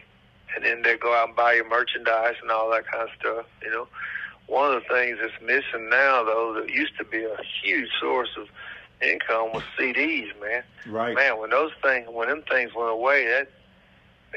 and 0.56 0.64
then 0.64 0.84
they 0.84 0.96
go 0.98 1.14
out 1.16 1.30
and 1.30 1.36
buy 1.36 1.54
your 1.54 1.68
merchandise 1.68 2.36
and 2.42 2.52
all 2.52 2.70
that 2.72 2.86
kind 2.86 3.04
of 3.04 3.10
stuff. 3.20 3.46
You 3.64 3.72
know, 3.72 3.88
one 4.48 4.74
of 4.74 4.84
the 4.84 4.94
things 4.94 5.18
that's 5.22 5.42
missing 5.42 5.90
now, 5.90 6.24
though, 6.24 6.54
that 6.60 6.70
used 6.70 6.98
to 6.98 7.06
be 7.06 7.24
a 7.24 7.38
huge 7.64 7.90
source 8.00 8.30
of 8.38 8.48
income 9.02 9.52
was 9.54 9.64
CDs, 9.78 10.28
man. 10.42 10.64
Right. 10.88 11.16
Man, 11.16 11.40
when 11.40 11.50
those 11.50 11.72
things, 11.82 12.08
when 12.10 12.30
them 12.30 12.44
things 12.50 12.72
went 12.76 12.92
away, 12.92 13.26
that 13.26 13.50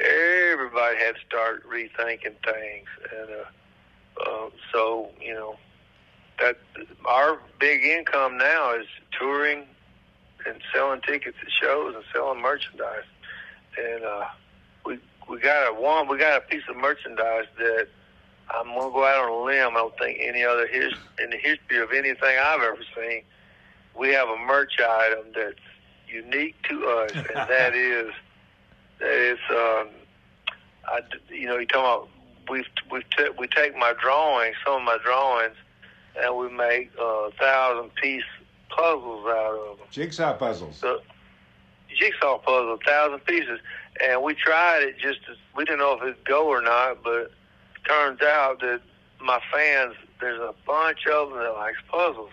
everybody 0.00 0.98
had 0.98 1.14
to 1.16 1.20
start 1.26 1.64
rethinking 1.68 2.34
things, 2.44 2.88
and 3.12 3.30
uh, 3.30 4.22
uh, 4.22 4.50
so 4.72 5.11
you 5.20 5.34
know 5.34 5.57
that 6.40 6.57
our 7.07 7.38
big 7.59 7.82
income 7.82 8.36
now 8.36 8.74
is 8.74 8.86
touring 9.18 9.64
and 10.46 10.61
selling 10.72 11.00
tickets 11.00 11.36
at 11.42 11.50
shows 11.50 11.94
and 11.94 12.04
selling 12.12 12.40
merchandise, 12.40 13.04
and 13.78 14.04
uh, 14.04 14.24
we 14.84 14.98
we 15.28 15.38
got 15.40 15.70
a 15.70 15.80
one 15.80 16.09
we 16.09 16.18
got 16.18 16.38
a 16.38 16.40
piece 16.46 16.62
of 16.68 16.76
merchandise 16.76 17.46
that 17.59 17.88
I'm 18.51 18.66
gonna 18.68 18.90
go 18.90 19.05
out 19.05 19.24
on 19.24 19.30
a 19.30 19.44
limb. 19.44 19.70
I 19.76 19.80
don't 19.80 19.99
think 19.99 20.18
any 20.20 20.44
other 20.44 20.66
his 20.66 20.92
in 21.22 21.30
the 21.30 21.36
history 21.36 21.78
of 21.78 21.92
anything 21.92 22.38
I've 22.40 22.62
ever 22.62 22.78
seen. 22.94 23.22
We 23.99 24.11
have 24.11 24.28
a 24.28 24.36
merch 24.36 24.74
item 24.80 25.32
that's 25.34 25.59
unique 26.09 26.55
to 26.68 26.86
us, 26.86 27.12
and 27.12 27.24
that 27.49 27.74
is 27.74 28.12
that 29.01 29.11
is 29.11 29.38
um, 29.51 29.88
I 30.86 31.01
you 31.28 31.47
know 31.47 31.59
you 31.59 31.66
talking 31.66 31.84
about 31.84 32.09
we 32.49 32.64
we 32.90 33.01
t- 33.16 33.30
we 33.38 33.49
take 33.49 33.76
my 33.76 33.94
drawings, 34.01 34.57
some 34.64 34.76
of 34.76 34.82
my 34.82 34.99
drawings, 35.05 35.57
and 36.22 36.36
we 36.36 36.49
make 36.49 36.90
a 36.99 37.05
uh, 37.05 37.30
thousand 37.38 37.94
piece 37.97 38.22
puzzles 38.70 39.26
out 39.26 39.55
of 39.55 39.78
them. 39.78 39.86
Jigsaw 39.90 40.34
puzzles. 40.34 40.76
So, 40.76 41.01
jigsaw 41.99 42.38
puzzle, 42.38 42.78
thousand 42.86 43.20
pieces, 43.24 43.61
and 44.05 44.22
we 44.22 44.34
tried 44.34 44.82
it 44.82 44.99
just 44.99 45.24
to, 45.26 45.34
we 45.57 45.64
didn't 45.64 45.80
know 45.80 45.94
if 45.94 46.03
it'd 46.03 46.24
go 46.24 46.47
or 46.47 46.61
not, 46.61 47.03
but 47.03 47.32
turns 47.89 48.20
out 48.22 48.61
that 48.61 48.80
my 49.20 49.41
fans, 49.53 49.95
there's 50.20 50.41
a 50.41 50.55
bunch 50.66 51.07
of 51.07 51.30
them 51.30 51.39
that 51.39 51.53
likes 51.55 51.78
puzzles. 51.91 52.30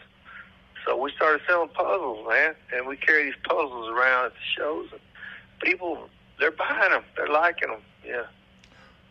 So 0.85 0.97
we 0.97 1.11
started 1.15 1.41
selling 1.47 1.69
puzzles, 1.69 2.27
man, 2.27 2.55
and 2.75 2.85
we 2.87 2.97
carry 2.97 3.25
these 3.25 3.39
puzzles 3.47 3.89
around 3.89 4.25
at 4.27 4.31
the 4.33 4.37
shows, 4.61 4.89
and 4.91 4.99
people, 5.61 6.09
they're 6.39 6.51
buying 6.51 6.91
them, 6.91 7.03
they're 7.15 7.29
liking 7.29 7.69
them, 7.69 7.81
yeah. 8.05 8.23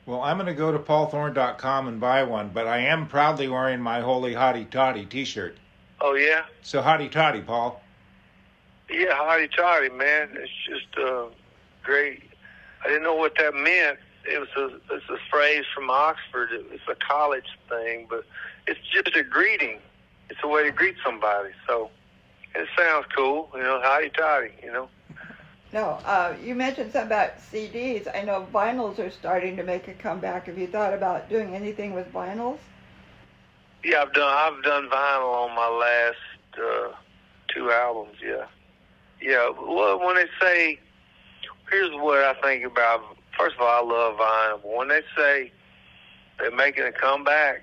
Well, 0.04 0.20
I'm 0.20 0.36
going 0.36 0.48
to 0.48 0.54
go 0.54 0.72
to 0.72 0.78
paulthorn.com 0.78 1.88
and 1.88 2.00
buy 2.00 2.24
one, 2.24 2.50
but 2.52 2.66
I 2.66 2.78
am 2.78 3.06
proudly 3.06 3.48
wearing 3.48 3.80
my 3.80 4.00
Holy 4.00 4.34
Hottie 4.34 4.68
Toddy 4.68 5.06
T-shirt. 5.06 5.56
Oh 6.00 6.14
yeah, 6.14 6.42
So 6.62 6.82
Hottie 6.82 7.10
Toddy, 7.10 7.40
Paul. 7.40 7.80
yeah, 8.90 9.14
howdy 9.14 9.48
toddy, 9.56 9.88
man. 9.90 10.30
It's 10.34 10.50
just 10.68 10.98
uh, 10.98 11.26
great. 11.84 12.22
I 12.84 12.88
didn't 12.88 13.04
know 13.04 13.14
what 13.14 13.34
that 13.38 13.54
meant. 13.54 13.98
It 14.24 14.38
was 14.38 14.48
a 14.56 14.94
it's 14.94 15.08
a 15.10 15.18
phrase 15.30 15.64
from 15.74 15.90
Oxford. 15.90 16.50
It's 16.52 16.82
a 16.88 16.94
college 16.94 17.58
thing, 17.68 18.06
but 18.08 18.24
it's 18.66 18.80
just 18.92 19.16
a 19.16 19.22
greeting. 19.22 19.78
It's 20.30 20.40
a 20.42 20.48
way 20.48 20.64
to 20.64 20.70
greet 20.70 20.96
somebody. 21.04 21.50
So 21.66 21.90
it 22.54 22.68
sounds 22.78 23.06
cool, 23.16 23.50
you 23.54 23.62
know. 23.62 23.80
Howdy 23.82 24.10
toddy, 24.10 24.50
you 24.62 24.72
know. 24.72 24.88
No, 25.72 25.98
uh, 26.04 26.34
you 26.42 26.54
mentioned 26.54 26.92
something 26.92 27.06
about 27.06 27.38
CDs. 27.38 28.06
I 28.14 28.22
know 28.22 28.46
vinyls 28.52 28.98
are 28.98 29.10
starting 29.10 29.56
to 29.56 29.62
make 29.62 29.88
a 29.88 29.94
comeback. 29.94 30.46
Have 30.46 30.58
you 30.58 30.66
thought 30.66 30.92
about 30.92 31.30
doing 31.30 31.54
anything 31.54 31.94
with 31.94 32.12
vinyls? 32.12 32.58
Yeah, 33.82 34.02
I've 34.02 34.12
done 34.12 34.22
I've 34.28 34.62
done 34.62 34.88
vinyl 34.88 35.48
on 35.48 35.56
my 35.56 35.68
last 35.68 36.62
uh, 36.62 36.94
two 37.48 37.70
albums. 37.70 38.16
Yeah, 38.22 38.46
yeah. 39.20 39.48
Well, 39.50 39.98
when 39.98 40.16
they 40.16 40.26
say, 40.40 40.78
here's 41.70 41.92
what 41.94 42.18
I 42.18 42.34
think 42.42 42.64
about. 42.64 43.16
First 43.42 43.56
of 43.56 43.62
all, 43.62 43.92
I 43.92 43.92
love 43.92 44.14
vinyl. 44.18 44.62
But 44.62 44.76
when 44.76 44.88
they 44.88 45.00
say 45.16 45.50
they're 46.38 46.54
making 46.54 46.84
a 46.84 46.92
comeback, 46.92 47.62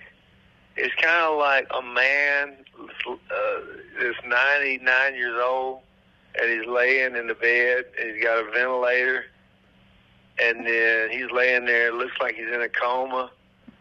it's 0.75 0.93
kind 0.95 1.23
of 1.23 1.39
like 1.39 1.67
a 1.73 1.81
man 1.81 2.57
uh, 3.09 3.15
that's 3.97 4.17
99 4.27 5.15
years 5.15 5.39
old 5.41 5.79
and 6.35 6.51
he's 6.51 6.67
laying 6.67 7.15
in 7.15 7.27
the 7.27 7.33
bed 7.33 7.85
and 7.97 8.13
he's 8.13 8.21
got 8.21 8.45
a 8.45 8.51
ventilator 8.51 9.27
and 10.43 10.67
then 10.67 11.11
he's 11.11 11.31
laying 11.31 11.63
there. 11.63 11.87
It 11.87 11.93
looks 11.93 12.15
like 12.19 12.35
he's 12.35 12.53
in 12.53 12.61
a 12.61 12.67
coma. 12.67 13.31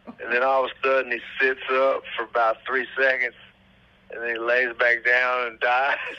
And 0.06 0.32
then 0.32 0.44
all 0.44 0.66
of 0.66 0.70
a 0.70 0.86
sudden 0.86 1.10
he 1.10 1.18
sits 1.40 1.62
up 1.68 2.04
for 2.16 2.26
about 2.30 2.58
three 2.64 2.86
seconds 2.96 3.34
and 4.10 4.22
then 4.22 4.30
he 4.30 4.38
lays 4.38 4.74
back 4.78 5.04
down 5.04 5.48
and 5.48 5.60
dies. 5.60 5.96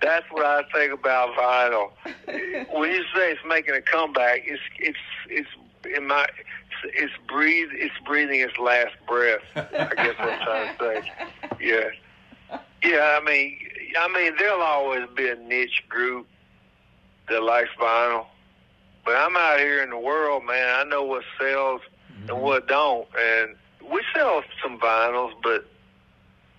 That's 0.00 0.26
what 0.30 0.44
I 0.44 0.62
think 0.72 0.92
about 0.92 1.34
vinyl. 1.36 1.90
When 2.72 2.90
you 2.90 3.02
say 3.14 3.32
it's 3.32 3.40
making 3.46 3.74
a 3.74 3.82
comeback, 3.82 4.42
it's 4.44 4.62
it's 4.78 4.98
it's 5.28 5.48
in 5.96 6.06
my 6.06 6.24
it's, 6.24 6.94
it's 6.94 7.12
breathe 7.28 7.68
it's 7.72 7.94
breathing 8.04 8.40
its 8.40 8.58
last 8.58 8.94
breath. 9.06 9.42
I 9.54 9.92
guess 9.96 10.18
what 10.18 10.32
I'm 10.32 10.44
trying 10.44 10.76
to 10.76 11.02
say. 11.02 11.12
Yeah, 11.60 11.90
yeah. 12.82 13.18
I 13.20 13.24
mean, 13.24 13.58
I 13.98 14.08
mean, 14.08 14.34
there'll 14.38 14.62
always 14.62 15.06
be 15.16 15.28
a 15.28 15.36
niche 15.36 15.84
group 15.88 16.26
that 17.28 17.42
likes 17.42 17.70
vinyl, 17.80 18.26
but 19.04 19.16
I'm 19.16 19.36
out 19.36 19.58
here 19.58 19.82
in 19.82 19.90
the 19.90 19.98
world, 19.98 20.44
man. 20.44 20.68
I 20.74 20.84
know 20.84 21.04
what 21.04 21.22
sells 21.40 21.80
and 22.20 22.30
mm-hmm. 22.30 22.40
what 22.40 22.68
don't, 22.68 23.06
and 23.18 23.56
we 23.90 24.02
sell 24.14 24.42
some 24.62 24.78
vinyls, 24.78 25.32
but 25.42 25.71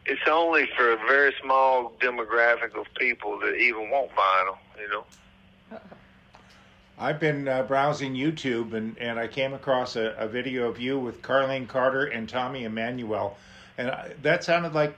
it's 0.06 0.22
only 0.30 0.68
for 0.76 0.92
a 0.92 0.98
very 0.98 1.34
small 1.42 1.94
demographic 2.00 2.80
of 2.80 2.86
people 2.98 3.40
that 3.40 3.56
even 3.56 3.90
want 3.90 4.12
vinyl. 4.12 4.58
You 4.80 4.90
know. 4.90 5.80
I've 7.00 7.20
been 7.20 7.48
uh, 7.48 7.64
browsing 7.64 8.14
YouTube 8.14 8.74
and, 8.74 8.98
and 8.98 9.20
I 9.20 9.28
came 9.28 9.54
across 9.54 9.96
a, 9.96 10.16
a 10.18 10.28
video 10.28 10.70
of 10.70 10.80
you 10.80 11.00
with 11.00 11.22
Carlene 11.22 11.68
Carter 11.68 12.06
and 12.06 12.30
Tommy 12.30 12.66
Emmanuel. 12.66 13.36
And 13.78 13.90
I, 13.90 14.14
that 14.22 14.44
sounded 14.44 14.74
like 14.74 14.96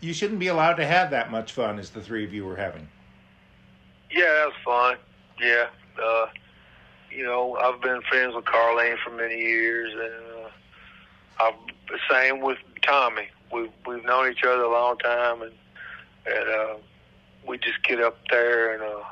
you 0.00 0.12
shouldn't 0.12 0.38
be 0.38 0.46
allowed 0.46 0.74
to 0.74 0.86
have 0.86 1.10
that 1.10 1.30
much 1.30 1.52
fun 1.52 1.78
as 1.78 1.90
the 1.90 2.00
three 2.00 2.24
of 2.24 2.32
you 2.32 2.44
were 2.44 2.56
having. 2.56 2.88
Yeah, 4.10 4.24
that 4.24 4.46
was 4.46 4.54
fun. 4.64 4.96
Yeah. 5.40 5.66
Uh, 6.00 6.26
you 7.10 7.24
know, 7.24 7.56
I've 7.56 7.80
been 7.80 8.00
friends 8.02 8.34
with 8.34 8.44
Carlene 8.44 8.96
for 9.04 9.10
many 9.10 9.38
years, 9.38 9.92
and 9.92 10.44
uh, 10.44 10.48
I've 11.40 11.54
the 11.88 11.98
same 12.10 12.40
with 12.40 12.58
Tommy. 12.82 13.28
We've 13.54 13.70
we've 13.86 14.04
known 14.04 14.32
each 14.32 14.44
other 14.44 14.62
a 14.62 14.70
long 14.70 14.98
time, 14.98 15.42
and 15.42 15.52
and 16.26 16.48
uh, 16.48 16.74
we 17.46 17.58
just 17.58 17.82
get 17.84 18.00
up 18.00 18.18
there 18.30 18.74
and 18.74 18.82
uh, 18.82 19.04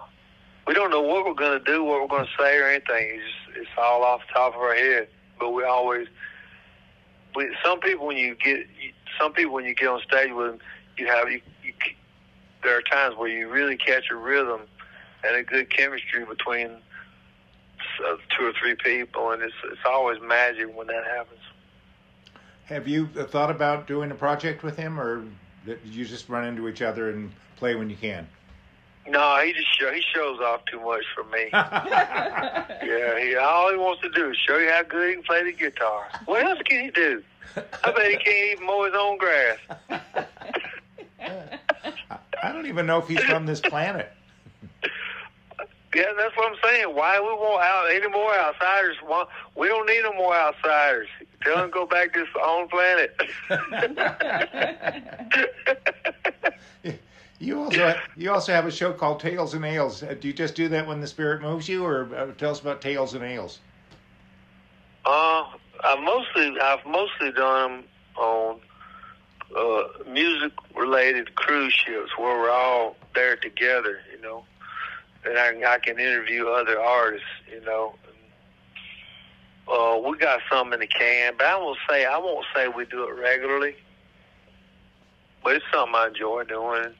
we 0.66 0.74
don't 0.74 0.90
know 0.90 1.02
what 1.02 1.24
we're 1.24 1.58
to 1.58 1.64
do, 1.64 1.82
what 1.82 2.08
we're 2.08 2.24
to 2.24 2.30
say, 2.38 2.58
or 2.58 2.68
anything. 2.68 3.10
It's 3.14 3.24
just, 3.24 3.58
it's 3.58 3.70
all 3.76 4.04
off 4.04 4.20
the 4.26 4.34
top 4.34 4.54
of 4.54 4.60
our 4.60 4.74
head. 4.74 5.08
But 5.38 5.50
we 5.50 5.64
always, 5.64 6.06
we 7.34 7.54
some 7.64 7.80
people 7.80 8.06
when 8.06 8.16
you 8.16 8.36
get, 8.36 8.66
some 9.20 9.32
people 9.32 9.52
when 9.52 9.64
you 9.64 9.74
get 9.74 9.88
on 9.88 10.00
stage 10.00 10.32
with 10.32 10.46
them, 10.46 10.58
you 10.96 11.06
have 11.08 11.30
you, 11.30 11.40
you. 11.64 11.72
There 12.62 12.78
are 12.78 12.82
times 12.82 13.16
where 13.16 13.28
you 13.28 13.48
really 13.48 13.76
catch 13.76 14.04
a 14.10 14.14
rhythm 14.14 14.60
and 15.24 15.36
a 15.36 15.42
good 15.42 15.68
chemistry 15.68 16.24
between 16.24 16.68
uh, 16.68 18.16
two 18.36 18.46
or 18.46 18.52
three 18.52 18.76
people, 18.76 19.32
and 19.32 19.42
it's 19.42 19.54
it's 19.64 19.80
always 19.84 20.18
magic 20.22 20.76
when 20.76 20.86
that 20.86 21.04
happens. 21.04 21.40
Have 22.72 22.88
you 22.88 23.06
thought 23.06 23.50
about 23.50 23.86
doing 23.86 24.10
a 24.12 24.14
project 24.14 24.62
with 24.62 24.78
him, 24.78 24.98
or 24.98 25.26
did 25.66 25.78
you 25.84 26.06
just 26.06 26.30
run 26.30 26.46
into 26.46 26.68
each 26.68 26.80
other 26.80 27.10
and 27.10 27.30
play 27.56 27.74
when 27.74 27.90
you 27.90 27.96
can? 27.96 28.26
No, 29.06 29.42
he 29.44 29.52
just 29.52 29.78
show, 29.78 29.92
he 29.92 30.00
shows 30.00 30.40
off 30.40 30.64
too 30.64 30.80
much 30.80 31.04
for 31.14 31.24
me. 31.24 31.48
yeah, 31.52 33.20
he 33.20 33.36
all 33.36 33.70
he 33.70 33.76
wants 33.76 34.00
to 34.00 34.08
do 34.10 34.30
is 34.30 34.38
show 34.38 34.56
you 34.56 34.70
how 34.70 34.82
good 34.84 35.06
he 35.06 35.14
can 35.16 35.22
play 35.22 35.44
the 35.44 35.52
guitar. 35.52 36.06
What 36.24 36.42
else 36.44 36.60
can 36.64 36.84
he 36.84 36.90
do? 36.92 37.22
I 37.56 37.92
bet 37.92 38.10
he 38.10 38.16
can't 38.16 38.52
even 38.52 38.64
mow 38.66 38.84
his 38.84 38.94
own 38.96 39.18
grass. 39.18 39.58
I 42.42 42.52
don't 42.52 42.66
even 42.66 42.86
know 42.86 42.98
if 43.00 43.08
he's 43.08 43.22
from 43.24 43.44
this 43.44 43.60
planet. 43.60 44.10
Yeah, 45.94 46.10
that's 46.16 46.34
what 46.38 46.50
I'm 46.50 46.58
saying. 46.64 46.94
Why 46.94 47.20
we 47.20 47.26
want 47.26 47.62
out 47.62 47.90
any 47.90 48.08
more 48.08 48.34
outsiders? 48.34 48.96
We 49.54 49.68
don't 49.68 49.86
need 49.86 50.00
no 50.04 50.14
more 50.14 50.34
outsiders. 50.34 51.08
Tell 51.44 51.64
to 51.64 51.68
go 51.68 51.86
back 51.86 52.12
to 52.12 52.20
his 52.20 52.28
own 52.44 52.68
planet. 52.68 53.16
You 57.42 57.60
also 57.60 57.96
you 58.16 58.32
also 58.32 58.52
have 58.52 58.66
a 58.66 58.70
show 58.70 58.92
called 58.92 59.18
Tales 59.18 59.54
and 59.54 59.64
Ales. 59.64 60.04
Uh, 60.04 60.14
Do 60.18 60.28
you 60.28 60.34
just 60.34 60.54
do 60.54 60.68
that 60.68 60.86
when 60.86 61.00
the 61.00 61.08
spirit 61.08 61.42
moves 61.42 61.68
you, 61.68 61.84
or 61.84 62.08
uh, 62.14 62.26
tell 62.38 62.52
us 62.52 62.60
about 62.60 62.80
Tales 62.80 63.14
and 63.14 63.24
Ales? 63.24 63.58
Uh, 65.04 65.42
I 65.82 66.00
mostly 66.00 66.60
I've 66.60 66.86
mostly 66.86 67.32
done 67.32 67.80
them 67.80 67.84
on 68.16 68.60
uh, 69.58 69.82
music 70.08 70.52
related 70.76 71.34
cruise 71.34 71.72
ships 71.72 72.16
where 72.16 72.38
we're 72.38 72.50
all 72.50 72.94
there 73.16 73.34
together, 73.34 73.98
you 74.14 74.22
know, 74.22 74.44
and 75.24 75.36
I, 75.36 75.74
I 75.74 75.78
can 75.80 75.98
interview 75.98 76.46
other 76.46 76.80
artists, 76.80 77.26
you 77.52 77.60
know. 77.64 77.96
Uh, 79.72 79.98
we 80.04 80.16
got 80.18 80.40
some 80.50 80.72
in 80.74 80.80
the 80.80 80.86
can, 80.86 81.32
but 81.38 81.46
I 81.46 81.56
won't 81.56 81.78
say 81.88 82.04
I 82.04 82.18
won't 82.18 82.44
say 82.54 82.68
we 82.68 82.84
do 82.84 83.04
it 83.08 83.12
regularly, 83.14 83.74
but 85.42 85.56
it's 85.56 85.64
something 85.72 85.94
I 85.94 86.08
enjoy 86.08 86.44
doing. 86.44 86.92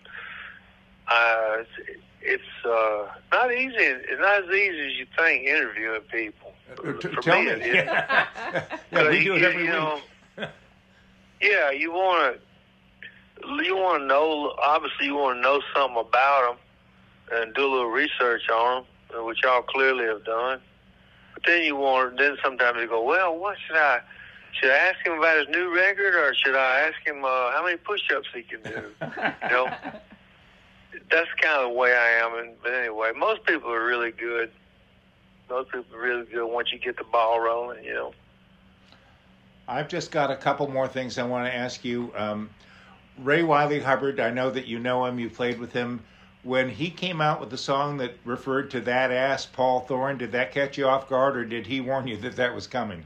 Uh, 1.10 1.56
it's, 1.58 2.00
it's 2.22 2.64
uh, 2.64 3.06
not 3.32 3.52
easy. 3.52 3.74
It's 3.76 4.20
not 4.20 4.44
as 4.44 4.50
easy 4.50 4.86
as 4.86 4.92
you 4.98 5.06
think 5.18 5.44
interviewing 5.46 6.00
people. 6.10 6.52
Uh, 6.78 6.92
t- 6.92 7.08
For 7.08 7.20
tell 7.20 7.38
me, 7.40 7.46
me. 7.46 7.50
it 7.52 7.60
is. 7.66 7.84
yeah, 8.90 9.08
we 9.10 9.22
do 9.24 9.34
it 9.34 9.40
You- 9.42 9.46
every 9.46 9.64
you 9.66 9.70
week. 9.70 9.70
know, 9.70 10.00
yeah, 11.42 11.70
you 11.72 11.92
want 11.92 12.36
to 12.36 13.62
you 13.64 13.76
want 13.76 14.02
to 14.02 14.06
know. 14.06 14.54
Obviously, 14.62 15.06
you 15.06 15.16
want 15.16 15.36
to 15.36 15.40
know 15.42 15.60
something 15.74 15.98
about 15.98 16.56
them 17.30 17.38
and 17.42 17.54
do 17.54 17.66
a 17.66 17.70
little 17.70 17.90
research 17.90 18.48
on 18.48 18.84
them, 19.12 19.26
which 19.26 19.38
y'all 19.44 19.60
clearly 19.62 20.04
have 20.06 20.24
done. 20.24 20.60
Then 21.46 21.62
you 21.64 21.76
want. 21.76 22.18
Then 22.18 22.36
sometimes 22.42 22.78
you 22.80 22.88
go, 22.88 23.02
well, 23.02 23.36
what 23.36 23.56
should 23.66 23.76
I? 23.76 24.00
Should 24.52 24.70
I 24.70 24.76
ask 24.76 25.04
him 25.04 25.14
about 25.14 25.38
his 25.38 25.48
new 25.48 25.74
record, 25.74 26.14
or 26.14 26.34
should 26.34 26.54
I 26.54 26.80
ask 26.80 27.06
him 27.06 27.24
uh, 27.24 27.52
how 27.52 27.62
many 27.64 27.78
push-ups 27.78 28.28
he 28.34 28.42
can 28.42 28.60
do? 28.62 28.84
you 29.00 29.48
know, 29.50 29.66
that's 31.10 31.30
kind 31.40 31.62
of 31.62 31.70
the 31.70 31.74
way 31.74 31.94
I 31.94 32.24
am. 32.24 32.38
And, 32.38 32.54
but 32.62 32.74
anyway, 32.74 33.12
most 33.16 33.44
people 33.44 33.70
are 33.72 33.84
really 33.84 34.10
good. 34.10 34.50
Most 35.48 35.72
people 35.72 35.96
are 35.96 36.00
really 36.00 36.26
good 36.26 36.46
once 36.46 36.70
you 36.70 36.78
get 36.78 36.96
the 36.98 37.04
ball 37.04 37.40
rolling. 37.40 37.82
You 37.82 37.94
know. 37.94 38.14
I've 39.68 39.88
just 39.88 40.10
got 40.10 40.30
a 40.30 40.36
couple 40.36 40.68
more 40.68 40.88
things 40.88 41.18
I 41.18 41.22
want 41.22 41.46
to 41.46 41.54
ask 41.54 41.84
you. 41.84 42.12
Um, 42.16 42.50
Ray 43.18 43.42
Wylie 43.42 43.80
Hubbard, 43.80 44.20
I 44.20 44.30
know 44.30 44.50
that 44.50 44.66
you 44.66 44.78
know 44.78 45.04
him, 45.06 45.18
you 45.18 45.30
played 45.30 45.58
with 45.58 45.72
him. 45.72 46.02
When 46.44 46.68
he 46.68 46.90
came 46.90 47.20
out 47.20 47.40
with 47.40 47.50
the 47.50 47.58
song 47.58 47.98
that 47.98 48.16
referred 48.24 48.70
to 48.72 48.80
that 48.80 49.12
ass, 49.12 49.46
Paul 49.46 49.80
Thorn, 49.80 50.18
did 50.18 50.32
that 50.32 50.50
catch 50.52 50.76
you 50.76 50.88
off 50.88 51.08
guard, 51.08 51.36
or 51.36 51.44
did 51.44 51.66
he 51.66 51.80
warn 51.80 52.08
you 52.08 52.16
that 52.16 52.36
that 52.36 52.54
was 52.54 52.66
coming? 52.66 53.04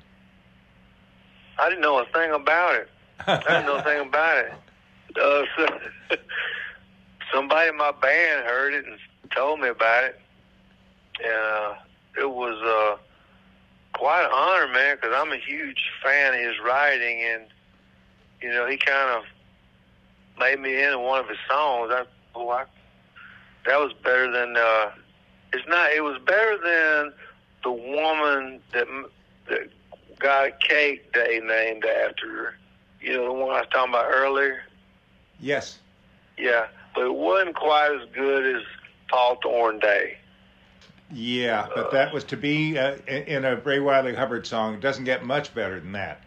I 1.59 1.68
didn't 1.68 1.82
know 1.82 1.99
a 1.99 2.07
thing 2.07 2.32
about 2.32 2.74
it. 2.76 2.89
I 3.26 3.39
didn't 3.39 3.66
know 3.66 3.76
a 3.76 3.82
thing 3.82 4.07
about 4.07 4.39
it. 4.39 4.53
Uh, 5.20 5.45
so, 5.57 6.16
somebody 7.32 7.68
in 7.68 7.76
my 7.76 7.93
band 7.93 8.47
heard 8.47 8.74
it 8.74 8.87
and 8.87 8.99
told 9.34 9.61
me 9.61 9.68
about 9.68 10.05
it, 10.05 10.20
uh, 11.24 11.74
it 12.18 12.30
was 12.30 12.57
uh, 12.62 12.97
quite 13.93 14.24
an 14.24 14.30
honor, 14.32 14.72
man, 14.72 14.97
because 14.97 15.14
I'm 15.14 15.32
a 15.32 15.39
huge 15.39 15.91
fan 16.03 16.34
of 16.34 16.41
his 16.41 16.55
writing, 16.64 17.20
and 17.22 17.45
you 18.43 18.51
know 18.51 18.66
he 18.66 18.76
kind 18.76 19.18
of 19.18 19.24
made 20.39 20.61
me 20.61 20.82
into 20.82 20.99
one 20.99 21.20
of 21.20 21.28
his 21.28 21.39
songs. 21.49 21.91
I, 21.93 22.05
oh, 22.34 22.51
I 22.51 22.64
that 23.66 23.78
was 23.78 23.92
better 24.04 24.30
than. 24.30 24.56
Uh, 24.56 24.90
it's 25.52 25.66
not. 25.68 25.92
It 25.92 26.02
was 26.02 26.18
better 26.26 26.58
than 26.58 27.12
the 27.62 27.72
woman 27.72 28.60
that 28.72 28.86
that 29.48 29.70
got 30.18 30.60
cake 30.60 31.12
day 31.12 31.40
named 31.42 31.84
after 31.84 32.28
her. 32.28 32.54
You 33.00 33.14
know 33.14 33.26
the 33.26 33.32
one 33.32 33.56
I 33.56 33.60
was 33.60 33.68
talking 33.72 33.92
about 33.92 34.06
earlier. 34.12 34.62
Yes. 35.40 35.78
Yeah, 36.38 36.66
but 36.94 37.06
it 37.06 37.14
wasn't 37.14 37.54
quite 37.54 37.98
as 38.00 38.08
good 38.14 38.56
as 38.56 38.62
Paul 39.08 39.38
Thorn 39.42 39.78
Day. 39.78 40.18
Yeah, 41.12 41.68
but 41.74 41.92
that 41.92 42.12
was 42.12 42.24
to 42.24 42.36
be 42.36 42.78
uh, 42.78 42.96
in 43.06 43.22
in 43.24 43.44
a 43.44 43.56
Ray 43.56 43.78
Wylie 43.78 44.14
Hubbard 44.14 44.46
song. 44.46 44.74
It 44.74 44.80
doesn't 44.80 45.04
get 45.04 45.24
much 45.24 45.54
better 45.54 45.78
than 45.78 45.92
that. 45.92 46.20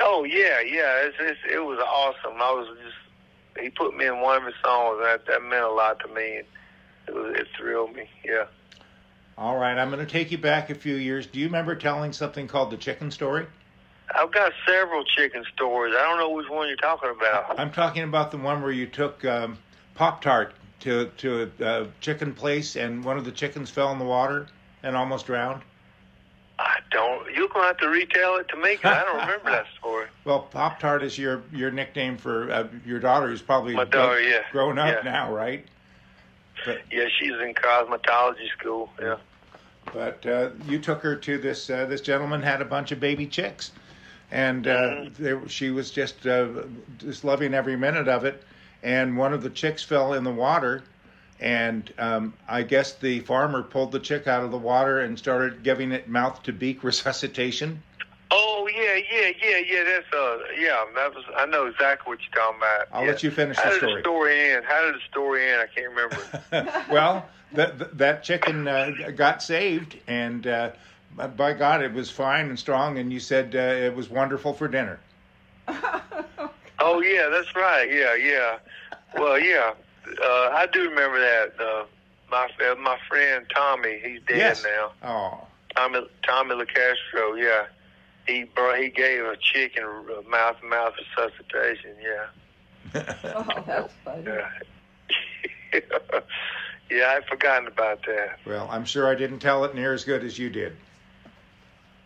Oh 0.00 0.24
yeah, 0.24 0.60
yeah. 0.60 1.06
It's, 1.06 1.16
it's, 1.20 1.40
it 1.50 1.58
was 1.58 1.78
awesome. 1.78 2.40
I 2.40 2.50
was 2.50 2.68
just 2.82 2.96
he 3.62 3.68
put 3.68 3.96
me 3.96 4.06
in 4.06 4.20
one 4.20 4.38
of 4.38 4.44
his 4.44 4.54
songs. 4.64 4.98
And 4.98 5.06
that 5.06 5.26
that 5.26 5.42
meant 5.42 5.64
a 5.64 5.70
lot 5.70 6.00
to 6.00 6.08
me. 6.08 6.42
It 7.08 7.14
was 7.14 7.34
it 7.36 7.48
thrilled 7.56 7.94
me. 7.94 8.08
Yeah. 8.24 8.44
All 9.38 9.56
right, 9.56 9.76
I'm 9.78 9.90
going 9.90 10.04
to 10.04 10.10
take 10.10 10.30
you 10.30 10.38
back 10.38 10.70
a 10.70 10.74
few 10.74 10.94
years. 10.94 11.26
Do 11.26 11.38
you 11.40 11.46
remember 11.46 11.74
telling 11.74 12.12
something 12.12 12.46
called 12.46 12.70
the 12.70 12.76
chicken 12.76 13.10
story? 13.10 13.46
I've 14.14 14.30
got 14.30 14.52
several 14.68 15.04
chicken 15.04 15.42
stories. 15.54 15.94
I 15.96 16.02
don't 16.02 16.18
know 16.18 16.30
which 16.30 16.48
one 16.50 16.68
you're 16.68 16.76
talking 16.76 17.10
about. 17.16 17.58
I'm 17.58 17.70
talking 17.72 18.02
about 18.02 18.30
the 18.30 18.36
one 18.36 18.60
where 18.62 18.70
you 18.70 18.86
took 18.86 19.24
um, 19.24 19.56
Pop 19.94 20.20
Tart 20.20 20.54
to 20.80 21.06
to 21.18 21.50
a 21.60 21.64
uh, 21.64 21.86
chicken 22.00 22.34
place, 22.34 22.76
and 22.76 23.02
one 23.04 23.16
of 23.16 23.24
the 23.24 23.32
chickens 23.32 23.70
fell 23.70 23.90
in 23.92 23.98
the 23.98 24.04
water 24.04 24.48
and 24.82 24.96
almost 24.96 25.26
drowned. 25.26 25.62
I 26.58 26.78
don't. 26.90 27.34
You're 27.34 27.48
gonna 27.48 27.66
have 27.68 27.78
to 27.78 27.88
retell 27.88 28.36
it 28.36 28.48
to 28.50 28.56
me 28.56 28.76
'cause 28.76 28.92
I 28.92 29.04
don't 29.04 29.20
remember 29.20 29.50
that 29.50 29.64
story. 29.78 30.06
Well, 30.24 30.40
Pop 30.40 30.78
Tart 30.78 31.02
is 31.02 31.16
your 31.16 31.42
your 31.52 31.70
nickname 31.70 32.18
for 32.18 32.50
uh, 32.50 32.66
your 32.84 32.98
daughter, 33.00 33.28
who's 33.28 33.40
probably 33.42 33.74
My 33.74 33.84
daughter, 33.84 34.20
yeah. 34.20 34.40
grown 34.52 34.78
up 34.78 35.02
Yeah. 35.04 35.10
now, 35.10 35.32
right? 35.32 35.64
But 36.64 36.80
Yeah, 36.90 37.08
she's 37.18 37.32
in 37.32 37.54
cosmetology 37.54 38.48
school. 38.58 38.90
Yeah. 39.00 39.16
but 39.92 40.24
uh, 40.26 40.50
you 40.68 40.78
took 40.78 41.02
her 41.02 41.16
to 41.16 41.38
this 41.38 41.68
uh, 41.70 41.86
this 41.86 42.00
gentleman 42.00 42.42
had 42.42 42.60
a 42.62 42.64
bunch 42.64 42.92
of 42.92 43.00
baby 43.00 43.26
chicks, 43.26 43.72
and 44.30 44.66
uh, 44.66 44.70
Mm-hmm. 44.70 45.22
they, 45.42 45.48
she 45.48 45.70
was 45.70 45.90
just 45.90 46.26
uh, 46.26 46.48
just 46.98 47.24
loving 47.24 47.54
every 47.54 47.76
minute 47.76 48.08
of 48.08 48.24
it. 48.24 48.42
And 48.82 49.16
one 49.16 49.32
of 49.32 49.42
the 49.42 49.50
chicks 49.50 49.82
fell 49.84 50.12
in 50.14 50.24
the 50.24 50.32
water, 50.32 50.82
and 51.40 51.92
um, 51.98 52.34
I 52.48 52.62
guess 52.62 52.94
the 52.94 53.20
farmer 53.20 53.62
pulled 53.62 53.92
the 53.92 54.00
chick 54.00 54.26
out 54.26 54.42
of 54.42 54.50
the 54.50 54.58
water 54.58 55.00
and 55.00 55.16
started 55.18 55.62
giving 55.62 55.92
it 55.92 56.08
mouth 56.08 56.42
to 56.44 56.52
beak 56.52 56.82
resuscitation. 56.82 57.82
Oh 58.34 58.66
yeah, 58.74 58.94
yeah, 59.12 59.30
yeah, 59.44 59.58
yeah. 59.58 59.84
That's 59.84 60.12
uh, 60.14 60.38
yeah. 60.58 60.84
That 60.94 61.14
was. 61.14 61.24
I 61.36 61.44
know 61.44 61.66
exactly 61.66 62.10
what 62.10 62.18
you're 62.22 62.42
talking 62.42 62.56
about. 62.58 62.86
I'll 62.90 63.02
yeah. 63.02 63.10
let 63.10 63.22
you 63.22 63.30
finish 63.30 63.58
How 63.58 63.64
the 63.64 63.70
did 63.70 63.78
story. 63.78 63.94
the 63.94 64.00
story 64.00 64.50
end? 64.52 64.64
How 64.66 64.82
did 64.86 64.94
the 64.94 65.00
story 65.10 65.50
end? 65.50 65.60
I 65.60 65.66
can't 65.66 65.90
remember. 65.90 66.84
well, 66.90 67.26
that 67.52 67.78
that- 67.78 67.98
that 67.98 68.22
chicken 68.24 68.66
uh, 68.66 68.90
got 69.14 69.42
saved, 69.42 69.98
and 70.06 70.46
uh, 70.46 70.70
by 71.36 71.52
God, 71.52 71.82
it 71.82 71.92
was 71.92 72.10
fine 72.10 72.48
and 72.48 72.58
strong. 72.58 72.96
And 72.96 73.12
you 73.12 73.20
said 73.20 73.54
uh, 73.54 73.58
it 73.58 73.94
was 73.94 74.08
wonderful 74.08 74.54
for 74.54 74.66
dinner. 74.66 74.98
oh 75.68 77.02
yeah, 77.02 77.28
that's 77.28 77.54
right. 77.54 77.92
Yeah, 77.92 78.14
yeah. 78.14 78.58
Well, 79.14 79.38
yeah. 79.38 79.74
Uh, 80.08 80.48
I 80.54 80.66
do 80.72 80.88
remember 80.88 81.20
that. 81.20 81.52
Uh, 81.60 81.84
my 82.30 82.48
uh, 82.66 82.74
my 82.76 82.96
friend 83.10 83.44
Tommy, 83.54 84.00
he's 84.02 84.20
dead 84.26 84.38
yes. 84.38 84.64
now. 84.64 84.92
Oh, 85.02 85.46
Tommy 85.76 86.06
Tommy 86.26 86.54
LaCastro. 86.54 87.38
Yeah. 87.38 87.66
He 88.26 88.44
brought, 88.44 88.78
he 88.78 88.88
gave 88.88 89.24
a 89.24 89.36
chicken 89.36 89.84
mouth 90.30 90.60
to 90.60 90.66
mouth 90.66 90.94
resuscitation. 91.16 91.90
Yeah. 92.02 92.26
Oh, 93.34 93.62
that's 93.66 93.92
funny. 94.04 94.24
Yeah. 94.26 94.48
yeah, 96.90 97.14
I'd 97.16 97.24
forgotten 97.26 97.66
about 97.66 98.04
that. 98.06 98.38
well, 98.46 98.68
I'm 98.70 98.84
sure 98.84 99.08
I 99.08 99.14
didn't 99.14 99.38
tell 99.38 99.64
it 99.64 99.74
near 99.74 99.94
as 99.94 100.04
good 100.04 100.22
as 100.24 100.38
you 100.38 100.50
did. 100.50 100.76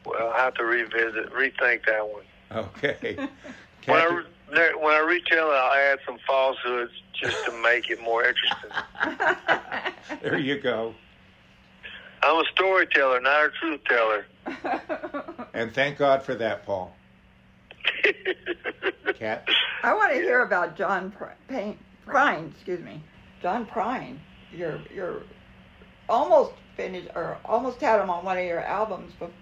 Well, 0.05 0.29
I 0.33 0.39
have 0.45 0.55
to 0.55 0.65
revisit, 0.65 1.33
rethink 1.33 1.87
that 1.87 2.07
one. 2.09 2.23
Okay. 2.53 3.17
When 3.87 3.97
I, 3.99 4.01
Captain- 4.01 4.17
re- 4.17 4.25
there, 4.55 4.79
when 4.79 4.95
I 4.95 4.99
retell 5.01 5.51
it, 5.51 5.55
I'll 5.55 5.93
add 5.93 5.99
some 6.07 6.19
falsehoods 6.27 6.91
just 7.21 7.45
to 7.47 7.53
make 7.63 7.89
it 7.91 8.01
more 8.03 8.25
interesting. 8.25 8.71
There 10.23 10.39
you 10.39 10.59
go. 10.61 10.95
I'm 12.27 12.45
a 12.45 12.45
storyteller, 12.53 13.21
not 13.21 13.45
a 13.45 13.51
truth 13.61 13.81
teller. 13.89 14.27
And 15.55 15.73
thank 15.73 15.97
God 15.97 16.23
for 16.23 16.35
that, 16.35 16.67
Paul. 16.67 16.95
Cat. 19.19 19.49
I 19.83 19.95
want 19.95 20.13
to 20.13 20.19
hear 20.19 20.43
about 20.43 20.77
John 20.77 21.11
Pr- 21.11 21.25
Payne, 21.49 21.79
Prine. 22.07 22.51
Excuse 22.51 22.81
me, 22.81 23.03
John 23.41 23.65
Prine. 23.65 24.19
You're 24.53 24.81
you're 24.95 25.23
almost 26.11 26.53
finished 26.77 27.09
or 27.15 27.39
almost 27.47 27.81
had 27.81 28.03
him 28.03 28.11
on 28.11 28.23
one 28.23 28.37
of 28.37 28.45
your 28.45 28.61
albums, 28.61 29.15
but 29.19 29.33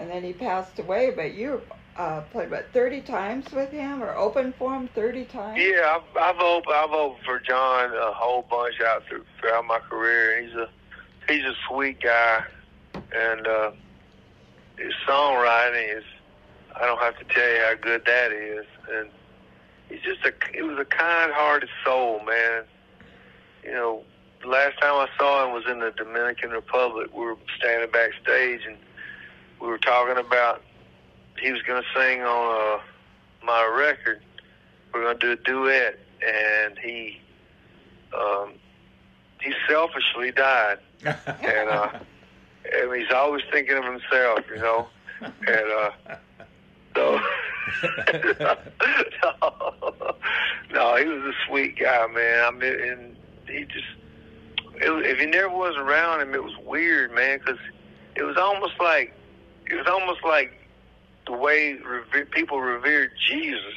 and 0.00 0.10
then 0.10 0.24
he 0.24 0.32
passed 0.32 0.80
away. 0.80 1.12
But 1.14 1.34
you 1.34 1.60
uh, 1.96 2.22
played 2.32 2.50
what 2.50 2.66
thirty 2.72 3.02
times 3.02 3.52
with 3.52 3.70
him 3.70 4.02
or 4.02 4.16
opened 4.16 4.56
for 4.56 4.74
him 4.74 4.88
thirty 4.96 5.26
times. 5.26 5.60
Yeah, 5.60 5.96
I've, 5.96 6.16
I've 6.16 6.40
opened 6.40 6.74
I've 6.74 6.90
opened 6.90 7.24
for 7.24 7.38
John 7.38 7.94
a 7.94 8.12
whole 8.12 8.42
bunch 8.50 8.80
out 8.80 9.04
through, 9.08 9.24
throughout 9.40 9.64
my 9.64 9.78
career. 9.78 10.42
He's 10.42 10.54
a 10.54 10.68
he's 11.28 11.44
a 11.44 11.54
sweet 11.68 12.00
guy, 12.00 12.44
and 12.94 13.46
uh, 13.46 13.72
his 14.78 14.92
songwriting 15.06 15.98
is 15.98 16.04
I 16.74 16.86
don't 16.86 17.00
have 17.00 17.18
to 17.18 17.24
tell 17.24 17.48
you 17.48 17.60
how 17.60 17.74
good 17.80 18.04
that 18.06 18.32
is. 18.32 18.66
And 18.92 19.10
he's 19.88 20.00
just 20.00 20.24
a 20.24 20.32
he 20.54 20.62
was 20.62 20.78
a 20.78 20.84
kind-hearted 20.84 21.68
soul, 21.84 22.20
man. 22.24 22.64
You 23.64 23.72
know, 23.72 24.02
the 24.42 24.48
last 24.48 24.80
time 24.80 24.94
I 24.94 25.08
saw 25.18 25.46
him 25.46 25.52
was 25.52 25.64
in 25.70 25.80
the 25.80 25.92
Dominican 25.96 26.50
Republic. 26.50 27.10
We 27.14 27.24
were 27.24 27.36
standing 27.58 27.90
backstage, 27.90 28.62
and 28.66 28.76
we 29.60 29.68
were 29.68 29.78
talking 29.78 30.18
about 30.18 30.62
he 31.40 31.52
was 31.52 31.62
going 31.62 31.82
to 31.82 31.88
sing 32.00 32.22
on 32.22 32.78
uh, 32.78 32.82
my 33.44 33.64
record. 33.76 34.22
We 34.92 35.00
are 35.00 35.04
going 35.04 35.18
to 35.18 35.26
do 35.26 35.32
a 35.32 35.44
duet, 35.44 35.98
and 36.26 36.78
he 36.78 37.20
um, 38.14 38.54
he 39.40 39.52
selfishly 39.68 40.30
died, 40.32 40.78
and 41.04 41.68
uh, 41.68 41.90
and 42.72 42.94
he's 42.94 43.12
always 43.14 43.42
thinking 43.50 43.76
of 43.76 43.84
himself, 43.84 44.40
you 44.48 44.56
know, 44.56 44.88
and 45.20 45.32
uh, 45.48 45.90
so. 46.94 47.20
no, 48.42 48.56
no, 50.72 50.96
he 50.96 51.04
was 51.04 51.22
a 51.22 51.32
sweet 51.46 51.78
guy, 51.78 52.06
man. 52.08 52.44
I 52.44 52.50
mean, 52.50 52.90
and 52.90 53.16
he 53.46 53.64
just, 53.64 53.86
it, 54.76 55.06
if 55.06 55.18
he 55.18 55.26
never 55.26 55.48
was 55.48 55.76
around 55.76 56.22
him, 56.22 56.34
it 56.34 56.42
was 56.42 56.54
weird, 56.64 57.12
man, 57.14 57.38
because 57.38 57.60
it 58.16 58.22
was 58.24 58.36
almost 58.36 58.74
like 58.80 59.14
it 59.66 59.74
was 59.74 59.86
almost 59.86 60.24
like 60.24 60.52
the 61.26 61.32
way 61.32 61.78
people 62.32 62.60
revered 62.60 63.12
Jesus. 63.28 63.74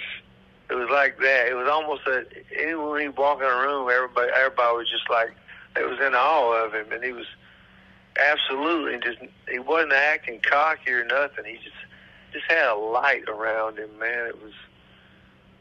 It 0.69 0.73
was 0.73 0.89
like 0.91 1.19
that. 1.19 1.47
It 1.47 1.53
was 1.53 1.69
almost 1.69 2.05
that 2.05 2.27
anyone 2.57 3.01
he 3.01 3.07
walked 3.09 3.43
in 3.43 3.47
a 3.47 3.55
room, 3.55 3.89
everybody 3.89 4.31
everybody 4.35 4.77
was 4.77 4.89
just 4.89 5.09
like 5.09 5.29
it 5.77 5.89
was 5.89 5.99
in 5.99 6.13
awe 6.15 6.65
of 6.65 6.73
him, 6.73 6.91
and 6.91 7.03
he 7.03 7.11
was 7.11 7.25
absolutely 8.21 8.99
just 8.99 9.19
he 9.49 9.59
wasn't 9.59 9.93
acting 9.93 10.39
cocky 10.41 10.91
or 10.91 11.05
nothing. 11.05 11.45
He 11.45 11.55
just 11.55 11.75
just 12.33 12.45
had 12.49 12.67
a 12.67 12.75
light 12.75 13.27
around 13.27 13.77
him, 13.77 13.89
man. 13.99 14.27
It 14.27 14.41
was 14.41 14.53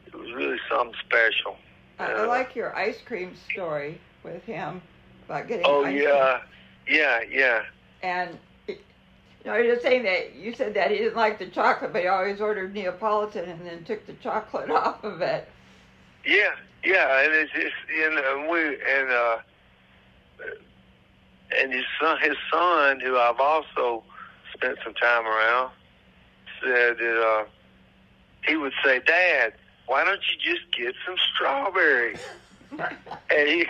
it 0.07 0.15
was 0.15 0.31
really 0.33 0.59
something 0.69 0.95
special. 1.05 1.57
I, 1.99 2.11
I 2.11 2.25
like 2.25 2.55
your 2.55 2.75
ice 2.75 3.01
cream 3.05 3.35
story 3.51 3.99
with 4.23 4.43
him 4.43 4.81
about 5.27 5.47
getting. 5.47 5.65
Oh 5.65 5.83
ice 5.85 5.93
cream. 5.93 6.03
yeah, 6.03 6.39
yeah, 6.87 7.19
yeah. 7.29 7.61
And 8.03 8.37
it- 8.67 8.81
you 9.43 9.51
know, 9.51 9.57
you're 9.57 9.73
just 9.75 9.83
saying 9.85 10.03
that 10.03 10.35
you 10.35 10.53
said 10.55 10.73
that 10.73 10.89
he 10.91 10.97
didn't 10.97 11.15
like 11.15 11.37
the 11.37 11.45
chocolate, 11.47 11.93
but 11.93 12.01
he 12.01 12.07
always 12.07 12.41
ordered 12.41 12.73
Neapolitan 12.73 13.47
and 13.47 13.65
then 13.65 13.83
took 13.85 14.05
the 14.07 14.13
chocolate 14.13 14.69
off 14.71 15.03
of 15.03 15.21
it. 15.21 15.47
Yeah, 16.25 16.51
yeah, 16.83 17.23
and 17.23 17.33
it's 17.33 17.51
just 17.51 17.75
you 17.95 18.09
know 18.09 18.47
we 18.51 18.59
and 18.67 19.11
uh 19.11 19.37
and 21.59 21.73
his 21.73 21.85
son 21.99 22.17
his 22.21 22.37
son 22.51 22.99
who 22.99 23.17
I've 23.17 23.39
also 23.39 24.03
spent 24.53 24.77
some 24.83 24.93
time 24.93 25.25
around 25.25 25.71
said 26.61 26.97
that 26.97 27.21
uh 27.21 27.45
he 28.47 28.55
would 28.55 28.73
say, 28.83 28.99
Dad, 29.05 29.53
why 29.87 30.03
don't 30.03 30.21
you 30.29 30.53
just 30.53 30.71
get 30.75 30.93
some 31.05 31.15
strawberries? 31.33 32.19
and 32.79 33.47
he 33.47 33.65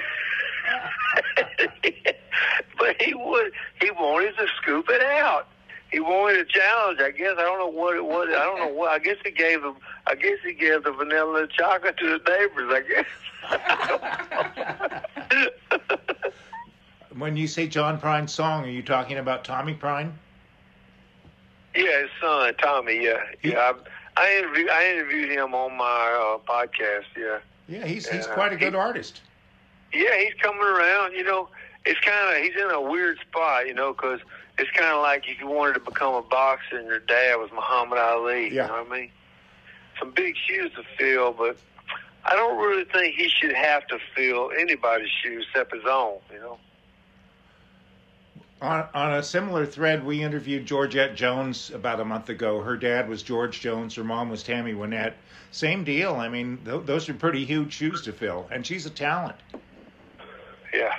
but 2.79 3.01
he 3.01 3.13
would 3.13 3.51
he 3.81 3.91
wanted 3.91 4.35
to 4.37 4.47
scoop 4.61 4.87
it 4.89 5.01
out. 5.01 5.47
He 5.91 5.99
wanted 5.99 6.39
a 6.39 6.45
challenge. 6.45 6.99
I 6.99 7.11
guess 7.11 7.35
I 7.37 7.43
don't 7.43 7.59
know 7.59 7.67
what 7.67 7.95
it 7.95 8.03
was. 8.03 8.27
I 8.29 8.43
don't 8.43 8.59
know 8.59 8.73
what. 8.73 8.89
I 8.89 8.99
guess 8.99 9.17
he 9.23 9.31
gave 9.31 9.61
them. 9.61 9.75
I 10.07 10.15
guess 10.15 10.39
he 10.43 10.53
gave 10.53 10.83
the 10.83 10.91
vanilla 10.91 11.47
chocolate 11.47 11.97
to 11.97 12.05
his 12.13 12.21
neighbors. 12.27 12.71
I 12.73 12.81
guess. 12.89 13.05
When 17.17 17.37
you 17.37 17.47
say 17.47 17.67
John 17.67 17.99
Prine's 17.99 18.33
song, 18.33 18.65
are 18.65 18.69
you 18.69 18.83
talking 18.83 19.17
about 19.17 19.45
Tommy 19.45 19.73
Prine? 19.73 20.11
yeah, 21.75 22.01
his 22.01 22.09
son 22.21 22.53
Tommy. 22.55 23.03
Yeah, 23.03 23.21
yeah. 23.43 23.73
I, 24.17 24.21
I 24.21 24.37
interviewed. 24.37 24.69
I 24.69 24.91
interviewed 24.93 25.29
him 25.29 25.53
on 25.53 25.77
my 25.77 25.83
uh, 25.85 26.37
podcast. 26.49 27.05
Yeah. 27.17 27.39
Yeah, 27.67 27.85
he's 27.85 28.07
he's 28.07 28.27
quite 28.27 28.53
a 28.53 28.57
good 28.57 28.73
He- 28.73 28.79
artist. 28.79 29.21
Yeah, 29.93 30.17
he's 30.19 30.33
coming 30.41 30.61
around. 30.61 31.13
You 31.13 31.23
know, 31.23 31.49
it's 31.85 31.99
kind 32.01 32.35
of 32.37 32.43
he's 32.43 32.55
in 32.61 32.69
a 32.69 32.81
weird 32.81 33.17
spot. 33.29 33.67
You 33.67 33.73
know, 33.73 33.93
because 33.93 34.19
it's 34.57 34.71
kind 34.71 34.91
of 34.95 35.01
like 35.01 35.23
if 35.27 35.39
you 35.39 35.47
wanted 35.47 35.73
to 35.75 35.79
become 35.81 36.15
a 36.15 36.21
boxer 36.21 36.77
and 36.77 36.87
your 36.87 36.99
dad 36.99 37.35
was 37.37 37.49
Muhammad 37.53 37.97
Ali. 37.99 38.43
Yeah. 38.53 38.63
You 38.63 38.67
know 38.69 38.83
what 38.83 38.91
I 38.91 38.99
mean? 39.01 39.11
Some 39.99 40.11
big 40.11 40.35
shoes 40.47 40.71
to 40.75 40.83
fill, 40.97 41.31
but 41.33 41.57
I 42.25 42.35
don't 42.35 42.57
really 42.57 42.83
think 42.85 43.15
he 43.15 43.29
should 43.29 43.53
have 43.53 43.87
to 43.87 43.97
fill 44.15 44.51
anybody's 44.57 45.09
shoes 45.23 45.45
except 45.49 45.73
his 45.73 45.83
own. 45.85 46.19
You 46.33 46.39
know. 46.39 46.57
On, 48.61 48.87
on 48.93 49.13
a 49.13 49.23
similar 49.23 49.65
thread, 49.65 50.05
we 50.05 50.23
interviewed 50.23 50.65
Georgette 50.65 51.15
Jones 51.15 51.71
about 51.71 51.99
a 51.99 52.05
month 52.05 52.29
ago. 52.29 52.61
Her 52.61 52.77
dad 52.77 53.09
was 53.09 53.21
George 53.21 53.59
Jones. 53.59 53.95
Her 53.95 54.03
mom 54.03 54.29
was 54.29 54.43
Tammy 54.43 54.73
Wynette. 54.73 55.13
Same 55.51 55.83
deal. 55.83 56.15
I 56.15 56.29
mean, 56.29 56.59
th- 56.63 56.85
those 56.85 57.09
are 57.09 57.13
pretty 57.13 57.45
huge 57.45 57.73
shoes 57.73 58.01
to 58.03 58.13
fill, 58.13 58.47
and 58.51 58.65
she's 58.65 58.85
a 58.85 58.89
talent. 58.89 59.35
Yeah. 60.73 60.95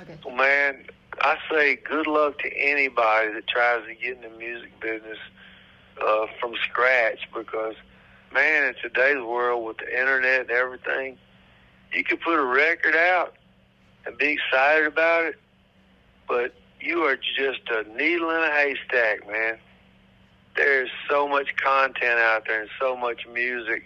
Okay. 0.00 0.16
Well, 0.24 0.36
man, 0.36 0.84
I 1.20 1.36
say 1.50 1.76
good 1.76 2.06
luck 2.06 2.38
to 2.40 2.56
anybody 2.56 3.32
that 3.32 3.46
tries 3.48 3.84
to 3.86 3.94
get 3.94 4.16
in 4.16 4.22
the 4.22 4.38
music 4.38 4.78
business 4.80 5.18
uh, 6.00 6.26
from 6.40 6.54
scratch 6.68 7.28
because, 7.34 7.74
man, 8.32 8.68
in 8.68 8.74
today's 8.80 9.22
world 9.22 9.66
with 9.66 9.78
the 9.78 9.98
internet 9.98 10.42
and 10.42 10.50
everything, 10.50 11.18
you 11.92 12.04
can 12.04 12.18
put 12.18 12.38
a 12.38 12.44
record 12.44 12.94
out 12.94 13.34
and 14.06 14.16
be 14.16 14.28
excited 14.28 14.86
about 14.86 15.24
it, 15.24 15.38
but 16.28 16.54
you 16.80 17.02
are 17.02 17.16
just 17.16 17.60
a 17.70 17.84
needle 17.96 18.30
in 18.30 18.42
a 18.42 18.50
haystack, 18.50 19.26
man. 19.26 19.58
There's 20.56 20.90
so 21.08 21.28
much 21.28 21.56
content 21.56 22.18
out 22.18 22.44
there 22.46 22.62
and 22.62 22.70
so 22.80 22.96
much 22.96 23.26
music. 23.32 23.84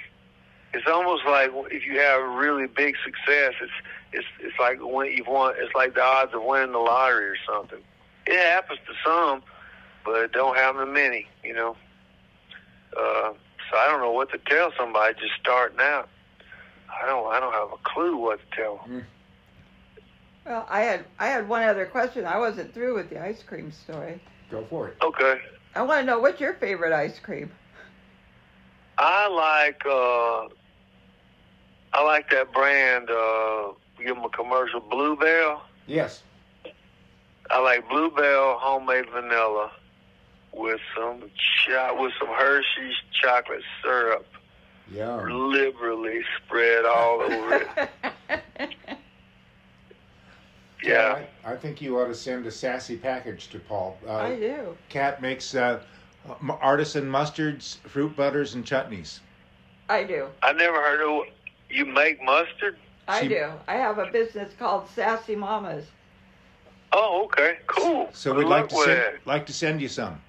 It's 0.74 0.86
almost 0.86 1.24
like 1.26 1.50
if 1.70 1.84
you 1.86 1.98
have 2.00 2.22
really 2.34 2.66
big 2.66 2.96
success, 3.04 3.54
it's 3.60 3.72
it's 4.12 4.26
it's 4.40 4.58
like 4.58 4.78
when 4.80 5.12
you've 5.12 5.26
won. 5.26 5.54
It's 5.58 5.74
like 5.74 5.94
the 5.94 6.02
odds 6.02 6.34
of 6.34 6.42
winning 6.42 6.72
the 6.72 6.78
lottery 6.78 7.26
or 7.26 7.36
something. 7.46 7.80
It 8.26 8.38
happens 8.38 8.78
to 8.86 8.94
some, 9.04 9.42
but 10.04 10.22
it 10.22 10.32
don't 10.32 10.56
happen 10.56 10.80
to 10.80 10.86
many. 10.90 11.26
You 11.44 11.54
know. 11.54 11.76
Uh, 12.96 13.32
so 13.70 13.78
I 13.78 13.88
don't 13.90 14.00
know 14.00 14.12
what 14.12 14.30
to 14.32 14.38
tell 14.38 14.72
somebody 14.78 15.14
just 15.14 15.34
starting 15.40 15.80
out. 15.80 16.08
I 16.88 17.06
don't. 17.06 17.32
I 17.32 17.40
don't 17.40 17.52
have 17.52 17.72
a 17.72 17.82
clue 17.82 18.16
what 18.16 18.38
to 18.40 18.56
tell 18.56 18.76
them. 18.86 19.06
Well, 20.44 20.66
I 20.68 20.80
had 20.82 21.04
I 21.18 21.28
had 21.28 21.48
one 21.48 21.62
other 21.62 21.86
question. 21.86 22.26
I 22.26 22.38
wasn't 22.38 22.74
through 22.74 22.94
with 22.96 23.10
the 23.10 23.22
ice 23.22 23.42
cream 23.42 23.70
story. 23.72 24.20
Go 24.50 24.64
for 24.68 24.88
it. 24.88 24.96
Okay. 25.02 25.38
I 25.74 25.82
want 25.82 26.00
to 26.02 26.06
know 26.06 26.18
what's 26.18 26.40
your 26.40 26.54
favorite 26.54 26.92
ice 26.92 27.18
cream? 27.18 27.50
I 28.98 29.28
like. 29.28 29.82
uh 29.86 30.48
I 31.94 32.02
like 32.04 32.30
that 32.30 32.52
brand. 32.52 33.10
uh 33.10 33.72
Give 33.98 34.16
them 34.16 34.24
a 34.24 34.28
commercial. 34.30 34.80
Bluebell. 34.80 35.62
Yes. 35.86 36.22
I 37.50 37.60
like 37.60 37.88
Bluebell 37.88 38.58
homemade 38.58 39.04
vanilla 39.12 39.70
with 40.52 40.80
some 40.96 41.22
cho- 41.64 41.96
with 42.00 42.12
some 42.18 42.28
Hershey's 42.28 42.96
chocolate 43.22 43.62
syrup 43.82 44.26
Yeah. 44.90 45.22
liberally 45.22 46.22
spread 46.38 46.84
all 46.84 47.20
over 47.22 47.54
it. 47.54 48.70
Yeah. 50.82 51.22
I, 51.44 51.52
I 51.52 51.56
think 51.56 51.80
you 51.80 51.98
ought 51.98 52.06
to 52.08 52.14
send 52.14 52.46
a 52.46 52.50
sassy 52.50 52.96
package 52.96 53.48
to 53.48 53.58
Paul. 53.58 53.98
Uh, 54.06 54.14
I 54.16 54.36
do. 54.36 54.76
Cat 54.88 55.22
makes 55.22 55.54
uh, 55.54 55.80
artisan 56.60 57.04
mustards, 57.10 57.76
fruit 57.88 58.14
butters, 58.16 58.54
and 58.54 58.64
chutneys. 58.64 59.20
I 59.88 60.04
do. 60.04 60.28
I 60.42 60.52
never 60.52 60.76
heard 60.76 61.00
of 61.00 61.26
you 61.70 61.84
make 61.86 62.22
mustard. 62.22 62.76
I 63.08 63.22
She- 63.22 63.28
do. 63.28 63.50
I 63.68 63.74
have 63.74 63.98
a 63.98 64.06
business 64.10 64.52
called 64.58 64.88
Sassy 64.94 65.36
Mamas. 65.36 65.86
Oh, 66.92 67.24
okay, 67.24 67.58
cool. 67.66 68.10
So 68.12 68.34
we'd 68.34 68.44
like 68.46 68.68
to 68.68 68.76
send, 68.76 69.18
like 69.24 69.46
to 69.46 69.52
send 69.52 69.80
you 69.80 69.88
some. 69.88 70.20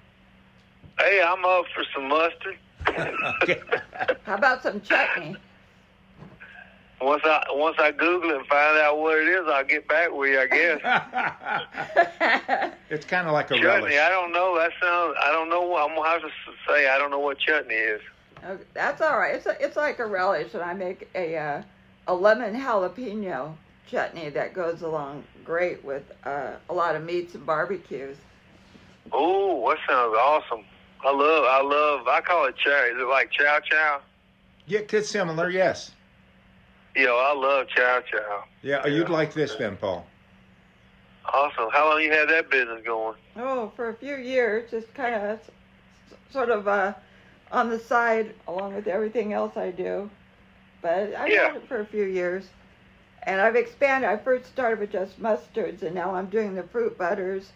Hey, 0.98 1.20
I'm 1.22 1.44
up 1.44 1.66
for 1.74 1.84
some 1.94 2.08
mustard. 2.08 2.56
Okay. 3.42 3.60
How 4.24 4.34
about 4.34 4.62
some 4.62 4.80
chutney? 4.80 5.36
Once 7.00 7.22
I 7.24 7.44
once 7.50 7.76
I 7.78 7.90
Google 7.90 8.30
it 8.30 8.36
and 8.36 8.46
find 8.46 8.78
out 8.78 8.98
what 8.98 9.18
it 9.18 9.28
is, 9.28 9.46
I'll 9.48 9.64
get 9.64 9.86
back 9.88 10.12
with 10.12 10.30
you. 10.30 10.40
I 10.40 10.46
guess. 10.46 10.80
It's 12.90 13.04
kind 13.06 13.26
of 13.26 13.32
like 13.32 13.46
a 13.50 13.54
chutney. 13.54 13.66
relish. 13.66 13.94
I 13.94 14.08
don't 14.08 14.32
know. 14.32 14.56
That 14.56 14.70
sounds. 14.80 15.16
I 15.20 15.32
don't 15.32 15.48
know. 15.48 15.76
I'm 15.76 15.96
gonna 15.96 16.08
have 16.08 16.20
to 16.22 16.28
say 16.68 16.88
I 16.88 16.96
don't 16.98 17.10
know 17.10 17.18
what 17.18 17.38
chutney 17.38 17.74
is. 17.74 18.00
Okay, 18.44 18.62
That's 18.72 19.00
all 19.00 19.18
right. 19.18 19.34
It's 19.34 19.46
a, 19.46 19.56
it's 19.64 19.76
like 19.76 19.98
a 19.98 20.06
relish, 20.06 20.54
and 20.54 20.62
I 20.62 20.74
make 20.74 21.08
a 21.14 21.36
uh, 21.36 21.62
a 22.06 22.14
lemon 22.14 22.54
jalapeno 22.54 23.54
chutney 23.90 24.28
that 24.30 24.54
goes 24.54 24.82
along 24.82 25.24
great 25.44 25.84
with 25.84 26.04
uh, 26.24 26.52
a 26.68 26.74
lot 26.74 26.94
of 26.94 27.04
meats 27.04 27.34
and 27.34 27.44
barbecues. 27.44 28.16
Oh, 29.12 29.68
that 29.70 29.78
sounds 29.88 30.16
awesome. 30.18 30.64
I 31.04 31.10
love. 31.10 31.44
I 31.48 31.62
love. 31.62 32.06
I 32.06 32.20
call 32.20 32.46
it 32.46 32.56
chow. 32.56 32.84
Is 32.84 32.96
it 32.96 33.08
like 33.08 33.30
chow 33.30 33.58
chow? 33.60 34.00
Yeah, 34.66 34.80
it's 34.88 35.10
similar. 35.10 35.50
Yes. 35.50 35.90
You 36.94 37.06
know, 37.06 37.18
I 37.18 37.34
love 37.34 37.66
chow 37.68 38.00
chow. 38.00 38.44
Yeah, 38.62 38.86
you'd 38.86 39.08
like 39.08 39.34
this 39.34 39.54
then, 39.56 39.76
Paul. 39.76 40.06
Awesome. 41.32 41.68
How 41.72 41.88
long 41.90 42.02
you 42.02 42.12
had 42.12 42.28
that 42.28 42.50
business 42.50 42.82
going? 42.84 43.16
Oh, 43.36 43.72
for 43.74 43.88
a 43.88 43.94
few 43.94 44.16
years, 44.16 44.70
just 44.70 44.92
kind 44.94 45.14
of 45.14 45.40
sort 46.30 46.50
of 46.50 46.68
uh, 46.68 46.94
on 47.50 47.70
the 47.70 47.78
side, 47.78 48.34
along 48.46 48.74
with 48.74 48.86
everything 48.86 49.32
else 49.32 49.56
I 49.56 49.70
do. 49.70 50.08
But 50.82 51.14
I've 51.14 51.30
Yeah. 51.30 51.48
had 51.48 51.56
it 51.56 51.68
for 51.68 51.80
a 51.80 51.86
few 51.86 52.04
years, 52.04 52.46
and 53.24 53.40
I've 53.40 53.56
expanded. 53.56 54.08
I 54.08 54.16
first 54.18 54.46
started 54.46 54.78
with 54.78 54.92
just 54.92 55.20
mustards, 55.20 55.82
and 55.82 55.94
now 55.94 56.14
I'm 56.14 56.26
doing 56.26 56.54
the 56.54 56.62
fruit 56.62 56.96
butters, 56.96 57.52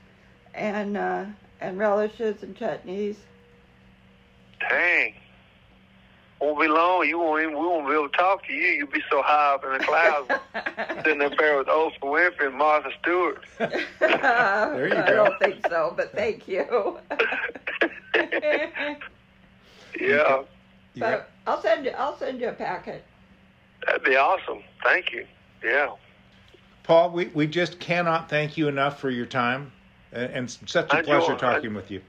and 0.55 0.97
uh, 0.97 1.27
and 1.61 1.79
relishes 1.79 2.43
and 2.43 2.57
chutneys. 2.57 3.17
Dang. 4.69 5.15
Won't 6.41 6.61
be 6.61 6.69
long. 6.69 7.05
You 7.09 7.19
won't 7.19 7.43
even. 7.43 7.55
We 7.59 7.67
won't 7.67 7.87
be 7.89 7.95
able 7.95 8.09
to 8.09 8.17
talk 8.17 8.47
to 8.47 8.53
you. 8.53 8.63
You'll 8.69 8.87
be 8.89 9.03
so 9.11 9.23
high 9.23 9.55
up 9.55 9.65
in 9.65 9.73
the 9.73 9.79
clouds, 9.81 10.31
sitting 11.05 11.21
up 11.23 11.33
there 11.37 11.59
with 11.59 11.67
Oprah 11.67 11.99
Winfrey 12.01 12.47
and 12.47 12.57
Martha 12.57 12.91
Stewart. 13.03 13.45
there 13.59 14.89
you 14.89 14.95
go. 14.95 15.01
I 15.03 15.11
don't 15.11 15.39
think 15.41 15.67
so, 15.69 15.93
but 15.97 16.13
thank 16.13 16.47
you. 16.47 16.99
Yeah, 20.01 20.43
You 20.95 21.01
got- 21.01 21.11
but 21.11 21.31
I'll 21.47 21.63
send 21.63 21.85
you. 21.85 21.91
I'll 21.93 22.17
send 22.19 22.41
you 22.41 22.49
a 22.49 22.53
packet. 22.53 23.05
that'd 23.87 24.05
be 24.05 24.17
awesome. 24.17 24.63
Thank 24.85 25.13
you. 25.13 25.27
Yeah. 25.63 25.95
Paul, 26.85 27.11
we, 27.11 27.27
we 27.29 27.47
just 27.47 27.81
cannot 27.81 28.29
thank 28.29 28.57
you 28.57 28.69
enough 28.69 29.01
for 29.01 29.11
your 29.11 29.27
time, 29.27 29.73
and, 30.13 30.31
and 30.33 30.51
such 30.51 30.93
a 30.93 30.99
enjoy- 30.99 31.19
pleasure 31.19 31.33
I- 31.35 31.37
talking 31.55 31.75
with 31.75 31.91
you. 31.91 32.01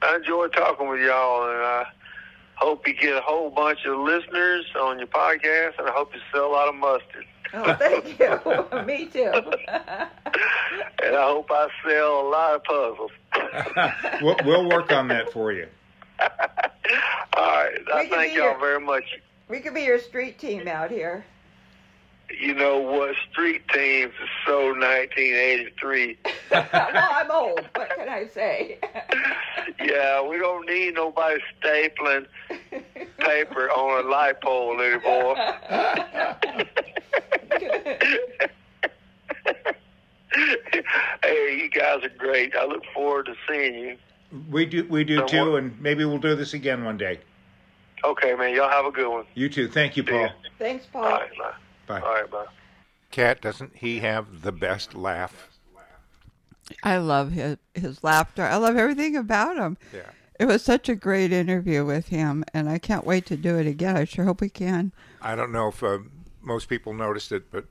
I 0.00 0.14
enjoy 0.16 0.46
talking 0.48 0.88
with 0.88 1.00
y'all, 1.00 1.48
and 1.50 1.58
I 1.60 1.86
hope 2.58 2.86
you 2.86 2.94
get 2.94 3.16
a 3.16 3.20
whole 3.20 3.50
bunch 3.50 3.84
of 3.86 3.96
listeners 3.98 4.66
on 4.80 4.98
your 4.98 5.06
podcast, 5.08 5.78
and 5.78 5.88
I 5.88 5.92
hope 5.92 6.14
you 6.14 6.20
sell 6.32 6.46
a 6.46 6.52
lot 6.52 6.68
of 6.68 6.74
mustard. 6.74 7.24
Oh, 7.54 7.74
thank 7.74 8.18
you. 8.18 8.82
Me 8.86 9.06
too. 9.06 9.32
And 11.02 11.16
I 11.16 11.22
hope 11.22 11.48
I 11.50 11.68
sell 11.88 12.20
a 12.20 12.28
lot 12.28 12.54
of 12.56 12.64
puzzles. 12.64 13.10
we'll, 14.22 14.36
we'll 14.44 14.68
work 14.68 14.92
on 14.92 15.08
that 15.08 15.32
for 15.32 15.52
you. 15.52 15.66
All 16.20 16.26
right. 17.36 17.78
I 17.94 18.06
thank 18.08 18.34
y'all 18.34 18.44
your- 18.50 18.58
very 18.60 18.80
much. 18.80 19.04
we 19.48 19.60
could 19.60 19.74
be 19.74 19.82
your 19.82 19.98
street 20.00 20.38
team 20.38 20.66
out 20.68 20.90
here. 20.90 21.24
You 22.30 22.54
know 22.54 22.78
what? 22.78 23.14
Street 23.30 23.62
teams 23.72 24.12
is 24.22 24.28
so 24.46 24.66
1983. 24.68 26.18
no, 26.52 26.64
I'm 26.72 27.30
old. 27.30 27.60
What 27.74 27.90
can 27.96 28.08
I 28.08 28.26
say? 28.26 28.78
Yeah, 29.80 30.26
we 30.26 30.38
don't 30.38 30.66
need 30.66 30.94
nobody 30.94 31.40
stapling 31.62 32.26
paper 33.18 33.70
on 33.70 34.04
a 34.04 34.08
light 34.08 34.40
pole 34.40 34.80
anymore. 34.80 35.36
hey, 41.22 41.58
you 41.60 41.70
guys 41.70 42.02
are 42.02 42.08
great. 42.16 42.54
I 42.56 42.64
look 42.64 42.82
forward 42.94 43.26
to 43.26 43.34
seeing 43.48 43.74
you. 43.74 43.96
We 44.50 44.66
do 44.66 44.84
we 44.88 45.04
do 45.04 45.18
So 45.18 45.26
too, 45.26 45.50
what- 45.52 45.62
and 45.62 45.80
maybe 45.80 46.04
we'll 46.04 46.18
do 46.18 46.34
this 46.34 46.54
again 46.54 46.84
one 46.84 46.96
day. 46.96 47.20
Okay, 48.04 48.34
man. 48.34 48.54
Y'all 48.54 48.70
have 48.70 48.84
a 48.84 48.90
good 48.92 49.08
one. 49.10 49.24
You 49.34 49.48
too. 49.48 49.68
Thank 49.68 49.96
you, 49.96 50.04
Paul. 50.04 50.30
Thanks, 50.58 50.86
Paul. 50.86 51.04
All 51.04 51.10
right, 51.12 51.30
bye. 51.38 51.52
Bye. 51.88 52.00
All 52.00 52.12
right, 52.12 52.30
bye. 52.30 52.46
Cat, 53.10 53.40
doesn't 53.40 53.76
he 53.76 54.00
have 54.00 54.42
the 54.42 54.52
best 54.52 54.94
laugh? 54.94 55.48
I 56.82 56.98
love 56.98 57.32
his 57.32 57.56
his 57.74 58.04
laughter. 58.04 58.42
I 58.42 58.56
love 58.56 58.76
everything 58.76 59.16
about 59.16 59.56
him. 59.56 59.78
Yeah. 59.92 60.10
It 60.38 60.44
was 60.44 60.62
such 60.62 60.88
a 60.88 60.94
great 60.94 61.32
interview 61.32 61.84
with 61.84 62.08
him, 62.08 62.44
and 62.54 62.68
I 62.68 62.78
can't 62.78 63.06
wait 63.06 63.26
to 63.26 63.36
do 63.36 63.58
it 63.58 63.66
again. 63.66 63.96
I 63.96 64.04
sure 64.04 64.26
hope 64.26 64.40
we 64.40 64.50
can. 64.50 64.92
I 65.20 65.34
don't 65.34 65.50
know 65.50 65.68
if 65.68 65.82
uh, 65.82 65.98
most 66.42 66.68
people 66.68 66.92
noticed 66.94 67.32
it, 67.32 67.50
but 67.50 67.64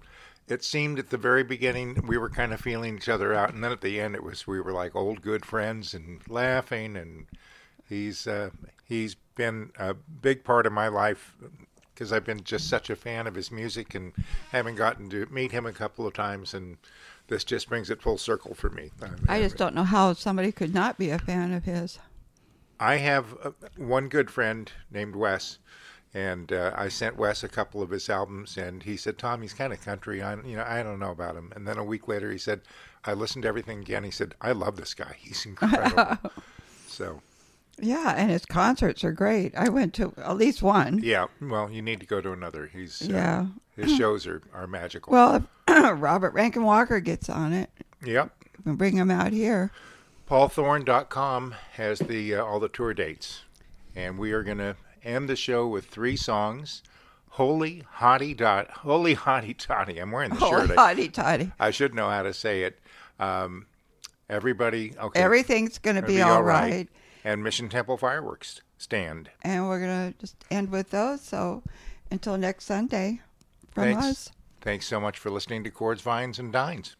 it 0.47 0.63
seemed 0.63 0.99
at 0.99 1.09
the 1.09 1.17
very 1.17 1.43
beginning 1.43 2.03
we 2.07 2.17
were 2.17 2.29
kind 2.29 2.53
of 2.53 2.59
feeling 2.59 2.97
each 2.97 3.07
other 3.07 3.33
out, 3.33 3.53
and 3.53 3.63
then 3.63 3.71
at 3.71 3.81
the 3.81 4.01
end 4.01 4.15
it 4.15 4.23
was 4.23 4.47
we 4.47 4.59
were 4.59 4.73
like 4.73 4.95
old 4.95 5.21
good 5.21 5.45
friends 5.45 5.93
and 5.93 6.21
laughing. 6.27 6.97
And 6.97 7.27
he's 7.87 8.27
uh, 8.27 8.49
he's 8.83 9.15
been 9.35 9.71
a 9.77 9.93
big 9.93 10.43
part 10.43 10.65
of 10.65 10.73
my 10.73 10.87
life 10.87 11.35
because 11.97 12.13
I've 12.13 12.23
been 12.23 12.43
just 12.43 12.69
such 12.69 12.91
a 12.91 12.95
fan 12.95 13.25
of 13.25 13.33
his 13.33 13.51
music 13.51 13.95
and 13.95 14.13
having 14.51 14.75
gotten 14.75 15.09
to 15.09 15.25
meet 15.31 15.51
him 15.51 15.65
a 15.65 15.73
couple 15.73 16.05
of 16.05 16.13
times, 16.13 16.53
and 16.53 16.77
this 17.27 17.43
just 17.43 17.67
brings 17.67 17.89
it 17.89 18.03
full 18.03 18.19
circle 18.19 18.53
for 18.53 18.69
me. 18.69 18.91
I 19.27 19.41
just 19.41 19.57
don't 19.57 19.73
know 19.73 19.83
how 19.83 20.13
somebody 20.13 20.51
could 20.51 20.75
not 20.75 20.99
be 20.99 21.09
a 21.09 21.17
fan 21.17 21.53
of 21.53 21.65
his. 21.65 21.97
I 22.79 22.97
have 22.97 23.35
uh, 23.43 23.51
one 23.77 24.09
good 24.09 24.29
friend 24.29 24.71
named 24.91 25.15
Wes, 25.15 25.57
and 26.13 26.53
uh, 26.53 26.71
I 26.75 26.87
sent 26.89 27.17
Wes 27.17 27.43
a 27.43 27.49
couple 27.49 27.81
of 27.81 27.89
his 27.89 28.11
albums, 28.11 28.57
and 28.57 28.83
he 28.83 28.95
said, 28.95 29.17
"Tom, 29.17 29.41
he's 29.41 29.55
kind 29.55 29.73
of 29.73 29.81
country. 29.81 30.21
I, 30.21 30.35
you 30.35 30.55
know, 30.55 30.65
I 30.67 30.83
don't 30.83 30.99
know 30.99 31.11
about 31.11 31.35
him." 31.35 31.51
And 31.55 31.67
then 31.67 31.79
a 31.79 31.83
week 31.83 32.07
later, 32.07 32.31
he 32.31 32.37
said, 32.37 32.61
"I 33.05 33.13
listened 33.13 33.41
to 33.41 33.49
everything 33.49 33.79
again." 33.79 34.03
He 34.03 34.11
said, 34.11 34.35
"I 34.39 34.51
love 34.51 34.75
this 34.75 34.93
guy. 34.93 35.15
He's 35.17 35.43
incredible." 35.47 36.19
so, 36.87 37.23
Yeah, 37.79 38.13
and 38.17 38.31
his 38.31 38.45
concerts 38.45 39.03
are 39.03 39.11
great. 39.11 39.55
I 39.55 39.69
went 39.69 39.93
to 39.95 40.13
at 40.17 40.35
least 40.37 40.63
one. 40.63 40.99
yeah. 41.03 41.27
Well, 41.41 41.69
you 41.69 41.81
need 41.81 41.99
to 41.99 42.05
go 42.05 42.21
to 42.21 42.31
another. 42.31 42.67
He's 42.67 43.01
uh, 43.03 43.13
Yeah. 43.13 43.45
his 43.75 43.95
shows 43.97 44.25
are 44.27 44.41
are 44.53 44.65
magical. 44.67 45.11
Well, 45.13 45.35
if 45.35 45.43
Robert 46.01 46.33
Rankin 46.33 46.63
Walker 46.63 46.99
gets 46.99 47.29
on 47.29 47.53
it, 47.53 47.69
yep. 48.03 48.31
bring 48.65 48.95
him 48.97 49.11
out 49.11 49.31
here. 49.33 49.71
PaulThorn.com 50.29 51.55
has 51.73 51.99
the 51.99 52.35
uh, 52.35 52.43
all 52.43 52.59
the 52.59 52.67
tour 52.69 52.93
dates, 52.93 53.41
and 53.95 54.17
we 54.17 54.31
are 54.31 54.43
going 54.43 54.57
to 54.57 54.75
end 55.03 55.29
the 55.29 55.35
show 55.35 55.67
with 55.67 55.85
three 55.85 56.15
songs. 56.15 56.81
Holy 57.29 57.83
Hottie 57.99 58.35
Dot, 58.35 58.69
Holy 58.71 59.15
Hottie 59.15 59.55
Toddy. 59.55 59.99
I'm 59.99 60.11
wearing 60.11 60.31
the 60.31 60.43
Oh, 60.43 60.49
shirt. 60.65 60.77
I- 60.77 61.07
toddy. 61.07 61.51
I 61.59 61.69
should 61.71 61.93
know 61.93 62.09
how 62.09 62.23
to 62.23 62.33
say 62.33 62.63
it. 62.63 62.79
Um, 63.19 63.67
everybody, 64.29 64.93
okay. 64.99 65.19
Everything's 65.21 65.77
going 65.77 65.95
to 65.97 66.03
It'll 66.03 66.15
be, 66.15 66.21
all 66.21 66.41
right. 66.41 66.87
And 67.27 67.43
Mission 67.43 67.67
Temple 67.67 67.97
fireworks 67.97 68.61
stand. 68.77 69.31
And 69.41 69.67
we're 69.67 69.81
going 69.81 70.13
to 70.13 70.17
just 70.17 70.45
end 70.49 70.71
with 70.71 70.91
those. 70.91 71.19
So 71.19 71.61
until 72.09 72.37
next 72.37 72.63
Sunday 72.63 73.19
from 73.71 73.83
Thanks. 73.83 74.05
us. 74.05 74.31
Thanks 74.61 74.85
so 74.85 75.01
much 75.01 75.19
for 75.19 75.29
listening 75.29 75.65
to 75.65 75.69
Chords, 75.69 76.01
Vines, 76.01 76.39
and 76.39 76.53
Dines. 76.53 76.95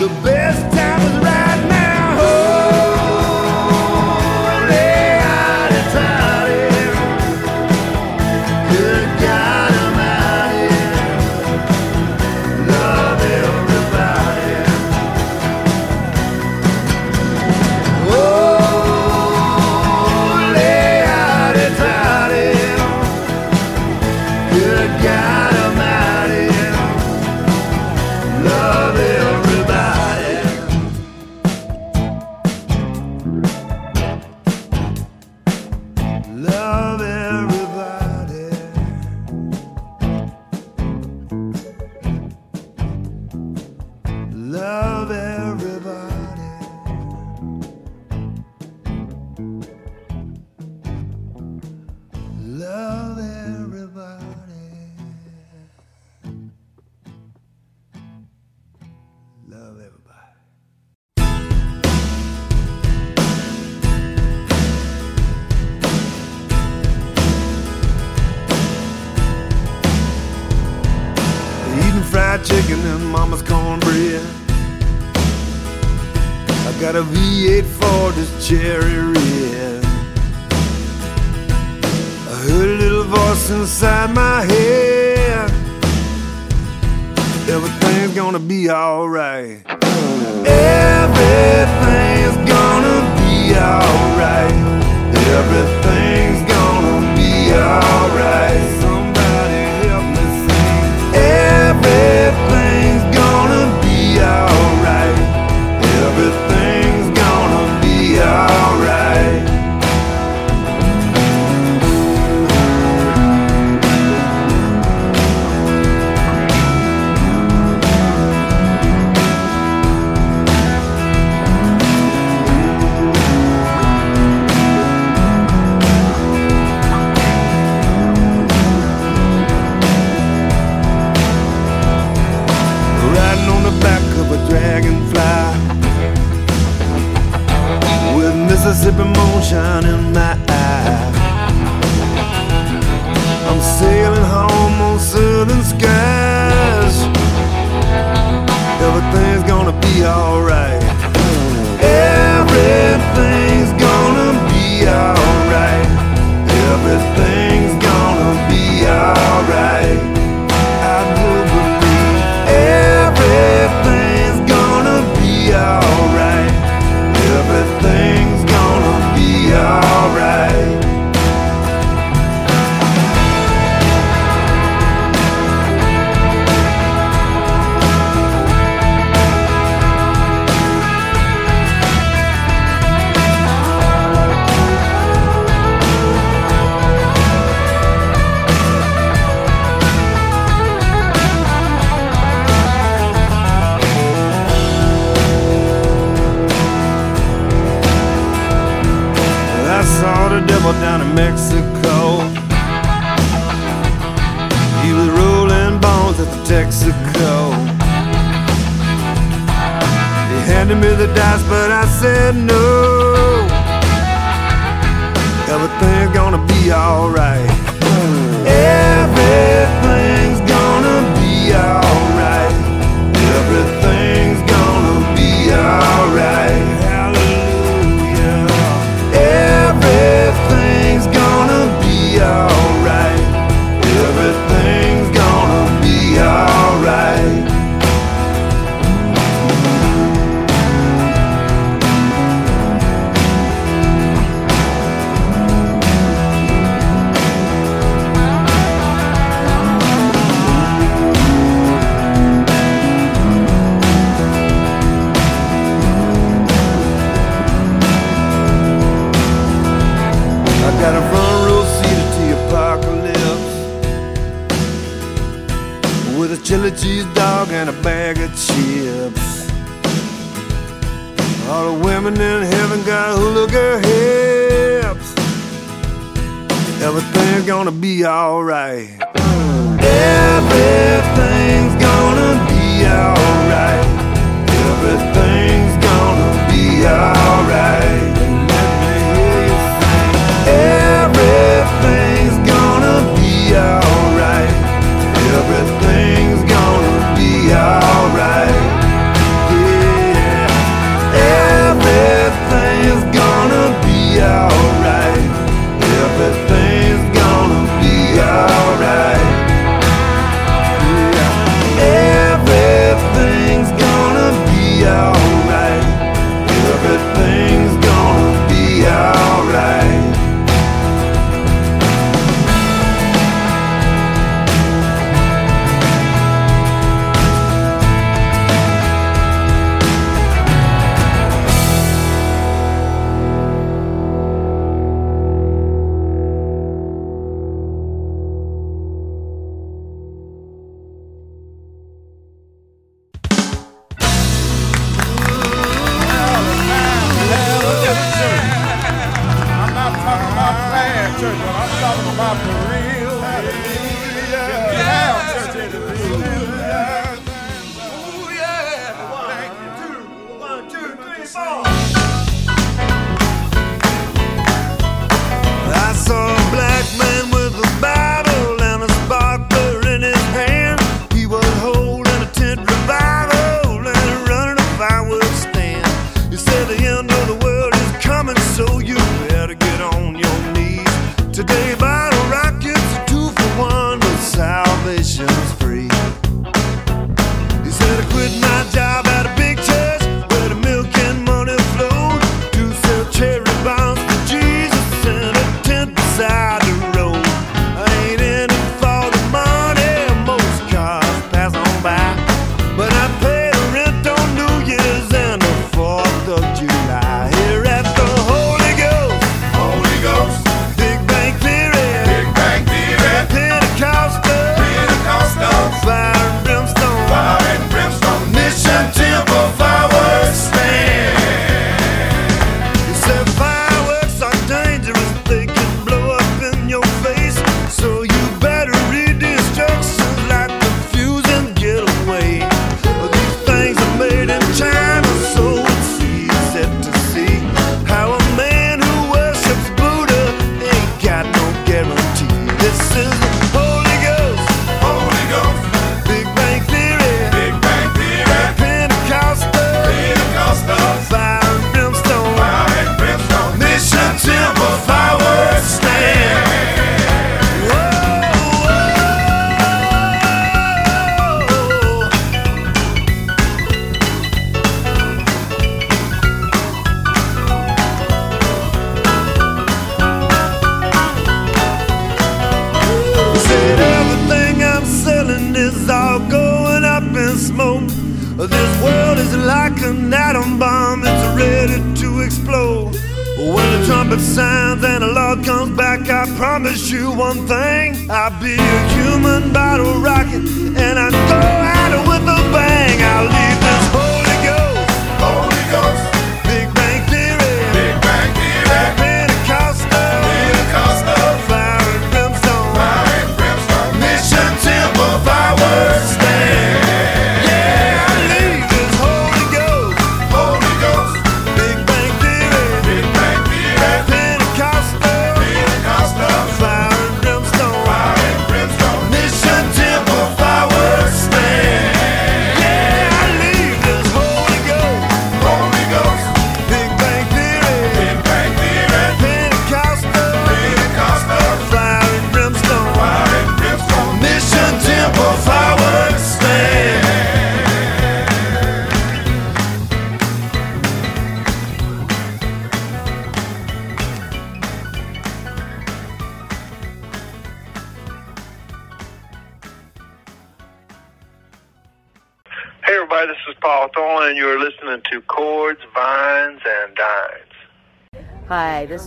the 0.00 0.08
best 0.22 0.69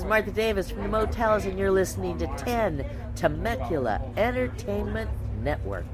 is 0.04 0.10
Martha 0.10 0.32
Davis 0.32 0.70
from 0.70 0.84
the 0.84 0.90
Motels, 0.90 1.46
and 1.46 1.58
you're 1.58 1.72
listening 1.72 2.18
to 2.18 2.28
10 2.38 2.86
Temecula 3.16 4.02
Entertainment 4.18 5.10
Network. 5.42 5.86